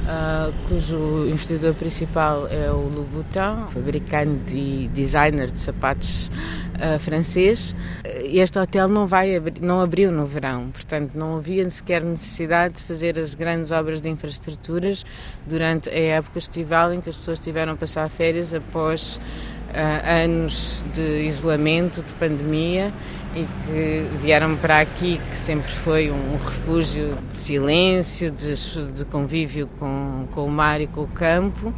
Uh, 0.08 0.54
cujo 0.70 1.28
investidor 1.28 1.74
principal 1.74 2.48
é 2.48 2.72
o 2.72 2.90
Louboutin, 2.96 3.70
fabricante 3.74 4.56
e 4.56 4.90
designer 4.94 5.52
de 5.52 5.60
sapatos 5.60 6.32
uh, 6.78 7.00
francês. 7.00 7.76
Este 8.24 8.58
hotel 8.60 8.88
não, 8.88 9.06
vai 9.06 9.36
abri 9.36 9.60
não 9.62 9.82
abriu 9.82 10.12
no 10.12 10.26
verão, 10.26 10.70
portanto 10.72 11.12
não 11.16 11.38
havia 11.38 11.70
sequer 11.70 12.04
necessidade 12.04 12.76
de 12.76 12.84
fazer 12.84 13.20
as 13.20 13.36
grandes 13.36 13.72
obras 13.72 14.02
de 14.02 14.10
infraestruturas 14.10 15.06
durante 15.46 15.90
a 15.90 16.00
época 16.00 16.40
estival 16.40 16.94
em 16.94 17.02
que 17.02 17.10
as 17.10 17.16
pessoas 17.16 17.40
tiveram 17.40 17.74
a 17.74 17.76
passar 17.76 18.10
férias 18.10 18.54
após 18.54 19.20
uh, 19.70 20.24
anos 20.24 20.86
de 20.94 21.26
isolamento, 21.26 22.02
de 22.02 22.14
pandemia 22.14 22.94
e 23.36 23.46
que 23.66 24.18
vieram 24.20 24.56
para 24.56 24.80
aqui, 24.80 25.20
que 25.30 25.36
sempre 25.36 25.70
foi 25.70 26.10
um 26.10 26.38
refúgio 26.38 27.16
de 27.30 27.36
silêncio, 27.36 28.32
de, 28.32 28.92
de 28.94 29.06
convívio 29.06 29.70
com, 29.78 30.28
com 30.32 30.46
o 30.46 30.50
mar 30.50 30.82
e 30.82 30.88
com 30.88 31.04
o 31.04 31.08
campo. 31.08 31.74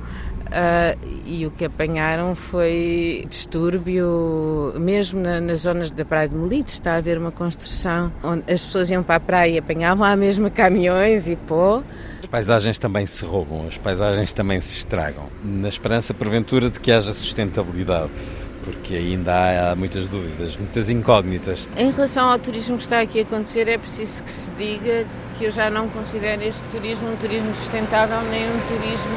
Uh, 0.50 0.98
e 1.26 1.46
o 1.46 1.52
que 1.52 1.66
apanharam 1.66 2.34
foi 2.34 3.24
distúrbio, 3.30 4.74
mesmo 4.78 5.20
na, 5.20 5.40
nas 5.40 5.60
zonas 5.60 5.92
da 5.92 6.04
Praia 6.04 6.28
de 6.28 6.36
Melite, 6.36 6.74
está 6.74 6.94
a 6.94 6.98
haver 6.98 7.20
uma 7.20 7.32
construção 7.32 8.12
onde 8.24 8.52
as 8.52 8.66
pessoas 8.66 8.90
iam 8.90 9.04
para 9.04 9.16
a 9.16 9.20
praia 9.20 9.52
e 9.52 9.58
apanhavam 9.60 10.04
a 10.06 10.16
mesma 10.16 10.50
caminhões 10.50 11.30
e 11.30 11.36
pó. 11.36 11.84
As 12.20 12.26
paisagens 12.26 12.80
também 12.80 13.06
se 13.06 13.24
roubam, 13.24 13.68
as 13.68 13.78
paisagens 13.78 14.34
também 14.34 14.60
se 14.60 14.78
estragam, 14.78 15.30
na 15.44 15.70
esperança, 15.70 16.14
porventura, 16.14 16.70
de 16.70 16.80
que 16.80 16.92
haja 16.92 17.14
sustentabilidade 17.14 18.50
porque 18.62 18.94
ainda 18.96 19.72
há 19.72 19.76
muitas 19.76 20.06
dúvidas, 20.06 20.56
muitas 20.58 20.90
incógnitas. 20.90 21.68
Em 21.76 21.90
relação 21.90 22.30
ao 22.30 22.38
turismo 22.38 22.78
que 22.78 22.84
está 22.84 23.02
aqui 23.02 23.20
a 23.20 23.24
acontecer, 23.24 23.68
é 23.68 23.78
preciso 23.78 24.22
que 24.22 24.30
se 24.30 24.52
diga 24.52 25.06
que 25.38 25.46
eu 25.46 25.52
já 25.52 25.70
não 25.70 25.88
considero 25.90 26.44
este 26.44 26.64
turismo 26.66 27.10
um 27.10 27.16
turismo 27.16 27.56
sustentável 27.56 28.22
nem 28.30 28.44
um 28.44 28.60
turismo 28.68 29.12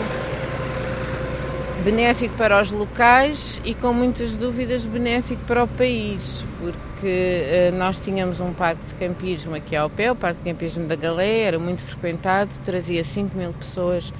benéfico 1.82 2.34
para 2.36 2.62
os 2.62 2.70
locais 2.70 3.60
e 3.64 3.74
com 3.74 3.92
muitas 3.92 4.36
dúvidas 4.36 4.86
benéfico 4.86 5.42
para 5.46 5.64
o 5.64 5.68
país, 5.68 6.44
porque 6.60 7.70
uh, 7.72 7.76
nós 7.76 7.98
tínhamos 7.98 8.38
um 8.38 8.52
parque 8.52 8.84
de 8.86 8.94
campismo 8.94 9.54
aqui 9.54 9.74
ao 9.74 9.90
pé, 9.90 10.12
o 10.12 10.14
Parque 10.14 10.42
de 10.42 10.50
Campismo 10.50 10.86
da 10.86 10.94
Galé, 10.94 11.40
era 11.40 11.58
muito 11.58 11.82
frequentado, 11.82 12.50
trazia 12.64 13.02
5 13.02 13.36
mil 13.36 13.52
pessoas 13.52 14.12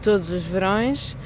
todos 0.00 0.30
os 0.30 0.42
verões 0.42 1.16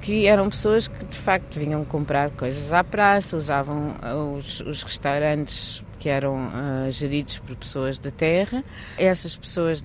que 0.00 0.26
eram 0.26 0.48
pessoas 0.48 0.88
que 0.88 1.04
de 1.04 1.16
facto 1.16 1.58
vinham 1.58 1.84
comprar 1.84 2.30
coisas 2.30 2.72
à 2.72 2.82
praça, 2.82 3.36
usavam 3.36 3.94
uh, 4.02 4.36
os, 4.36 4.60
os 4.60 4.82
restaurantes 4.82 5.84
que 5.98 6.08
eram 6.08 6.46
uh, 6.46 6.90
geridos 6.90 7.38
por 7.38 7.56
pessoas 7.56 7.98
da 7.98 8.10
terra. 8.10 8.64
Essas 8.98 9.36
pessoas 9.36 9.84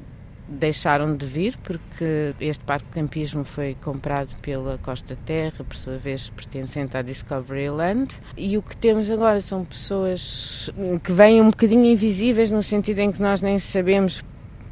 deixaram 0.52 1.16
de 1.16 1.26
vir 1.26 1.58
porque 1.64 2.34
este 2.40 2.64
parque 2.64 2.86
de 2.88 2.94
campismo 2.94 3.44
foi 3.44 3.76
comprado 3.82 4.30
pela 4.42 4.78
Costa 4.80 5.18
Terra, 5.26 5.64
por 5.64 5.76
sua 5.76 5.98
vez 5.98 6.30
pertencente 6.30 6.98
à 6.98 7.02
Discovery 7.02 7.70
Land. 7.70 8.16
E 8.36 8.58
o 8.58 8.62
que 8.62 8.76
temos 8.76 9.10
agora 9.10 9.40
são 9.40 9.64
pessoas 9.64 10.70
que 11.04 11.12
vêm 11.12 11.42
um 11.42 11.50
bocadinho 11.50 11.86
invisíveis 11.86 12.52
no 12.52 12.62
sentido 12.62 13.00
em 13.00 13.12
que 13.12 13.22
nós 13.22 13.42
nem 13.42 13.58
sabemos 13.58 14.24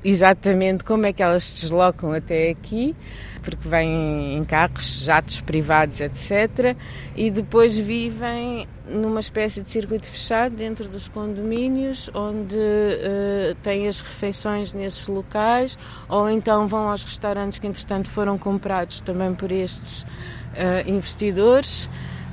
exatamente 0.03 0.83
como 0.83 1.05
é 1.05 1.13
que 1.13 1.21
elas 1.21 1.43
se 1.43 1.61
deslocam 1.61 2.11
até 2.13 2.49
aqui 2.49 2.95
porque 3.39 3.67
vêm 3.67 4.37
em 4.37 4.43
carros, 4.43 5.03
jatos 5.03 5.41
privados, 5.41 6.01
etc. 6.01 6.75
E 7.15 7.31
depois 7.31 7.77
vivem 7.77 8.67
numa 8.87 9.19
espécie 9.19 9.61
de 9.61 9.69
circuito 9.69 10.05
fechado 10.05 10.55
dentro 10.55 10.87
dos 10.87 11.07
condomínios, 11.07 12.09
onde 12.13 12.57
uh, 12.57 13.55
têm 13.63 13.87
as 13.87 14.01
refeições 14.01 14.73
nesses 14.73 15.07
locais, 15.07 15.77
ou 16.07 16.29
então 16.29 16.67
vão 16.67 16.89
aos 16.89 17.03
restaurantes 17.03 17.59
que, 17.59 17.67
entretanto, 17.67 18.09
foram 18.09 18.37
comprados 18.37 19.01
também 19.01 19.33
por 19.33 19.51
estes 19.51 20.03
uh, 20.03 20.87
investidores. 20.87 21.89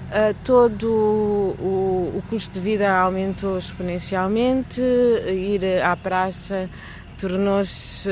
Uh, 0.07 0.37
todo 0.45 0.89
o, 0.89 2.13
o, 2.17 2.23
custo 2.31 2.55
de 2.55 2.61
vida 2.61 2.89
aumentou 2.97 3.59
exponencialmente, 3.59 4.81
ir 4.81 5.83
à 5.83 5.97
praça 5.97 6.71
tornou-se. 7.19 8.11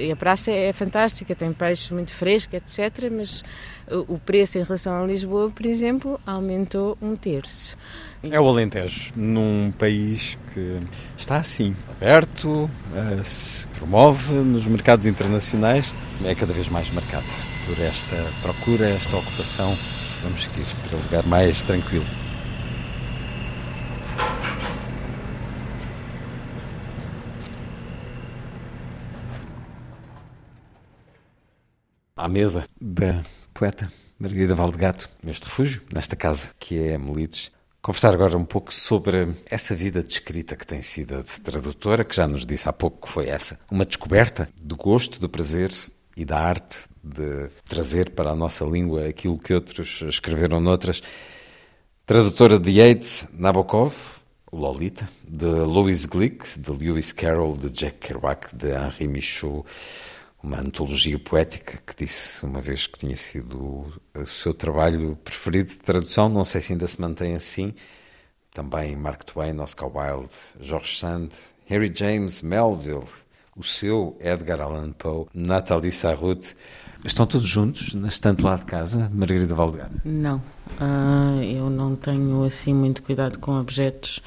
E 0.00 0.10
a 0.10 0.16
praça 0.16 0.50
é 0.50 0.72
fantástica, 0.72 1.34
tem 1.34 1.52
peixe 1.52 1.92
muito 1.92 2.14
fresco, 2.14 2.56
etc. 2.56 3.10
Mas 3.10 3.42
o 4.08 4.18
preço 4.18 4.58
em 4.58 4.62
relação 4.62 5.02
a 5.02 5.06
Lisboa, 5.06 5.50
por 5.50 5.66
exemplo, 5.66 6.20
aumentou 6.26 6.96
um 7.00 7.14
terço. 7.16 7.76
É 8.22 8.40
o 8.40 8.48
Alentejo, 8.48 9.12
num 9.14 9.70
país 9.78 10.36
que 10.52 10.80
está 11.16 11.36
assim, 11.36 11.76
aberto, 11.90 12.68
se 13.22 13.68
promove 13.68 14.34
nos 14.34 14.66
mercados 14.66 15.06
internacionais, 15.06 15.94
é 16.24 16.34
cada 16.34 16.52
vez 16.52 16.68
mais 16.68 16.90
marcado. 16.90 17.26
por 17.66 17.82
esta 17.82 18.16
procura, 18.42 18.88
esta 18.88 19.16
ocupação. 19.16 19.76
Vamos 20.22 20.44
seguir 20.44 20.64
para 20.88 20.96
um 20.96 21.02
lugar 21.02 21.26
mais 21.26 21.62
tranquilo. 21.62 22.06
À 32.16 32.28
mesa 32.28 32.64
da 32.80 33.22
poeta 33.52 33.92
Margarida 34.18 34.54
Valdegato, 34.54 35.06
neste 35.22 35.44
refúgio, 35.44 35.82
nesta 35.92 36.16
casa 36.16 36.52
que 36.58 36.78
é 36.78 36.96
Melides. 36.96 37.52
Conversar 37.82 38.14
agora 38.14 38.38
um 38.38 38.44
pouco 38.44 38.72
sobre 38.72 39.34
essa 39.50 39.74
vida 39.74 40.02
descrita 40.02 40.56
que 40.56 40.66
tem 40.66 40.80
sido 40.80 41.22
de 41.22 41.40
tradutora, 41.42 42.06
que 42.06 42.16
já 42.16 42.26
nos 42.26 42.46
disse 42.46 42.70
há 42.70 42.72
pouco 42.72 43.06
que 43.06 43.12
foi 43.12 43.28
essa. 43.28 43.60
Uma 43.70 43.84
descoberta 43.84 44.48
do 44.56 44.76
gosto, 44.76 45.20
do 45.20 45.28
prazer 45.28 45.70
e 46.16 46.24
da 46.24 46.38
arte 46.38 46.86
de 47.04 47.50
trazer 47.68 48.08
para 48.12 48.30
a 48.30 48.34
nossa 48.34 48.64
língua 48.64 49.06
aquilo 49.06 49.38
que 49.38 49.52
outros 49.52 50.00
escreveram 50.08 50.58
noutras. 50.58 51.02
Tradutora 52.06 52.58
de 52.58 52.70
Yeats, 52.70 53.28
Nabokov, 53.34 53.94
Lolita, 54.50 55.06
de 55.28 55.44
Louis 55.44 56.06
Glick, 56.06 56.58
de 56.58 56.72
Lewis 56.72 57.12
Carroll, 57.12 57.58
de 57.58 57.68
Jack 57.68 57.98
Kerouac, 57.98 58.56
de 58.56 58.70
Henri 58.70 59.06
Michaud, 59.06 59.66
uma 60.46 60.60
antologia 60.60 61.18
poética 61.18 61.76
que 61.84 62.04
disse 62.04 62.46
uma 62.46 62.60
vez 62.60 62.86
que 62.86 62.96
tinha 62.96 63.16
sido 63.16 63.92
o 64.14 64.24
seu 64.24 64.54
trabalho 64.54 65.18
preferido 65.24 65.70
de 65.70 65.78
tradução, 65.78 66.28
não 66.28 66.44
sei 66.44 66.60
se 66.60 66.72
ainda 66.72 66.86
se 66.86 67.00
mantém 67.00 67.34
assim. 67.34 67.74
Também 68.54 68.94
Mark 68.94 69.24
Twain, 69.24 69.58
Oscar 69.58 69.88
Wilde, 69.88 70.32
George 70.60 70.98
Sand, 70.98 71.30
Harry 71.66 71.92
James, 71.92 72.42
Melville, 72.42 73.04
o 73.56 73.64
seu 73.64 74.16
Edgar 74.20 74.60
Allan 74.60 74.92
Poe, 74.92 75.26
Nathalie 75.34 75.90
Sarraute. 75.90 76.56
Estão 77.04 77.26
todos 77.26 77.46
juntos 77.46 77.92
na 77.94 78.06
estante 78.06 78.42
lá 78.42 78.54
de 78.54 78.66
casa, 78.66 79.10
Margarida 79.12 79.54
Valdegato? 79.54 80.00
Não, 80.04 80.36
uh, 80.80 81.42
eu 81.42 81.68
não 81.68 81.96
tenho 81.96 82.44
assim 82.44 82.72
muito 82.72 83.02
cuidado 83.02 83.40
com 83.40 83.58
objetos 83.58 84.22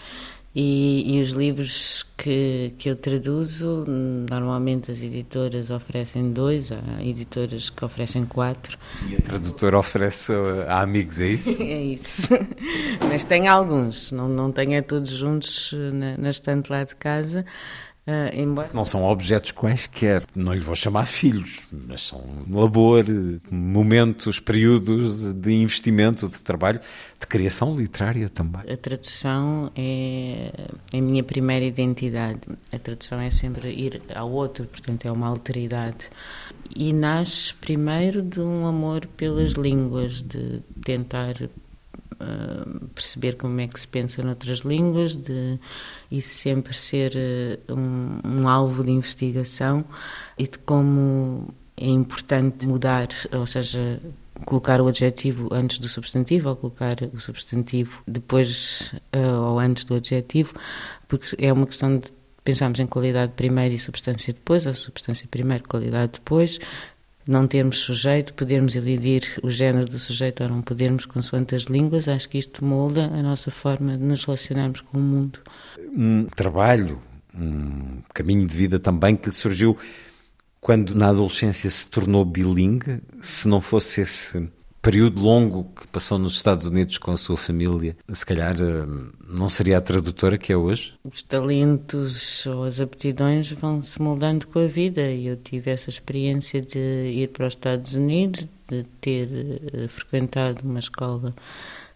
e, 0.54 1.18
e, 1.18 1.22
os 1.22 1.30
livros 1.30 2.04
que, 2.18 2.74
que 2.80 2.90
eu 2.90 2.96
traduzo, 2.96 3.86
normalmente 3.88 4.92
as 4.92 5.00
editoras 5.00 5.70
oferecem 5.70 6.32
dois, 6.32 6.72
há 6.72 7.04
editoras 7.04 7.70
que 7.70 7.86
oferecem 7.86 8.26
quatro. 8.26 8.78
E 9.08 9.16
a 9.16 9.22
tradutora 9.22 9.78
oferece 9.78 10.34
a 10.68 10.82
amigos, 10.82 11.20
é 11.22 11.28
isso? 11.28 11.56
é 11.62 11.82
isso. 11.84 12.34
Mas 13.08 13.24
tem 13.24 13.48
alguns, 13.48 14.12
não, 14.12 14.28
não 14.28 14.52
tenho 14.52 14.74
é 14.74 14.82
todos 14.82 15.12
juntos 15.12 15.72
na, 15.94 16.18
na 16.18 16.30
estante 16.32 16.72
lá 16.72 16.84
de 16.84 16.96
casa. 16.96 17.46
Uh, 18.08 18.34
embora... 18.34 18.70
Não 18.74 18.84
são 18.86 19.04
objetos 19.04 19.52
quaisquer, 19.52 20.24
não 20.36 20.54
lhe 20.54 20.62
vou 20.62 20.76
chamar 20.76 21.06
filhos, 21.06 21.68
mas 21.72 22.02
são 22.02 22.24
labor, 22.50 23.06
momentos, 23.52 24.40
períodos 24.40 25.32
de 25.32 25.52
investimento, 25.52 26.28
de 26.28 26.42
trabalho, 26.42 26.80
de 27.20 27.28
criação 27.28 27.76
literária 27.76 28.28
também. 28.28 28.62
A 28.72 28.78
tradução 28.78 29.72
é 29.76 30.52
a 30.92 30.98
minha 31.00 31.24
primeira 31.24 31.66
identidade. 31.66 32.40
A 32.72 32.80
tradução 32.80 33.20
é 33.20 33.30
sempre 33.30 33.70
ir 33.70 34.02
ao 34.16 34.32
outro, 34.32 34.66
portanto 34.66 35.06
é 35.06 35.12
uma 35.12 35.28
alteridade. 35.28 36.10
E 36.76 36.92
nasce 36.92 37.54
primeiro 37.54 38.24
de 38.24 38.40
um 38.42 38.66
amor 38.66 39.06
pelas 39.06 39.54
línguas, 39.54 40.22
de 40.22 40.62
tentar 40.84 41.36
uh, 42.14 42.88
perceber 42.90 43.36
como 43.36 43.60
é 43.60 43.68
que 43.68 43.80
se 43.80 43.88
pensa 43.88 44.22
noutras 44.24 44.60
línguas, 44.60 45.16
de 45.16 45.60
isso 46.12 46.36
sempre 46.36 46.74
ser 46.74 47.14
uh, 47.68 47.74
um, 47.74 48.20
um, 48.24 48.48
alvo 48.48 48.84
de 48.84 48.92
investigação 48.92 49.86
e 50.38 50.44
de 50.44 50.58
como 50.60 51.54
é 51.78 51.88
importante 51.88 52.68
mudar, 52.68 53.08
ou 53.32 53.46
seja, 53.46 54.02
colocar 54.46 54.82
o 54.82 54.88
adjetivo 54.88 55.50
antes 55.52 55.80
do 55.80 55.88
substantivo 55.88 56.50
ou 56.50 56.56
colocar 56.56 56.96
o 57.14 57.20
substantivo 57.20 58.02
depois 58.08 58.94
uh, 59.16 59.42
ou 59.52 59.60
antes 59.60 59.86
do 59.86 59.96
adjetivo, 59.96 60.54
porque 61.08 61.36
é 61.38 61.52
uma 61.52 61.66
questão 61.66 61.98
de 61.98 62.12
pensarmos 62.44 62.80
em 62.80 62.88
qualidade 62.88 63.34
primeiro 63.36 63.76
e 63.76 63.80
substância 63.80 64.34
depois, 64.34 64.66
ou 64.66 64.74
substância 64.74 65.28
primeiro, 65.30 65.68
qualidade 65.68 66.14
depois, 66.14 66.60
não 67.30 67.48
termos 67.48 67.80
sujeito, 67.80 68.34
podermos 68.34 68.76
elidir 68.76 69.40
o 69.44 69.50
género 69.50 69.86
do 69.86 70.00
sujeito 70.00 70.42
ou 70.42 70.50
não 70.50 70.62
podermos, 70.62 71.06
consoante 71.06 71.54
as 71.56 71.64
línguas, 71.64 72.08
acho 72.08 72.28
que 72.28 72.38
isto 72.38 72.66
molda 72.66 73.06
a 73.06 73.22
nossa 73.22 73.52
forma 73.52 73.98
de 73.98 74.04
nos 74.04 74.26
relacionarmos 74.26 74.82
com 74.82 74.98
o 74.98 75.02
mundo. 75.02 75.40
Um 75.96 76.26
trabalho, 76.26 77.00
um 77.34 78.02
caminho 78.14 78.48
de 78.48 78.56
vida 78.56 78.80
também 78.80 79.16
que 79.16 79.30
lhe 79.30 79.36
surgiu 79.36 79.78
quando 80.60 80.96
na 80.96 81.10
adolescência 81.10 81.70
se 81.70 81.88
tornou 81.88 82.26
bilingue, 82.26 83.02
se 83.22 83.48
não 83.48 83.62
fosse 83.62 84.02
esse 84.02 84.50
período 84.82 85.22
longo 85.22 85.66
que 85.76 85.88
passou 85.88 86.18
nos 86.18 86.34
Estados 86.34 86.66
Unidos 86.66 86.98
com 86.98 87.12
a 87.12 87.18
sua 87.18 87.38
família, 87.38 87.96
se 88.12 88.26
calhar 88.26 88.56
eh, 88.62 88.86
não 89.28 89.50
seria 89.50 89.78
a 89.78 89.82
tradutora 89.82 90.38
que 90.38 90.52
é 90.52 90.58
hoje? 90.58 90.94
Os 91.04 91.22
talentos 91.24 92.46
ou 92.46 92.64
as 92.64 92.80
aptidões 92.80 93.52
vão 93.52 93.82
se 93.82 94.02
moldando 94.02 94.48
com 94.48 94.60
a 94.60 94.68
vida 94.68 95.02
eu 95.02 95.38
tive 95.38 95.72
essa 95.72 95.90
experiência 95.90 96.62
de 96.62 96.80
ir 96.80 97.30
para 97.30 97.48
os 97.48 97.54
Estados 97.54 97.94
Unidos, 97.94 98.48
de 98.68 98.84
ter 99.02 99.28
uh, 99.28 99.88
frequentado 99.90 100.62
uma 100.64 100.80
escola 100.80 101.34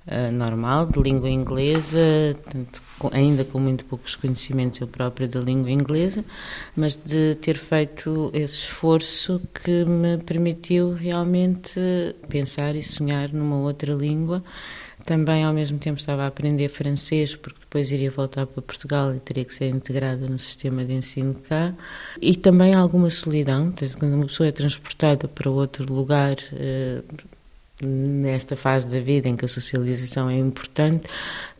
uh, 0.07 0.31
normal 0.31 0.85
de 0.85 0.99
língua 0.99 1.29
inglesa, 1.29 2.35
tanto, 2.51 2.81
ainda 3.11 3.43
com 3.43 3.59
muito 3.59 3.85
poucos 3.85 4.15
conhecimentos 4.15 4.79
eu 4.79 4.87
própria 4.87 5.27
da 5.27 5.39
língua 5.39 5.71
inglesa, 5.71 6.23
mas 6.75 6.95
de 6.95 7.35
ter 7.35 7.55
feito 7.55 8.31
esse 8.33 8.55
esforço 8.55 9.41
que 9.53 9.85
me 9.85 10.17
permitiu 10.17 10.93
realmente 10.93 11.79
pensar 12.29 12.75
e 12.75 12.83
sonhar 12.83 13.31
numa 13.31 13.57
outra 13.57 13.93
língua. 13.93 14.43
Também, 15.05 15.43
ao 15.43 15.53
mesmo 15.53 15.77
tempo, 15.79 15.99
estava 15.99 16.23
a 16.23 16.27
aprender 16.27 16.69
francês, 16.69 17.35
porque 17.35 17.59
depois 17.59 17.91
iria 17.91 18.09
voltar 18.09 18.45
para 18.45 18.61
Portugal 18.61 19.13
e 19.13 19.19
teria 19.19 19.43
que 19.43 19.53
ser 19.53 19.67
integrada 19.67 20.29
no 20.29 20.39
sistema 20.39 20.85
de 20.85 20.93
ensino 20.93 21.33
cá. 21.33 21.73
E 22.21 22.35
também 22.35 22.73
alguma 22.73 23.09
solidão, 23.09 23.73
quando 23.99 24.13
uma 24.13 24.25
pessoa 24.25 24.47
é 24.47 24.51
transportada 24.51 25.27
para 25.27 25.49
outro 25.49 25.93
lugar, 25.93 26.35
eh, 26.53 27.01
nesta 27.85 28.55
fase 28.55 28.87
da 28.87 28.99
vida 28.99 29.29
em 29.29 29.35
que 29.35 29.45
a 29.45 29.47
socialização 29.47 30.29
é 30.29 30.37
importante, 30.37 31.07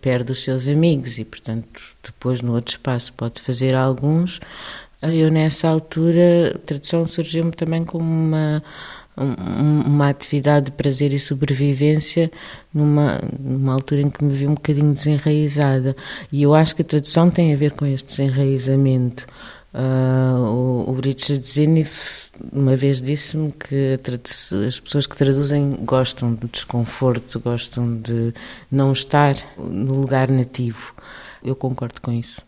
perde 0.02 0.32
os 0.32 0.44
seus 0.44 0.68
amigos 0.68 1.18
e, 1.20 1.26
portanto, 1.26 1.82
depois 2.04 2.42
no 2.42 2.54
outro 2.54 2.72
espaço 2.72 3.14
pode 3.14 3.42
fazer 3.42 3.76
alguns. 3.76 4.40
Eu, 5.02 5.30
nessa 5.30 5.68
altura, 5.68 6.54
a 6.56 6.58
tradução 6.60 7.06
surgiu-me 7.06 7.52
também 7.52 7.84
como 7.84 8.06
uma, 8.06 8.64
uma 9.18 10.10
atividade 10.10 10.68
de 10.68 10.72
prazer 10.72 11.12
e 11.14 11.20
sobrevivência 11.20 12.32
numa, 12.74 13.20
numa 13.40 13.74
altura 13.74 14.02
em 14.02 14.10
que 14.10 14.24
me 14.24 14.34
vi 14.34 14.48
um 14.48 14.54
bocadinho 14.54 14.94
desenraizada. 14.94 15.96
E 16.32 16.44
eu 16.44 16.54
acho 16.54 16.76
que 16.76 16.82
a 16.82 16.86
tradução 16.86 17.30
tem 17.30 17.54
a 17.54 17.58
ver 17.58 17.72
com 17.72 17.86
esse 17.86 18.06
desenraizamento. 18.06 19.28
Uh, 19.74 20.86
o, 20.88 21.00
Richard 21.04 21.44
Zinif 21.48 22.30
uma 22.52 22.76
vez 22.76 23.02
disse-me 23.02 23.52
que 23.52 24.00
as 24.68 24.80
pessoas 24.80 25.08
que 25.08 25.18
traduzem 25.18 25.72
gostam 25.82 26.34
do 26.34 26.48
desconforto, 26.48 27.40
gostam 27.40 28.00
de 28.00 28.34
não 28.72 28.94
estar 28.94 29.36
no 29.58 30.00
lugar 30.00 30.30
nativo. 30.30 30.94
Eu 31.44 31.56
concordo 31.56 32.02
com 32.02 32.12
isso. 32.12 32.42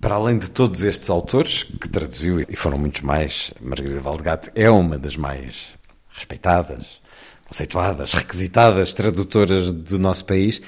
Para 0.00 0.14
além 0.14 0.38
de 0.38 0.48
todos 0.48 0.82
estes 0.82 1.10
autores 1.10 1.64
que 1.64 1.88
traduziu, 1.88 2.40
e 2.40 2.56
foram 2.56 2.78
muitos 2.78 3.00
mais, 3.00 3.52
Margarida 3.60 4.00
Valdegato 4.00 4.50
é 4.54 4.70
uma 4.70 4.98
das 4.98 5.16
mais 5.16 5.70
respeitadas, 6.14 7.00
conceituadas, 7.46 8.12
requisitadas 8.12 8.94
tradutoras 8.94 9.72
do 9.72 9.98
nosso 9.98 10.24
país. 10.24 10.62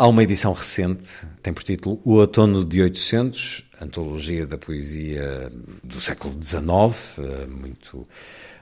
Há 0.00 0.06
uma 0.06 0.22
edição 0.22 0.52
recente, 0.52 1.26
tem 1.42 1.52
por 1.52 1.64
título 1.64 2.00
O 2.04 2.12
Outono 2.18 2.64
de 2.64 2.80
800, 2.80 3.64
antologia 3.80 4.46
da 4.46 4.56
poesia 4.56 5.50
do 5.82 6.00
século 6.00 6.40
XIX, 6.40 7.18
eh, 7.18 7.46
muito 7.48 8.06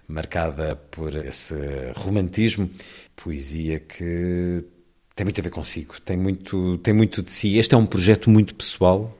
marcada 0.08 0.76
por 0.90 1.14
esse 1.14 1.54
romantismo, 1.94 2.70
poesia 3.14 3.78
que 3.80 4.64
tem 5.14 5.26
muito 5.26 5.38
a 5.38 5.44
ver 5.44 5.50
consigo, 5.50 6.00
tem 6.00 6.16
muito, 6.16 6.78
tem 6.78 6.94
muito 6.94 7.22
de 7.22 7.30
si. 7.30 7.58
Este 7.58 7.74
é 7.74 7.76
um 7.76 7.84
projeto 7.84 8.30
muito 8.30 8.54
pessoal. 8.54 9.14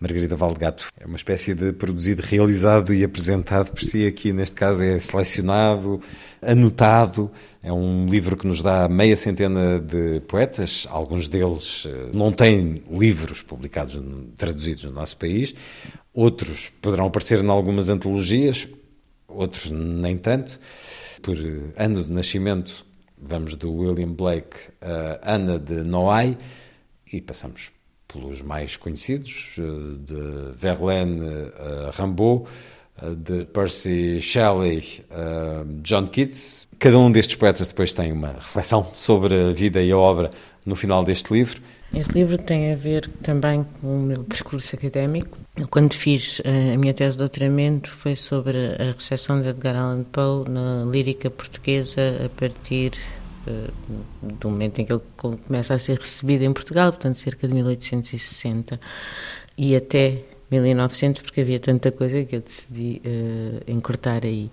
Margarida 0.00 0.36
Valdegato 0.36 0.92
é 0.96 1.04
uma 1.04 1.16
espécie 1.16 1.56
de 1.56 1.72
produzido, 1.72 2.22
realizado 2.22 2.94
e 2.94 3.02
apresentado 3.02 3.72
por 3.72 3.82
si. 3.82 4.06
Aqui, 4.06 4.32
neste 4.32 4.54
caso, 4.54 4.84
é 4.84 4.96
selecionado, 5.00 6.00
anotado. 6.40 7.28
É 7.60 7.72
um 7.72 8.06
livro 8.06 8.36
que 8.36 8.46
nos 8.46 8.62
dá 8.62 8.88
meia 8.88 9.16
centena 9.16 9.80
de 9.80 10.20
poetas. 10.20 10.86
Alguns 10.88 11.28
deles 11.28 11.84
eh, 11.88 12.10
não 12.14 12.30
têm 12.30 12.84
livros 12.88 13.42
publicados, 13.42 14.00
traduzidos 14.36 14.84
no 14.84 14.92
nosso 14.92 15.16
país. 15.16 15.52
Outros 16.14 16.70
poderão 16.80 17.06
aparecer 17.06 17.42
em 17.42 17.48
algumas 17.48 17.90
antologias, 17.90 18.68
outros 19.26 19.72
nem 19.72 20.16
tanto. 20.16 20.60
Por 21.20 21.36
ano 21.76 22.04
de 22.04 22.12
nascimento, 22.12 22.86
vamos 23.20 23.56
do 23.56 23.72
William 23.72 24.12
Blake 24.12 24.56
a 24.80 25.34
Ana 25.34 25.58
de 25.58 25.82
Noailles 25.82 26.38
e 27.12 27.20
passamos 27.20 27.72
pelos 28.12 28.42
mais 28.42 28.76
conhecidos, 28.76 29.56
eh, 29.58 29.62
de 30.00 30.52
Verlaine 30.56 31.20
a 31.86 31.90
Rimbaud, 31.90 32.48
de 33.16 33.44
Percy 33.44 34.20
Shelley, 34.20 35.04
John 35.84 36.08
Keats. 36.08 36.66
Cada 36.80 36.98
um 36.98 37.08
destes 37.08 37.36
poetas 37.36 37.68
depois 37.68 37.92
tem 37.92 38.10
uma 38.10 38.32
reflexão 38.32 38.90
sobre 38.96 39.50
a 39.50 39.52
vida 39.52 39.80
e 39.80 39.92
a 39.92 39.96
obra 39.96 40.32
no 40.66 40.74
final 40.74 41.04
deste 41.04 41.32
livro. 41.32 41.62
Este 41.92 42.12
livro 42.12 42.36
tem 42.36 42.72
a 42.72 42.76
ver 42.76 43.08
também 43.22 43.64
com 43.80 43.96
o 43.96 44.02
meu 44.02 44.22
percurso 44.22 44.76
académico. 44.76 45.38
Quando 45.70 45.94
fiz 45.94 46.42
a 46.44 46.76
minha 46.76 46.92
tese 46.92 47.12
de 47.12 47.18
doutoramento 47.18 47.90
foi 47.90 48.14
sobre 48.14 48.58
a 48.78 48.92
recepção 48.92 49.40
de 49.40 49.48
Edgar 49.48 49.74
Allan 49.74 50.04
Poe 50.04 50.48
na 50.48 50.84
lírica 50.84 51.30
portuguesa 51.30 52.26
a 52.26 52.28
partir 52.28 52.92
do 54.22 54.50
momento 54.50 54.80
em 54.80 54.84
que 54.84 54.92
ele 54.92 55.02
começa 55.16 55.74
a 55.74 55.78
ser 55.78 55.98
recebido 55.98 56.42
em 56.42 56.52
Portugal, 56.52 56.92
portanto 56.92 57.16
cerca 57.16 57.46
de 57.46 57.54
1860 57.54 58.80
e 59.56 59.74
até 59.74 60.22
1900, 60.50 61.22
porque 61.22 61.40
havia 61.40 61.60
tanta 61.60 61.90
coisa 61.90 62.24
que 62.24 62.36
eu 62.36 62.40
decidi 62.40 63.02
uh, 63.04 63.70
encurtar 63.70 64.24
aí. 64.24 64.50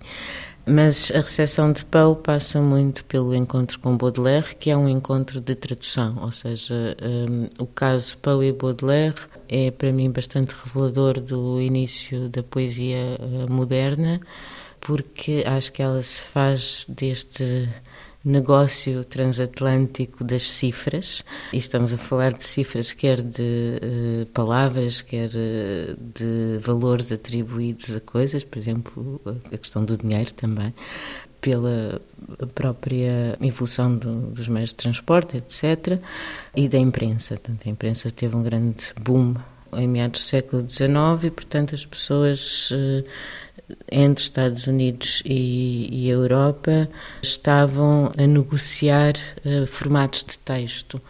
Mas 0.68 1.12
a 1.12 1.20
recepção 1.20 1.72
de 1.72 1.84
Poe 1.84 2.16
passa 2.16 2.60
muito 2.60 3.04
pelo 3.04 3.32
encontro 3.34 3.78
com 3.78 3.96
Baudelaire, 3.96 4.56
que 4.56 4.68
é 4.68 4.76
um 4.76 4.88
encontro 4.88 5.40
de 5.40 5.54
tradução, 5.54 6.18
ou 6.20 6.32
seja, 6.32 6.96
um, 7.00 7.62
o 7.62 7.66
caso 7.68 8.18
Poe 8.18 8.48
e 8.48 8.52
Baudelaire 8.52 9.14
é 9.48 9.70
para 9.70 9.92
mim 9.92 10.10
bastante 10.10 10.52
revelador 10.64 11.20
do 11.20 11.60
início 11.60 12.28
da 12.28 12.42
poesia 12.42 13.16
moderna, 13.48 14.20
porque 14.80 15.44
acho 15.46 15.70
que 15.70 15.80
ela 15.82 16.02
se 16.02 16.20
faz 16.20 16.84
deste 16.88 17.68
negócio 18.26 19.04
transatlântico 19.04 20.24
das 20.24 20.50
cifras, 20.50 21.24
e 21.52 21.58
estamos 21.58 21.92
a 21.92 21.96
falar 21.96 22.32
de 22.32 22.44
cifras 22.44 22.92
quer 22.92 23.22
de 23.22 23.80
uh, 24.22 24.26
palavras, 24.26 25.00
quer 25.00 25.28
uh, 25.28 25.96
de 25.96 26.58
valores 26.60 27.12
atribuídos 27.12 27.94
a 27.94 28.00
coisas, 28.00 28.42
por 28.42 28.58
exemplo, 28.58 29.20
a 29.52 29.56
questão 29.56 29.84
do 29.84 29.96
dinheiro 29.96 30.32
também, 30.34 30.74
pela 31.40 32.00
própria 32.54 33.38
evolução 33.40 33.96
do, 33.96 34.32
dos 34.32 34.48
meios 34.48 34.70
de 34.70 34.76
transporte, 34.76 35.36
etc., 35.36 36.00
e 36.56 36.68
da 36.68 36.78
imprensa. 36.78 37.36
Portanto, 37.36 37.66
a 37.66 37.70
imprensa 37.70 38.10
teve 38.10 38.34
um 38.34 38.42
grande 38.42 38.86
boom 39.00 39.34
em 39.72 39.86
meados 39.86 40.22
do 40.22 40.24
século 40.24 40.68
XIX 40.68 41.24
e, 41.24 41.30
portanto, 41.30 41.74
as 41.74 41.86
pessoas 41.86 42.70
uh, 42.72 43.04
entre 43.90 44.22
Estados 44.22 44.66
Unidos 44.66 45.22
e, 45.24 45.88
e 45.90 46.08
Europa 46.08 46.88
estavam 47.22 48.12
a 48.16 48.26
negociar 48.26 49.14
uh, 49.44 49.66
formatos 49.66 50.24
de 50.24 50.38
texto. 50.38 51.00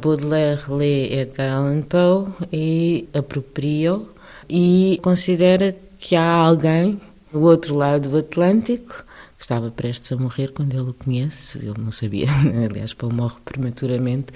Baudelaire 0.00 0.62
lê 0.68 1.20
Edgar 1.20 1.56
Allan 1.56 1.82
Poe 1.82 2.32
e 2.52 3.08
apropria-o 3.12 4.08
e 4.48 4.98
considera 5.02 5.76
que 5.98 6.16
há 6.16 6.30
alguém 6.30 7.00
do 7.32 7.42
outro 7.42 7.76
lado 7.76 8.08
do 8.08 8.18
Atlântico 8.18 9.04
que 9.36 9.44
estava 9.44 9.70
prestes 9.70 10.10
a 10.12 10.16
morrer 10.16 10.52
quando 10.52 10.72
ele 10.72 10.90
o 10.90 10.94
conhece, 10.94 11.58
ele 11.58 11.74
não 11.78 11.92
sabia, 11.92 12.26
aliás, 12.64 12.94
Poe 12.94 13.12
morre 13.12 13.36
prematuramente, 13.44 14.32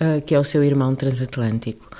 uh, 0.00 0.22
que 0.22 0.34
é 0.34 0.38
o 0.38 0.44
seu 0.44 0.64
irmão 0.64 0.94
transatlântico. 0.94 1.90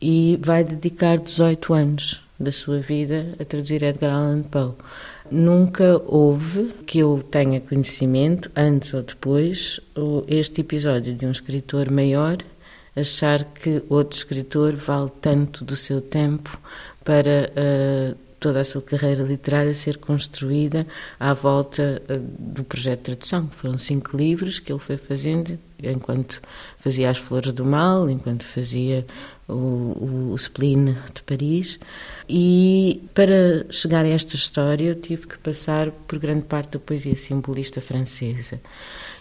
E 0.00 0.36
vai 0.42 0.64
dedicar 0.64 1.18
18 1.18 1.72
anos 1.72 2.22
da 2.42 2.52
sua 2.52 2.78
vida 2.78 3.34
a 3.38 3.44
traduzir 3.44 3.82
Edgar 3.82 4.14
Allan 4.14 4.42
Poe. 4.42 4.74
Nunca 5.30 6.02
houve, 6.06 6.72
que 6.86 6.98
eu 6.98 7.22
tenha 7.30 7.60
conhecimento, 7.60 8.50
antes 8.54 8.92
ou 8.92 9.02
depois, 9.02 9.80
este 10.28 10.60
episódio 10.60 11.14
de 11.14 11.24
um 11.24 11.30
escritor 11.30 11.90
maior 11.90 12.38
achar 12.94 13.44
que 13.44 13.82
outro 13.88 14.18
escritor 14.18 14.76
vale 14.76 15.10
tanto 15.20 15.64
do 15.64 15.76
seu 15.76 16.00
tempo 16.00 16.58
para 17.04 17.50
uh, 17.56 18.16
toda 18.42 18.60
a 18.60 18.64
sua 18.64 18.82
carreira 18.82 19.22
literária 19.22 19.72
ser 19.72 19.98
construída 19.98 20.84
à 21.18 21.32
volta 21.32 22.02
uh, 22.10 22.18
do 22.18 22.64
projeto 22.64 22.98
de 22.98 23.04
tradução. 23.04 23.48
Foram 23.52 23.78
cinco 23.78 24.16
livros 24.16 24.58
que 24.58 24.72
ele 24.72 24.80
foi 24.80 24.96
fazendo 24.96 25.58
enquanto 25.82 26.40
fazia 26.78 27.10
As 27.10 27.18
Flores 27.18 27.52
do 27.52 27.64
Mal, 27.64 28.10
enquanto 28.10 28.44
fazia 28.44 29.06
o, 29.48 30.32
o 30.32 30.34
Spleen 30.36 30.96
de 31.14 31.22
Paris. 31.24 31.78
E 32.28 33.02
para 33.14 33.64
chegar 33.70 34.04
a 34.04 34.08
esta 34.08 34.34
história, 34.34 34.88
eu 34.88 34.94
tive 34.94 35.26
que 35.26 35.38
passar 35.38 35.90
por 35.90 36.18
grande 36.18 36.42
parte 36.42 36.72
da 36.72 36.78
poesia 36.78 37.16
simbolista 37.16 37.80
francesa. 37.80 38.60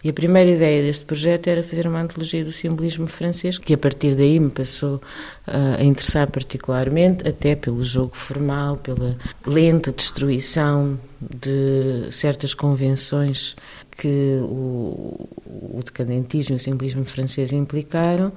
E 0.04 0.10
a 0.10 0.14
primeira 0.14 0.50
ideia 0.50 0.82
deste 0.82 1.06
projeto 1.06 1.48
era 1.48 1.62
fazer 1.62 1.86
uma 1.86 2.02
antologia 2.02 2.44
do 2.44 2.52
simbolismo 2.52 3.06
francês, 3.06 3.58
que 3.58 3.74
a 3.74 3.78
partir 3.78 4.16
daí 4.16 4.40
me 4.40 4.50
passou 4.50 4.96
uh, 4.96 5.80
a 5.80 5.84
interessar 5.84 6.30
particularmente, 6.32 7.28
até 7.28 7.56
pelo 7.56 7.84
jogo 7.84 8.16
formal, 8.16 8.78
pela 8.78 9.16
lenta 9.46 9.92
destruição 9.92 11.00
de 11.20 12.12
certas 12.12 12.56
convenções 12.56 13.56
que 13.96 14.40
o, 14.42 15.30
o 15.52 15.82
decadentismo 15.86 16.56
e 16.56 16.58
o 16.58 16.60
simbolismo 16.60 17.06
francês 17.06 17.54
implicaram. 17.54 18.32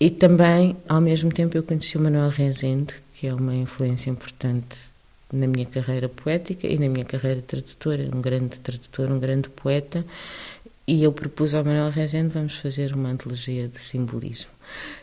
E 0.00 0.08
também, 0.08 0.76
ao 0.88 1.00
mesmo 1.00 1.30
tempo, 1.30 1.56
eu 1.56 1.62
conheci 1.62 1.98
o 1.98 2.00
Manuel 2.00 2.30
Rezende, 2.30 2.94
que 3.14 3.26
é 3.26 3.34
uma 3.34 3.54
influência 3.54 4.08
importante 4.08 4.92
na 5.32 5.46
minha 5.46 5.64
carreira 5.64 6.08
poética 6.08 6.66
e 6.66 6.78
na 6.78 6.88
minha 6.88 7.04
carreira 7.04 7.40
tradutora, 7.40 8.08
um 8.14 8.20
grande 8.20 8.60
tradutor, 8.60 9.10
um 9.10 9.18
grande 9.18 9.48
poeta, 9.48 10.04
e 10.86 11.02
eu 11.02 11.12
propus 11.12 11.54
ao 11.54 11.64
Manuel 11.64 11.90
Rezende, 11.90 12.28
vamos 12.28 12.56
fazer 12.56 12.94
uma 12.94 13.10
antologia 13.10 13.68
de 13.68 13.78
simbolismo. 13.78 14.50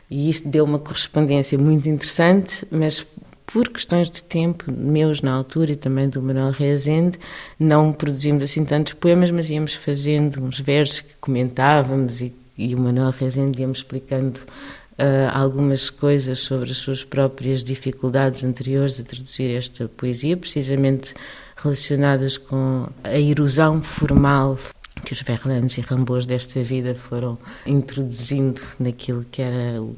E 0.09 0.29
isto 0.29 0.47
deu 0.49 0.65
uma 0.65 0.79
correspondência 0.79 1.57
muito 1.57 1.87
interessante, 1.87 2.67
mas 2.69 3.05
por 3.45 3.69
questões 3.69 4.11
de 4.11 4.23
tempo, 4.23 4.71
meus 4.71 5.21
na 5.21 5.33
altura 5.33 5.71
e 5.71 5.75
também 5.75 6.07
do 6.07 6.21
Manuel 6.21 6.51
Rezende, 6.51 7.17
não 7.59 7.91
produzimos 7.91 8.43
assim 8.43 8.63
tantos 8.63 8.93
poemas, 8.93 9.31
mas 9.31 9.49
íamos 9.49 9.73
fazendo 9.73 10.41
uns 10.43 10.59
versos 10.59 11.01
que 11.01 11.13
comentávamos 11.19 12.21
e, 12.21 12.33
e 12.57 12.75
o 12.75 12.79
Manuel 12.79 13.11
Rezende 13.11 13.61
ia-me 13.61 13.73
explicando 13.73 14.39
uh, 14.39 15.31
algumas 15.33 15.89
coisas 15.89 16.39
sobre 16.39 16.71
as 16.71 16.77
suas 16.77 17.03
próprias 17.03 17.63
dificuldades 17.63 18.43
anteriores 18.43 18.99
a 18.99 19.03
traduzir 19.03 19.55
esta 19.55 19.87
poesia, 19.87 20.37
precisamente 20.37 21.15
relacionadas 21.55 22.37
com 22.37 22.87
a 23.03 23.17
erosão 23.17 23.81
formal 23.81 24.57
que 25.03 25.13
os 25.13 25.21
Verlaines 25.21 25.77
e 25.77 25.81
Rambos 25.81 26.25
desta 26.25 26.61
vida 26.61 26.95
foram 26.95 27.37
introduzindo 27.65 28.61
naquilo 28.79 29.25
que 29.31 29.41
era 29.41 29.81
o, 29.81 29.95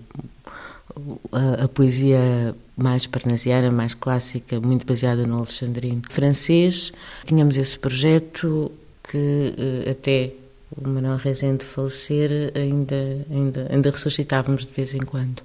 a, 1.32 1.64
a, 1.66 1.68
poesia 1.68 2.56
mais 2.76 3.08
parnasiana, 3.08 3.72
mais 3.72 3.94
clássica, 3.94 4.60
muito 4.60 4.86
baseada 4.86 5.26
no 5.26 5.38
alexandrino 5.38 6.02
francês. 6.10 6.92
Tínhamos 7.26 7.58
esse 7.58 7.78
projeto 7.78 8.72
que 9.04 9.54
uh, 9.58 9.90
até 9.90 10.32
o 10.78 10.88
Manuel 10.88 11.18
Rezende 11.18 11.66
falecer, 11.66 12.52
ainda, 12.56 13.26
ainda, 13.30 13.68
ainda 13.70 13.90
ressuscitávamos 13.90 14.66
de 14.66 14.72
vez 14.72 14.94
em 14.94 15.00
quando. 15.00 15.42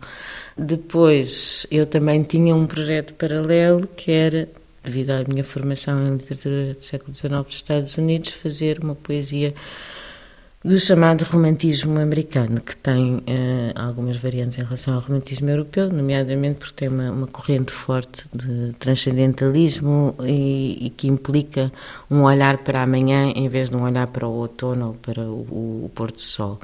Depois, 0.57 1.67
eu 1.71 1.85
também 1.85 2.23
tinha 2.23 2.55
um 2.55 2.67
projeto 2.67 3.13
paralelo 3.15 3.89
que 3.97 4.13
era, 4.13 4.49
devido 4.87 5.11
à 5.11 5.25
minha 5.29 5.45
formação 5.45 6.07
em 6.07 6.13
literatura 6.13 6.75
do 6.75 6.85
século 6.85 7.15
XIX 7.15 7.43
dos 7.43 7.55
Estados 7.55 7.99
Unidos, 7.99 8.31
fazer 8.31 8.79
uma 8.83 8.95
poesia 8.95 9.53
do 10.65 10.81
chamado 10.81 11.23
romantismo 11.23 12.01
americano, 12.01 12.61
que 12.61 12.77
tem 12.77 13.17
uh, 13.19 13.23
algumas 13.77 14.17
variantes 14.17 14.59
em 14.59 14.63
relação 14.63 14.95
ao 14.95 15.01
romantismo 15.01 15.49
europeu, 15.49 15.89
nomeadamente 15.93 16.59
porque 16.59 16.75
tem 16.75 16.89
uma, 16.89 17.11
uma 17.13 17.27
corrente 17.29 17.71
forte 17.71 18.27
de 18.35 18.73
transcendentalismo 18.79 20.17
e, 20.23 20.87
e, 20.87 20.91
que 20.91 21.07
implica 21.07 21.71
um 22.11 22.23
olhar 22.23 22.59
para 22.59 22.83
amanhã 22.83 23.33
em 23.37 23.49
vez 23.49 23.71
de 23.71 23.77
um 23.77 23.85
olhar 23.85 24.09
para 24.09 24.27
o 24.27 24.33
outono 24.33 24.89
ou 24.89 24.95
para 24.95 25.23
o, 25.23 25.85
o 25.85 25.91
pôr 25.95 26.11
do 26.11 26.21
sol. 26.21 26.59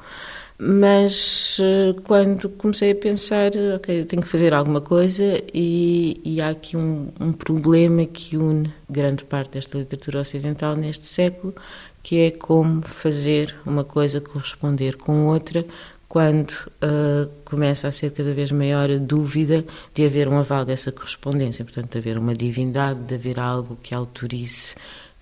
Mas 0.57 1.59
uh, 1.59 1.99
quando 2.03 2.47
comecei 2.49 2.91
a 2.91 2.95
pensar, 2.95 3.51
ok, 3.75 4.05
tenho 4.05 4.21
que 4.21 4.27
fazer 4.27 4.53
alguma 4.53 4.81
coisa 4.81 5.43
e, 5.53 6.21
e 6.23 6.39
há 6.39 6.49
aqui 6.49 6.77
um, 6.77 7.09
um 7.19 7.33
problema 7.33 8.05
que 8.05 8.37
une 8.37 8.71
grande 8.89 9.23
parte 9.23 9.53
desta 9.53 9.77
literatura 9.77 10.21
ocidental 10.21 10.75
neste 10.75 11.07
século, 11.07 11.55
que 12.03 12.19
é 12.19 12.31
como 12.31 12.81
fazer 12.83 13.55
uma 13.65 13.83
coisa 13.83 14.21
corresponder 14.21 14.95
com 14.95 15.25
outra 15.27 15.65
quando 16.07 16.51
uh, 16.51 17.27
começa 17.43 17.87
a 17.87 17.91
ser 17.91 18.11
cada 18.11 18.33
vez 18.33 18.51
maior 18.51 18.91
a 18.91 18.97
dúvida 18.97 19.65
de 19.95 20.05
haver 20.05 20.27
um 20.27 20.37
aval 20.37 20.63
dessa 20.63 20.91
correspondência, 20.91 21.65
portanto, 21.65 21.91
de 21.91 21.97
haver 21.97 22.19
uma 22.19 22.35
divindade, 22.35 22.99
de 22.99 23.15
haver 23.15 23.39
algo 23.39 23.75
que 23.81 23.95
autorize 23.95 24.75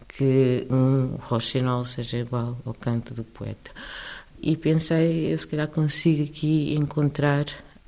que 0.09 0.67
um 0.69 1.15
roxinol 1.21 1.85
seja 1.85 2.17
igual 2.17 2.57
ao 2.65 2.73
canto 2.73 3.13
do 3.13 3.23
poeta. 3.23 3.71
E 4.41 4.57
pensei, 4.57 5.31
eu 5.31 5.37
se 5.37 5.47
calhar 5.47 5.67
consigo 5.67 6.23
aqui 6.23 6.73
encontrar 6.73 7.45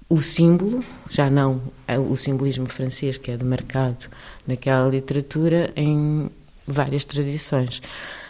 o 0.07 0.19
símbolo, 0.19 0.81
já 1.09 1.29
não 1.29 1.61
o 2.09 2.15
simbolismo 2.15 2.67
francês 2.67 3.17
que 3.17 3.31
é 3.31 3.37
demarcado 3.37 4.05
naquela 4.45 4.87
literatura, 4.87 5.71
em 5.75 6.29
várias 6.67 7.05
tradições. 7.05 7.81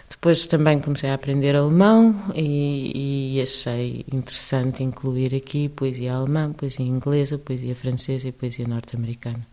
Depois 0.10 0.46
também 0.46 0.80
comecei 0.80 1.10
a 1.10 1.16
aprender 1.16 1.56
alemão 1.56 2.16
e, 2.34 3.36
e, 3.36 3.42
achei 3.42 4.06
interessante 4.12 4.84
incluir 4.84 5.36
aqui 5.36 5.68
poesia 5.68 6.14
alemã, 6.14 6.54
poesia 6.54 6.86
inglesa, 6.86 7.38
poesia 7.38 7.76
francesa 7.76 8.30
e 8.30 8.32
poesia 8.32 8.66
norte-americana. 8.66 9.53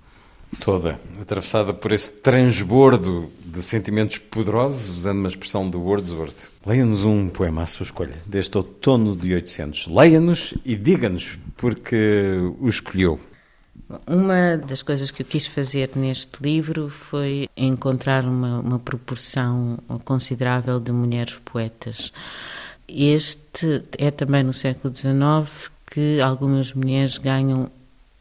Toda, 0.59 0.99
atravessada 1.21 1.73
por 1.73 1.93
esse 1.93 2.11
transbordo 2.11 3.31
de 3.45 3.63
sentimentos 3.63 4.19
poderosos, 4.19 4.97
usando 4.97 5.19
uma 5.19 5.29
expressão 5.29 5.69
de 5.69 5.77
Wordsworth. 5.77 6.51
Leia-nos 6.65 7.05
um 7.05 7.29
poema 7.29 7.63
à 7.63 7.67
sua 7.67 7.85
escolha, 7.85 8.15
deste 8.27 8.57
outono 8.57 9.17
de 9.17 9.35
800. 9.35 9.89
Leia-nos 9.89 10.55
e 10.65 10.77
diga-nos 10.77 11.39
porque 11.57 12.37
o 12.61 12.69
escolheu. 12.69 13.19
Uma 14.07 14.57
das 14.57 14.83
coisas 14.83 15.11
que 15.11 15.23
eu 15.23 15.27
quis 15.27 15.47
fazer 15.47 15.91
neste 15.97 16.41
livro 16.43 16.89
foi 16.89 17.49
encontrar 17.57 18.25
uma, 18.25 18.61
uma 18.61 18.79
proporção 18.79 19.79
considerável 20.05 20.79
de 20.79 20.93
mulheres 20.93 21.41
poetas. 21.45 22.13
Este 22.87 23.83
é 23.99 24.11
também 24.11 24.45
no 24.45 24.53
século 24.53 24.95
XIX 24.95 25.71
que 25.91 26.21
algumas 26.21 26.73
mulheres 26.73 27.19
ganham 27.19 27.69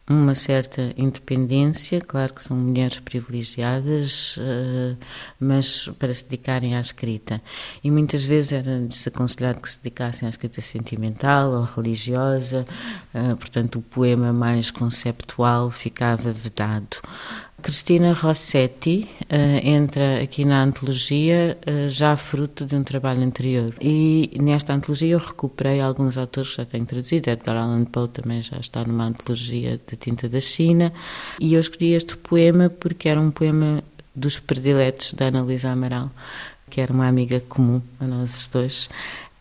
uma 0.09 0.33
certa 0.33 0.91
independência, 0.97 2.01
claro 2.01 2.33
que 2.33 2.43
são 2.43 2.57
mulheres 2.57 2.99
privilegiadas, 2.99 4.39
eh, 4.39 4.95
mas 5.39 5.87
para 5.99 6.11
se 6.11 6.23
dedicarem 6.23 6.75
à 6.75 6.79
escrita. 6.79 7.39
E 7.83 7.91
muitas 7.91 8.23
vezes 8.23 8.53
era 8.53 8.79
desaconselhado 8.81 9.61
que 9.61 9.69
se 9.69 9.77
dedicassem 9.77 10.25
à 10.25 10.29
escrita 10.29 10.61
sentimental 10.61 11.51
ou 11.51 11.63
religiosa, 11.63 12.65
eh, 13.13 13.35
portanto, 13.35 13.77
o 13.77 13.81
poema 13.83 14.33
mais 14.33 14.71
conceptual 14.71 15.69
ficava 15.69 16.33
vedado. 16.33 16.97
Cristina 17.61 18.13
Rossetti 18.13 19.07
uh, 19.23 19.67
entra 19.67 20.21
aqui 20.21 20.45
na 20.45 20.63
antologia 20.63 21.57
uh, 21.67 21.89
já 21.89 22.15
fruto 22.15 22.65
de 22.65 22.75
um 22.75 22.83
trabalho 22.83 23.21
anterior. 23.21 23.73
E 23.79 24.31
nesta 24.41 24.73
antologia 24.73 25.13
eu 25.13 25.19
recuperei 25.19 25.79
alguns 25.79 26.17
autores 26.17 26.51
que 26.51 26.57
já 26.57 26.65
tenho 26.65 26.85
traduzido. 26.85 27.29
Edgar 27.29 27.57
Allan 27.57 27.85
Poe 27.85 28.07
também 28.07 28.41
já 28.41 28.57
está 28.57 28.83
numa 28.83 29.05
antologia 29.05 29.79
de 29.87 29.95
tinta 29.97 30.27
da 30.27 30.39
China. 30.39 30.91
E 31.39 31.53
eu 31.53 31.59
escolhi 31.59 31.93
este 31.93 32.17
poema 32.17 32.69
porque 32.69 33.09
era 33.09 33.19
um 33.19 33.31
poema 33.31 33.83
dos 34.15 34.39
prediletos 34.39 35.13
da 35.13 35.25
Ana 35.27 35.41
Luísa 35.41 35.71
Amaral, 35.71 36.09
que 36.69 36.81
era 36.81 36.91
uma 36.91 37.07
amiga 37.07 37.39
comum 37.41 37.81
a 37.99 38.05
nós 38.05 38.47
dois 38.47 38.89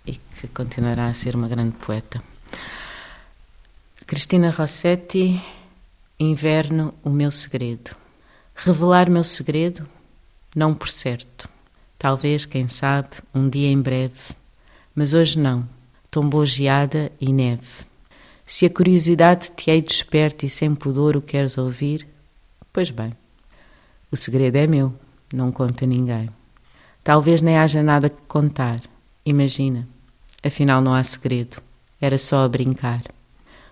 e 0.07 0.13
que 0.13 0.49
continuará 0.49 1.07
a 1.07 1.15
ser 1.15 1.35
uma 1.35 1.49
grande 1.49 1.77
poeta. 1.77 2.23
Cristina 4.07 4.51
Rossetti, 4.51 5.41
Inverno, 6.19 6.95
o 7.05 7.11
meu 7.11 7.31
segredo. 7.31 7.98
Revelar 8.61 9.09
meu 9.09 9.23
segredo? 9.23 9.89
Não 10.53 10.75
por 10.75 10.89
certo. 10.89 11.49
Talvez, 11.97 12.45
quem 12.45 12.67
sabe, 12.67 13.11
um 13.33 13.49
dia 13.49 13.69
em 13.69 13.81
breve. 13.81 14.35
Mas 14.93 15.15
hoje 15.15 15.39
não. 15.39 15.67
Tombou 16.11 16.45
geada 16.45 17.13
e 17.21 17.33
neve. 17.33 17.87
Se 18.45 18.67
a 18.67 18.71
curiosidade 18.71 19.53
te 19.53 19.71
hei 19.71 19.81
desperta 19.81 20.45
e 20.45 20.49
sem 20.49 20.75
pudor 20.75 21.17
o 21.17 21.23
queres 21.23 21.57
ouvir, 21.57 22.09
pois 22.73 22.91
bem. 22.91 23.17
O 24.11 24.17
segredo 24.17 24.57
é 24.57 24.67
meu, 24.67 24.93
não 25.33 25.53
conta 25.53 25.87
ninguém. 25.87 26.29
Talvez 27.05 27.41
nem 27.41 27.57
haja 27.57 27.81
nada 27.81 28.09
que 28.09 28.23
contar. 28.23 28.81
Imagina. 29.25 29.87
Afinal, 30.43 30.81
não 30.81 30.95
há 30.95 31.05
segredo. 31.05 31.63
Era 32.01 32.19
só 32.19 32.45
a 32.45 32.49
brincar. 32.49 33.03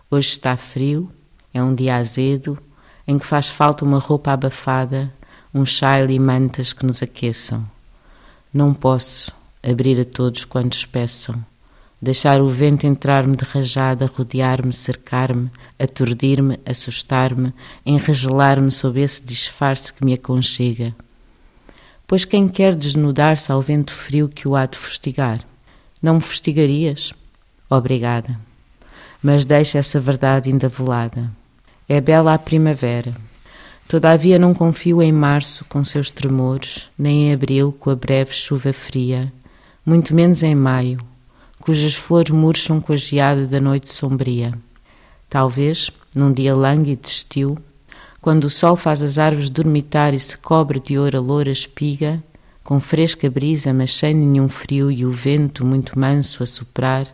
Hoje 0.09 0.31
está 0.31 0.57
frio, 0.57 1.09
é 1.53 1.61
um 1.61 1.75
dia 1.75 1.97
azedo 1.97 2.57
em 3.07 3.19
que 3.19 3.27
faz 3.27 3.49
falta 3.49 3.85
uma 3.85 3.99
roupa 3.99 4.33
abafada, 4.33 5.13
um 5.55 5.65
chale 5.65 6.15
e 6.15 6.19
mantas 6.19 6.73
que 6.73 6.85
nos 6.85 7.03
aqueçam. 7.03 7.65
Não 8.53 8.75
posso 8.75 9.33
abrir 9.63 10.01
a 10.01 10.05
todos 10.05 10.45
quantos 10.45 10.85
peçam, 10.85 11.45
deixar 12.01 12.41
o 12.41 12.49
vento 12.49 12.87
entrar-me 12.87 13.37
de 13.37 13.45
rajada, 13.45 14.07
rodear-me, 14.07 14.73
cercar-me, 14.73 15.51
aturdir-me, 15.79 16.59
assustar-me, 16.65 17.53
enregelar-me 17.85 18.71
sob 18.71 19.01
esse 19.01 19.23
disfarce 19.23 19.93
que 19.93 20.05
me 20.05 20.15
aconchega. 20.15 20.95
Pois 22.07 22.25
quem 22.25 22.49
quer 22.49 22.75
desnudar-se 22.75 23.51
ao 23.51 23.61
vento 23.61 23.93
frio 23.93 24.29
que 24.29 24.47
o 24.47 24.55
há 24.55 24.67
de 24.67 24.79
fustigar? 24.79 25.41
Não 26.01 26.15
me 26.15 26.21
fustigarias? 26.21 27.13
Obrigada. 27.69 28.39
Mas 29.21 29.45
deixa 29.45 29.79
essa 29.79 29.99
verdade 29.99 30.51
ainda 30.51 30.69
velada. 30.69 31.31
É 31.89 32.01
bela 32.01 32.35
a 32.35 32.39
primavera. 32.39 33.15
Todavia 33.87 34.41
não 34.41 34.53
confio 34.53 35.01
em 35.01 35.13
março 35.13 35.65
com 35.67 35.85
seus 35.85 36.11
tremores, 36.11 36.91
nem 36.99 37.29
em 37.29 37.33
abril 37.33 37.73
com 37.79 37.91
a 37.91 37.95
breve 37.95 38.35
chuva 38.35 38.73
fria, 38.73 39.33
muito 39.85 40.13
menos 40.13 40.43
em 40.43 40.53
maio, 40.53 40.99
cujas 41.61 41.95
flores 41.95 42.33
murcham 42.33 42.81
com 42.81 42.93
a 42.93 42.97
geada 42.97 43.47
da 43.47 43.61
noite 43.61 43.93
sombria. 43.93 44.53
Talvez, 45.31 45.89
num 46.13 46.33
dia 46.33 46.57
lânguido 46.57 47.03
de 47.03 47.09
estio, 47.09 47.57
quando 48.21 48.47
o 48.47 48.51
sol 48.51 48.75
faz 48.75 49.05
as 49.05 49.17
árvores 49.17 49.49
dormitar 49.49 50.13
e 50.13 50.19
se 50.19 50.37
cobre 50.37 50.81
de 50.81 50.99
ouro 50.99 51.17
a 51.17 51.21
loura 51.21 51.53
espiga, 51.53 52.21
com 52.65 52.81
fresca 52.81 53.31
brisa, 53.31 53.73
mas 53.73 53.95
sem 53.95 54.13
nenhum 54.13 54.49
frio 54.49 54.91
e 54.91 55.07
o 55.07 55.13
vento 55.13 55.65
muito 55.65 55.97
manso 55.97 56.43
a 56.43 56.47
soprar, 56.47 57.07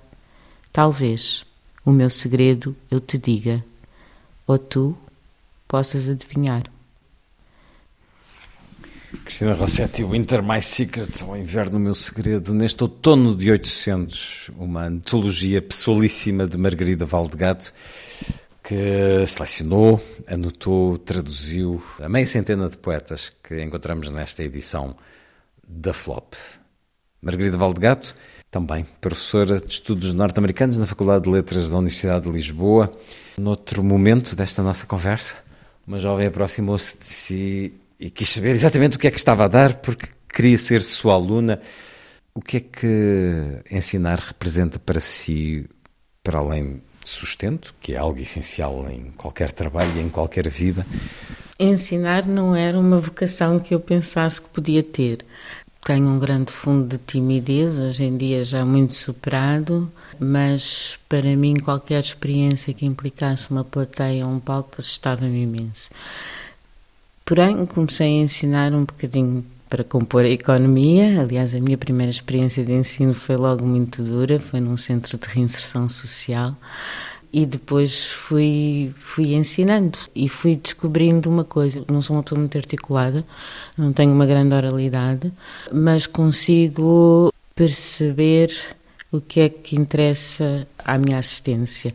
talvez 0.73 1.45
o 1.85 1.91
meu 1.91 2.09
segredo 2.09 2.75
eu 2.91 2.99
te 2.99 3.19
diga 3.19 3.63
ou 4.53 4.59
tu 4.59 4.97
possas 5.67 6.09
adivinhar. 6.09 6.65
Cristina 9.25 9.55
Rossetti, 9.55 10.05
Winter 10.05 10.43
My 10.43 10.61
Secret, 10.63 11.23
o 11.25 11.37
inverno 11.37 11.79
meu 11.79 11.95
segredo, 11.95 12.55
neste 12.55 12.83
outono 12.83 13.37
de 13.37 13.51
800, 13.51 14.51
uma 14.57 14.85
antologia 14.85 15.61
pessoalíssima 15.61 16.47
de 16.47 16.57
Margarida 16.57 17.05
Valdegato, 17.05 17.73
que 18.63 19.27
selecionou, 19.27 20.03
anotou, 20.27 20.99
traduziu 20.99 21.83
a 22.01 22.09
meia 22.09 22.27
centena 22.27 22.69
de 22.69 22.79
poetas 22.79 23.33
que 23.43 23.63
encontramos 23.63 24.11
nesta 24.11 24.43
edição 24.43 24.97
da 25.67 25.93
Flop. 25.93 26.35
Margarida 27.21 27.57
Valdegato, 27.57 28.17
também 28.53 28.87
professora 29.01 29.59
de 29.59 29.73
estudos 29.73 30.13
norte-americanos 30.13 30.77
na 30.77 30.87
Faculdade 30.87 31.25
de 31.25 31.31
Letras 31.31 31.71
da 31.71 31.79
Universidade 31.79 32.27
de 32.27 32.31
Lisboa, 32.31 32.93
Noutro 33.39 33.83
momento 33.83 34.37
desta 34.37 34.63
nossa 34.63 34.85
conversa, 34.85 35.37
uma 35.87 35.99
jovem 35.99 36.27
aproximou-se 36.27 36.99
de 36.99 37.05
si 37.07 37.75
e 37.99 38.11
quis 38.11 38.29
saber 38.29 38.51
exatamente 38.51 38.97
o 38.97 39.01
que 39.01 39.07
é 39.07 39.11
que 39.11 39.17
estava 39.17 39.47
a 39.47 39.49
dar, 39.49 39.77
porque 39.77 40.07
queria 40.29 40.59
ser 40.59 40.83
sua 40.83 41.15
aluna. 41.15 41.61
O 42.35 42.43
que 42.43 42.59
é 42.59 42.61
que 42.61 43.63
ensinar 43.71 44.19
representa 44.19 44.79
para 44.79 45.01
si, 45.01 45.67
para 46.23 46.39
além 46.39 46.83
de 47.03 47.09
sustento, 47.09 47.75
que 47.81 47.95
é 47.95 47.97
algo 47.97 48.21
essencial 48.21 48.87
em 48.91 49.13
qualquer 49.13 49.51
trabalho 49.51 49.93
e 49.97 50.01
em 50.01 50.11
qualquer 50.11 50.49
vida? 50.51 50.87
Ensinar 51.59 52.27
não 52.27 52.55
era 52.55 52.79
uma 52.79 53.01
vocação 53.01 53.59
que 53.59 53.75
eu 53.75 53.81
pensasse 53.81 54.43
que 54.43 54.49
podia 54.51 54.83
ter. 54.83 55.25
Tenho 55.85 56.11
um 56.11 56.19
grande 56.19 56.53
fundo 56.53 56.87
de 56.87 56.99
timidez, 56.99 57.77
hoje 57.77 58.05
em 58.05 58.17
dia 58.17 58.45
já 58.45 58.65
muito 58.65 58.95
superado, 58.95 59.91
mas 60.17 60.97
para 61.09 61.35
mim 61.35 61.57
qualquer 61.57 62.01
experiência 62.01 62.73
que 62.73 62.87
implicasse 62.87 63.51
uma 63.51 63.65
plateia 63.65 64.25
ou 64.25 64.33
um 64.33 64.39
palco 64.39 64.77
assustava-me 64.79 65.43
imenso. 65.43 65.91
Porém, 67.25 67.67
comecei 67.67 68.07
a 68.07 68.23
ensinar 68.23 68.73
um 68.73 68.85
bocadinho 68.85 69.45
para 69.69 69.83
compor 69.83 70.23
a 70.23 70.29
economia. 70.29 71.21
Aliás, 71.21 71.53
a 71.53 71.61
minha 71.61 71.77
primeira 71.77 72.11
experiência 72.11 72.65
de 72.65 72.73
ensino 72.73 73.13
foi 73.13 73.37
logo 73.37 73.67
muito 73.67 74.05
dura, 74.05 74.39
foi 74.39 74.61
num 74.61 74.77
centro 74.77 75.19
de 75.19 75.27
reinserção 75.27 75.89
social. 75.89 76.55
E 77.33 77.47
depois 77.47 78.11
fui, 78.11 78.93
fui 78.95 79.35
ensinando 79.35 79.99
e 80.15 80.29
fui 80.29 80.55
descobrindo 80.55 81.31
uma 81.31 81.45
coisa. 81.45 81.83
Não 81.91 82.03
sou 82.03 82.17
uma 82.17 82.23
pessoa 82.23 82.39
muito 82.39 82.59
articulada, 82.59 83.25
não 83.77 83.93
tenho 83.93 84.13
uma 84.13 84.27
grande 84.27 84.55
oralidade, 84.55 85.33
mas 85.73 86.07
consigo 86.07 87.33
perceber 87.55 88.53
o 89.11 89.21
que 89.21 89.41
é 89.41 89.49
que 89.49 89.77
interessa 89.77 90.67
à 90.85 90.99
minha 90.99 91.19
assistência. 91.19 91.93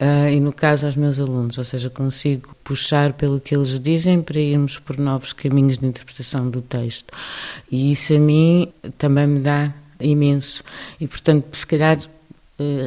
Uh, 0.00 0.28
e 0.28 0.40
no 0.40 0.52
caso 0.52 0.86
aos 0.86 0.96
meus 0.96 1.20
alunos, 1.20 1.56
ou 1.56 1.64
seja, 1.64 1.88
consigo 1.88 2.54
puxar 2.64 3.12
pelo 3.12 3.40
que 3.40 3.56
eles 3.56 3.78
dizem 3.78 4.20
para 4.20 4.40
irmos 4.40 4.78
por 4.78 4.98
novos 4.98 5.32
caminhos 5.32 5.78
de 5.78 5.86
interpretação 5.86 6.50
do 6.50 6.60
texto. 6.60 7.14
E 7.70 7.92
isso 7.92 8.12
a 8.14 8.18
mim 8.18 8.72
também 8.98 9.26
me 9.26 9.38
dá 9.38 9.72
imenso. 10.00 10.64
E 11.00 11.06
portanto, 11.06 11.54
se 11.54 11.66
calhar, 11.66 11.98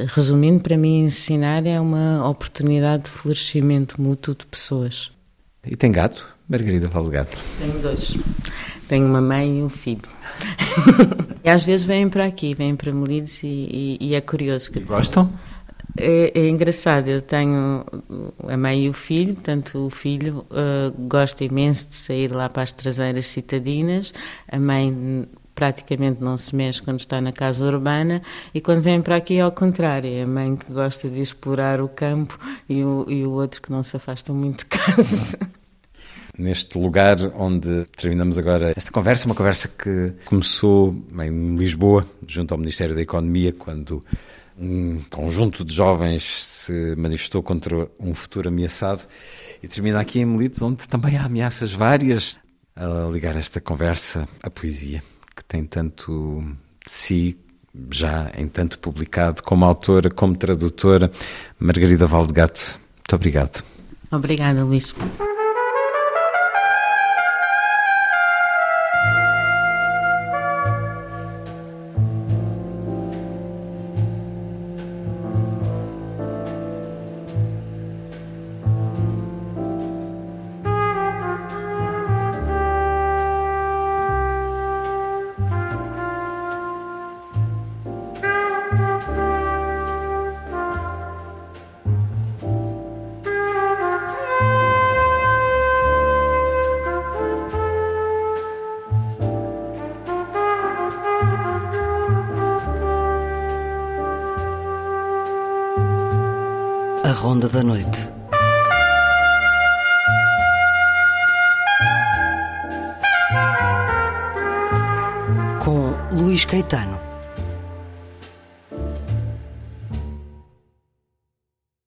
resumindo, 0.10 0.62
para 0.62 0.78
mim 0.78 1.06
ensinar 1.06 1.66
é 1.66 1.80
uma 1.80 2.28
oportunidade 2.28 3.04
de 3.04 3.10
florescimento 3.10 4.02
mútuo 4.02 4.36
de 4.36 4.46
pessoas. 4.46 5.12
E 5.66 5.76
tem 5.76 5.92
gato? 5.92 6.36
Margarida 6.48 6.90
fala 6.90 7.10
gato. 7.10 7.38
Tenho 7.60 7.82
dois. 7.82 8.18
Tenho 8.88 9.06
uma 9.06 9.20
mãe 9.20 9.60
e 9.60 9.64
um 9.64 9.70
filho. 9.70 10.02
e 11.44 11.50
às 11.50 11.64
vezes 11.64 11.86
vêm 11.86 12.08
para 12.10 12.26
aqui, 12.26 12.54
vêm 12.54 12.76
para 12.76 12.94
Melides 12.94 13.44
e, 13.44 13.48
e, 13.48 13.98
e 14.00 14.16
é 14.16 14.22
curioso. 14.22 14.72
Que... 14.72 14.80
Gostam? 14.80 15.30
É, 16.00 16.32
é, 16.36 16.48
engraçado, 16.48 17.08
eu 17.08 17.22
tenho 17.22 17.84
a 18.48 18.56
mãe 18.56 18.86
e 18.86 18.90
o 18.90 18.94
filho, 18.94 19.34
portanto 19.34 19.88
o 19.88 19.90
filho 19.90 20.46
uh, 20.52 20.92
gosta 21.08 21.44
imenso 21.44 21.88
de 21.90 21.96
sair 21.96 22.32
lá 22.32 22.48
para 22.48 22.62
as 22.62 22.72
traseiras 22.72 23.26
citadinas, 23.26 24.14
a 24.48 24.60
mãe 24.60 25.28
praticamente 25.58 26.24
não 26.24 26.38
se 26.38 26.56
mexe 26.56 26.84
quando 26.84 27.00
está 27.00 27.20
na 27.20 27.32
casa 27.32 27.66
urbana 27.66 28.22
e 28.54 28.62
quando 28.62 28.84
vem 28.84 29.02
para 29.02 29.16
aqui 29.16 29.38
é 29.38 29.42
ao 29.42 29.52
contrário, 29.52 30.08
é 30.08 30.22
a 30.22 30.28
mãe 30.28 30.56
que 30.56 30.72
gosta 30.72 31.10
de 31.10 31.20
explorar 31.20 31.82
o 31.82 31.90
campo 31.90 32.38
e 32.70 32.84
o, 32.84 33.10
e 33.10 33.26
o 33.26 33.32
outro 33.32 33.60
que 33.60 33.72
não 33.72 33.82
se 33.82 33.98
afasta 33.98 34.32
muito 34.32 34.60
de 34.60 34.66
casa. 34.68 35.40
neste 36.38 36.78
lugar 36.78 37.18
onde 37.34 37.86
terminamos 37.98 38.38
agora 38.38 38.72
esta 38.76 38.92
conversa, 38.92 39.26
uma 39.26 39.34
conversa 39.34 39.68
que 39.68 40.14
começou 40.26 40.96
em 41.20 41.56
Lisboa, 41.56 42.06
junto 42.28 42.54
ao 42.54 42.60
Ministério 42.60 42.94
da 42.94 43.02
Economia, 43.02 43.52
quando 43.52 44.06
um 44.56 45.02
conjunto 45.10 45.66
de 45.66 45.74
jovens 45.74 46.46
se 46.46 46.96
manifestou 46.96 47.42
contra 47.42 47.90
um 48.00 48.14
futuro 48.14 48.48
ameaçado 48.48 49.08
e 49.64 49.68
termina 49.68 50.00
aqui 50.00 50.20
em 50.20 50.26
Melides, 50.26 50.62
onde 50.62 50.88
também 50.88 51.18
há 51.18 51.26
ameaças 51.26 51.74
várias 51.74 52.38
a 52.76 53.10
ligar 53.12 53.36
esta 53.36 53.60
conversa 53.60 54.30
à 54.44 54.52
poesia, 54.52 55.02
que 55.38 55.44
tem 55.46 55.64
tanto 55.64 56.44
de 56.84 56.92
si, 56.92 57.38
já 57.92 58.32
em 58.36 58.48
tanto 58.48 58.80
publicado, 58.80 59.44
como 59.44 59.64
autora, 59.66 60.10
como 60.10 60.36
tradutora, 60.36 61.12
Margarida 61.60 62.08
Valdegato. 62.08 62.80
Muito 62.98 63.16
obrigado. 63.16 63.64
Obrigada, 64.12 64.64
Luís. 64.64 64.96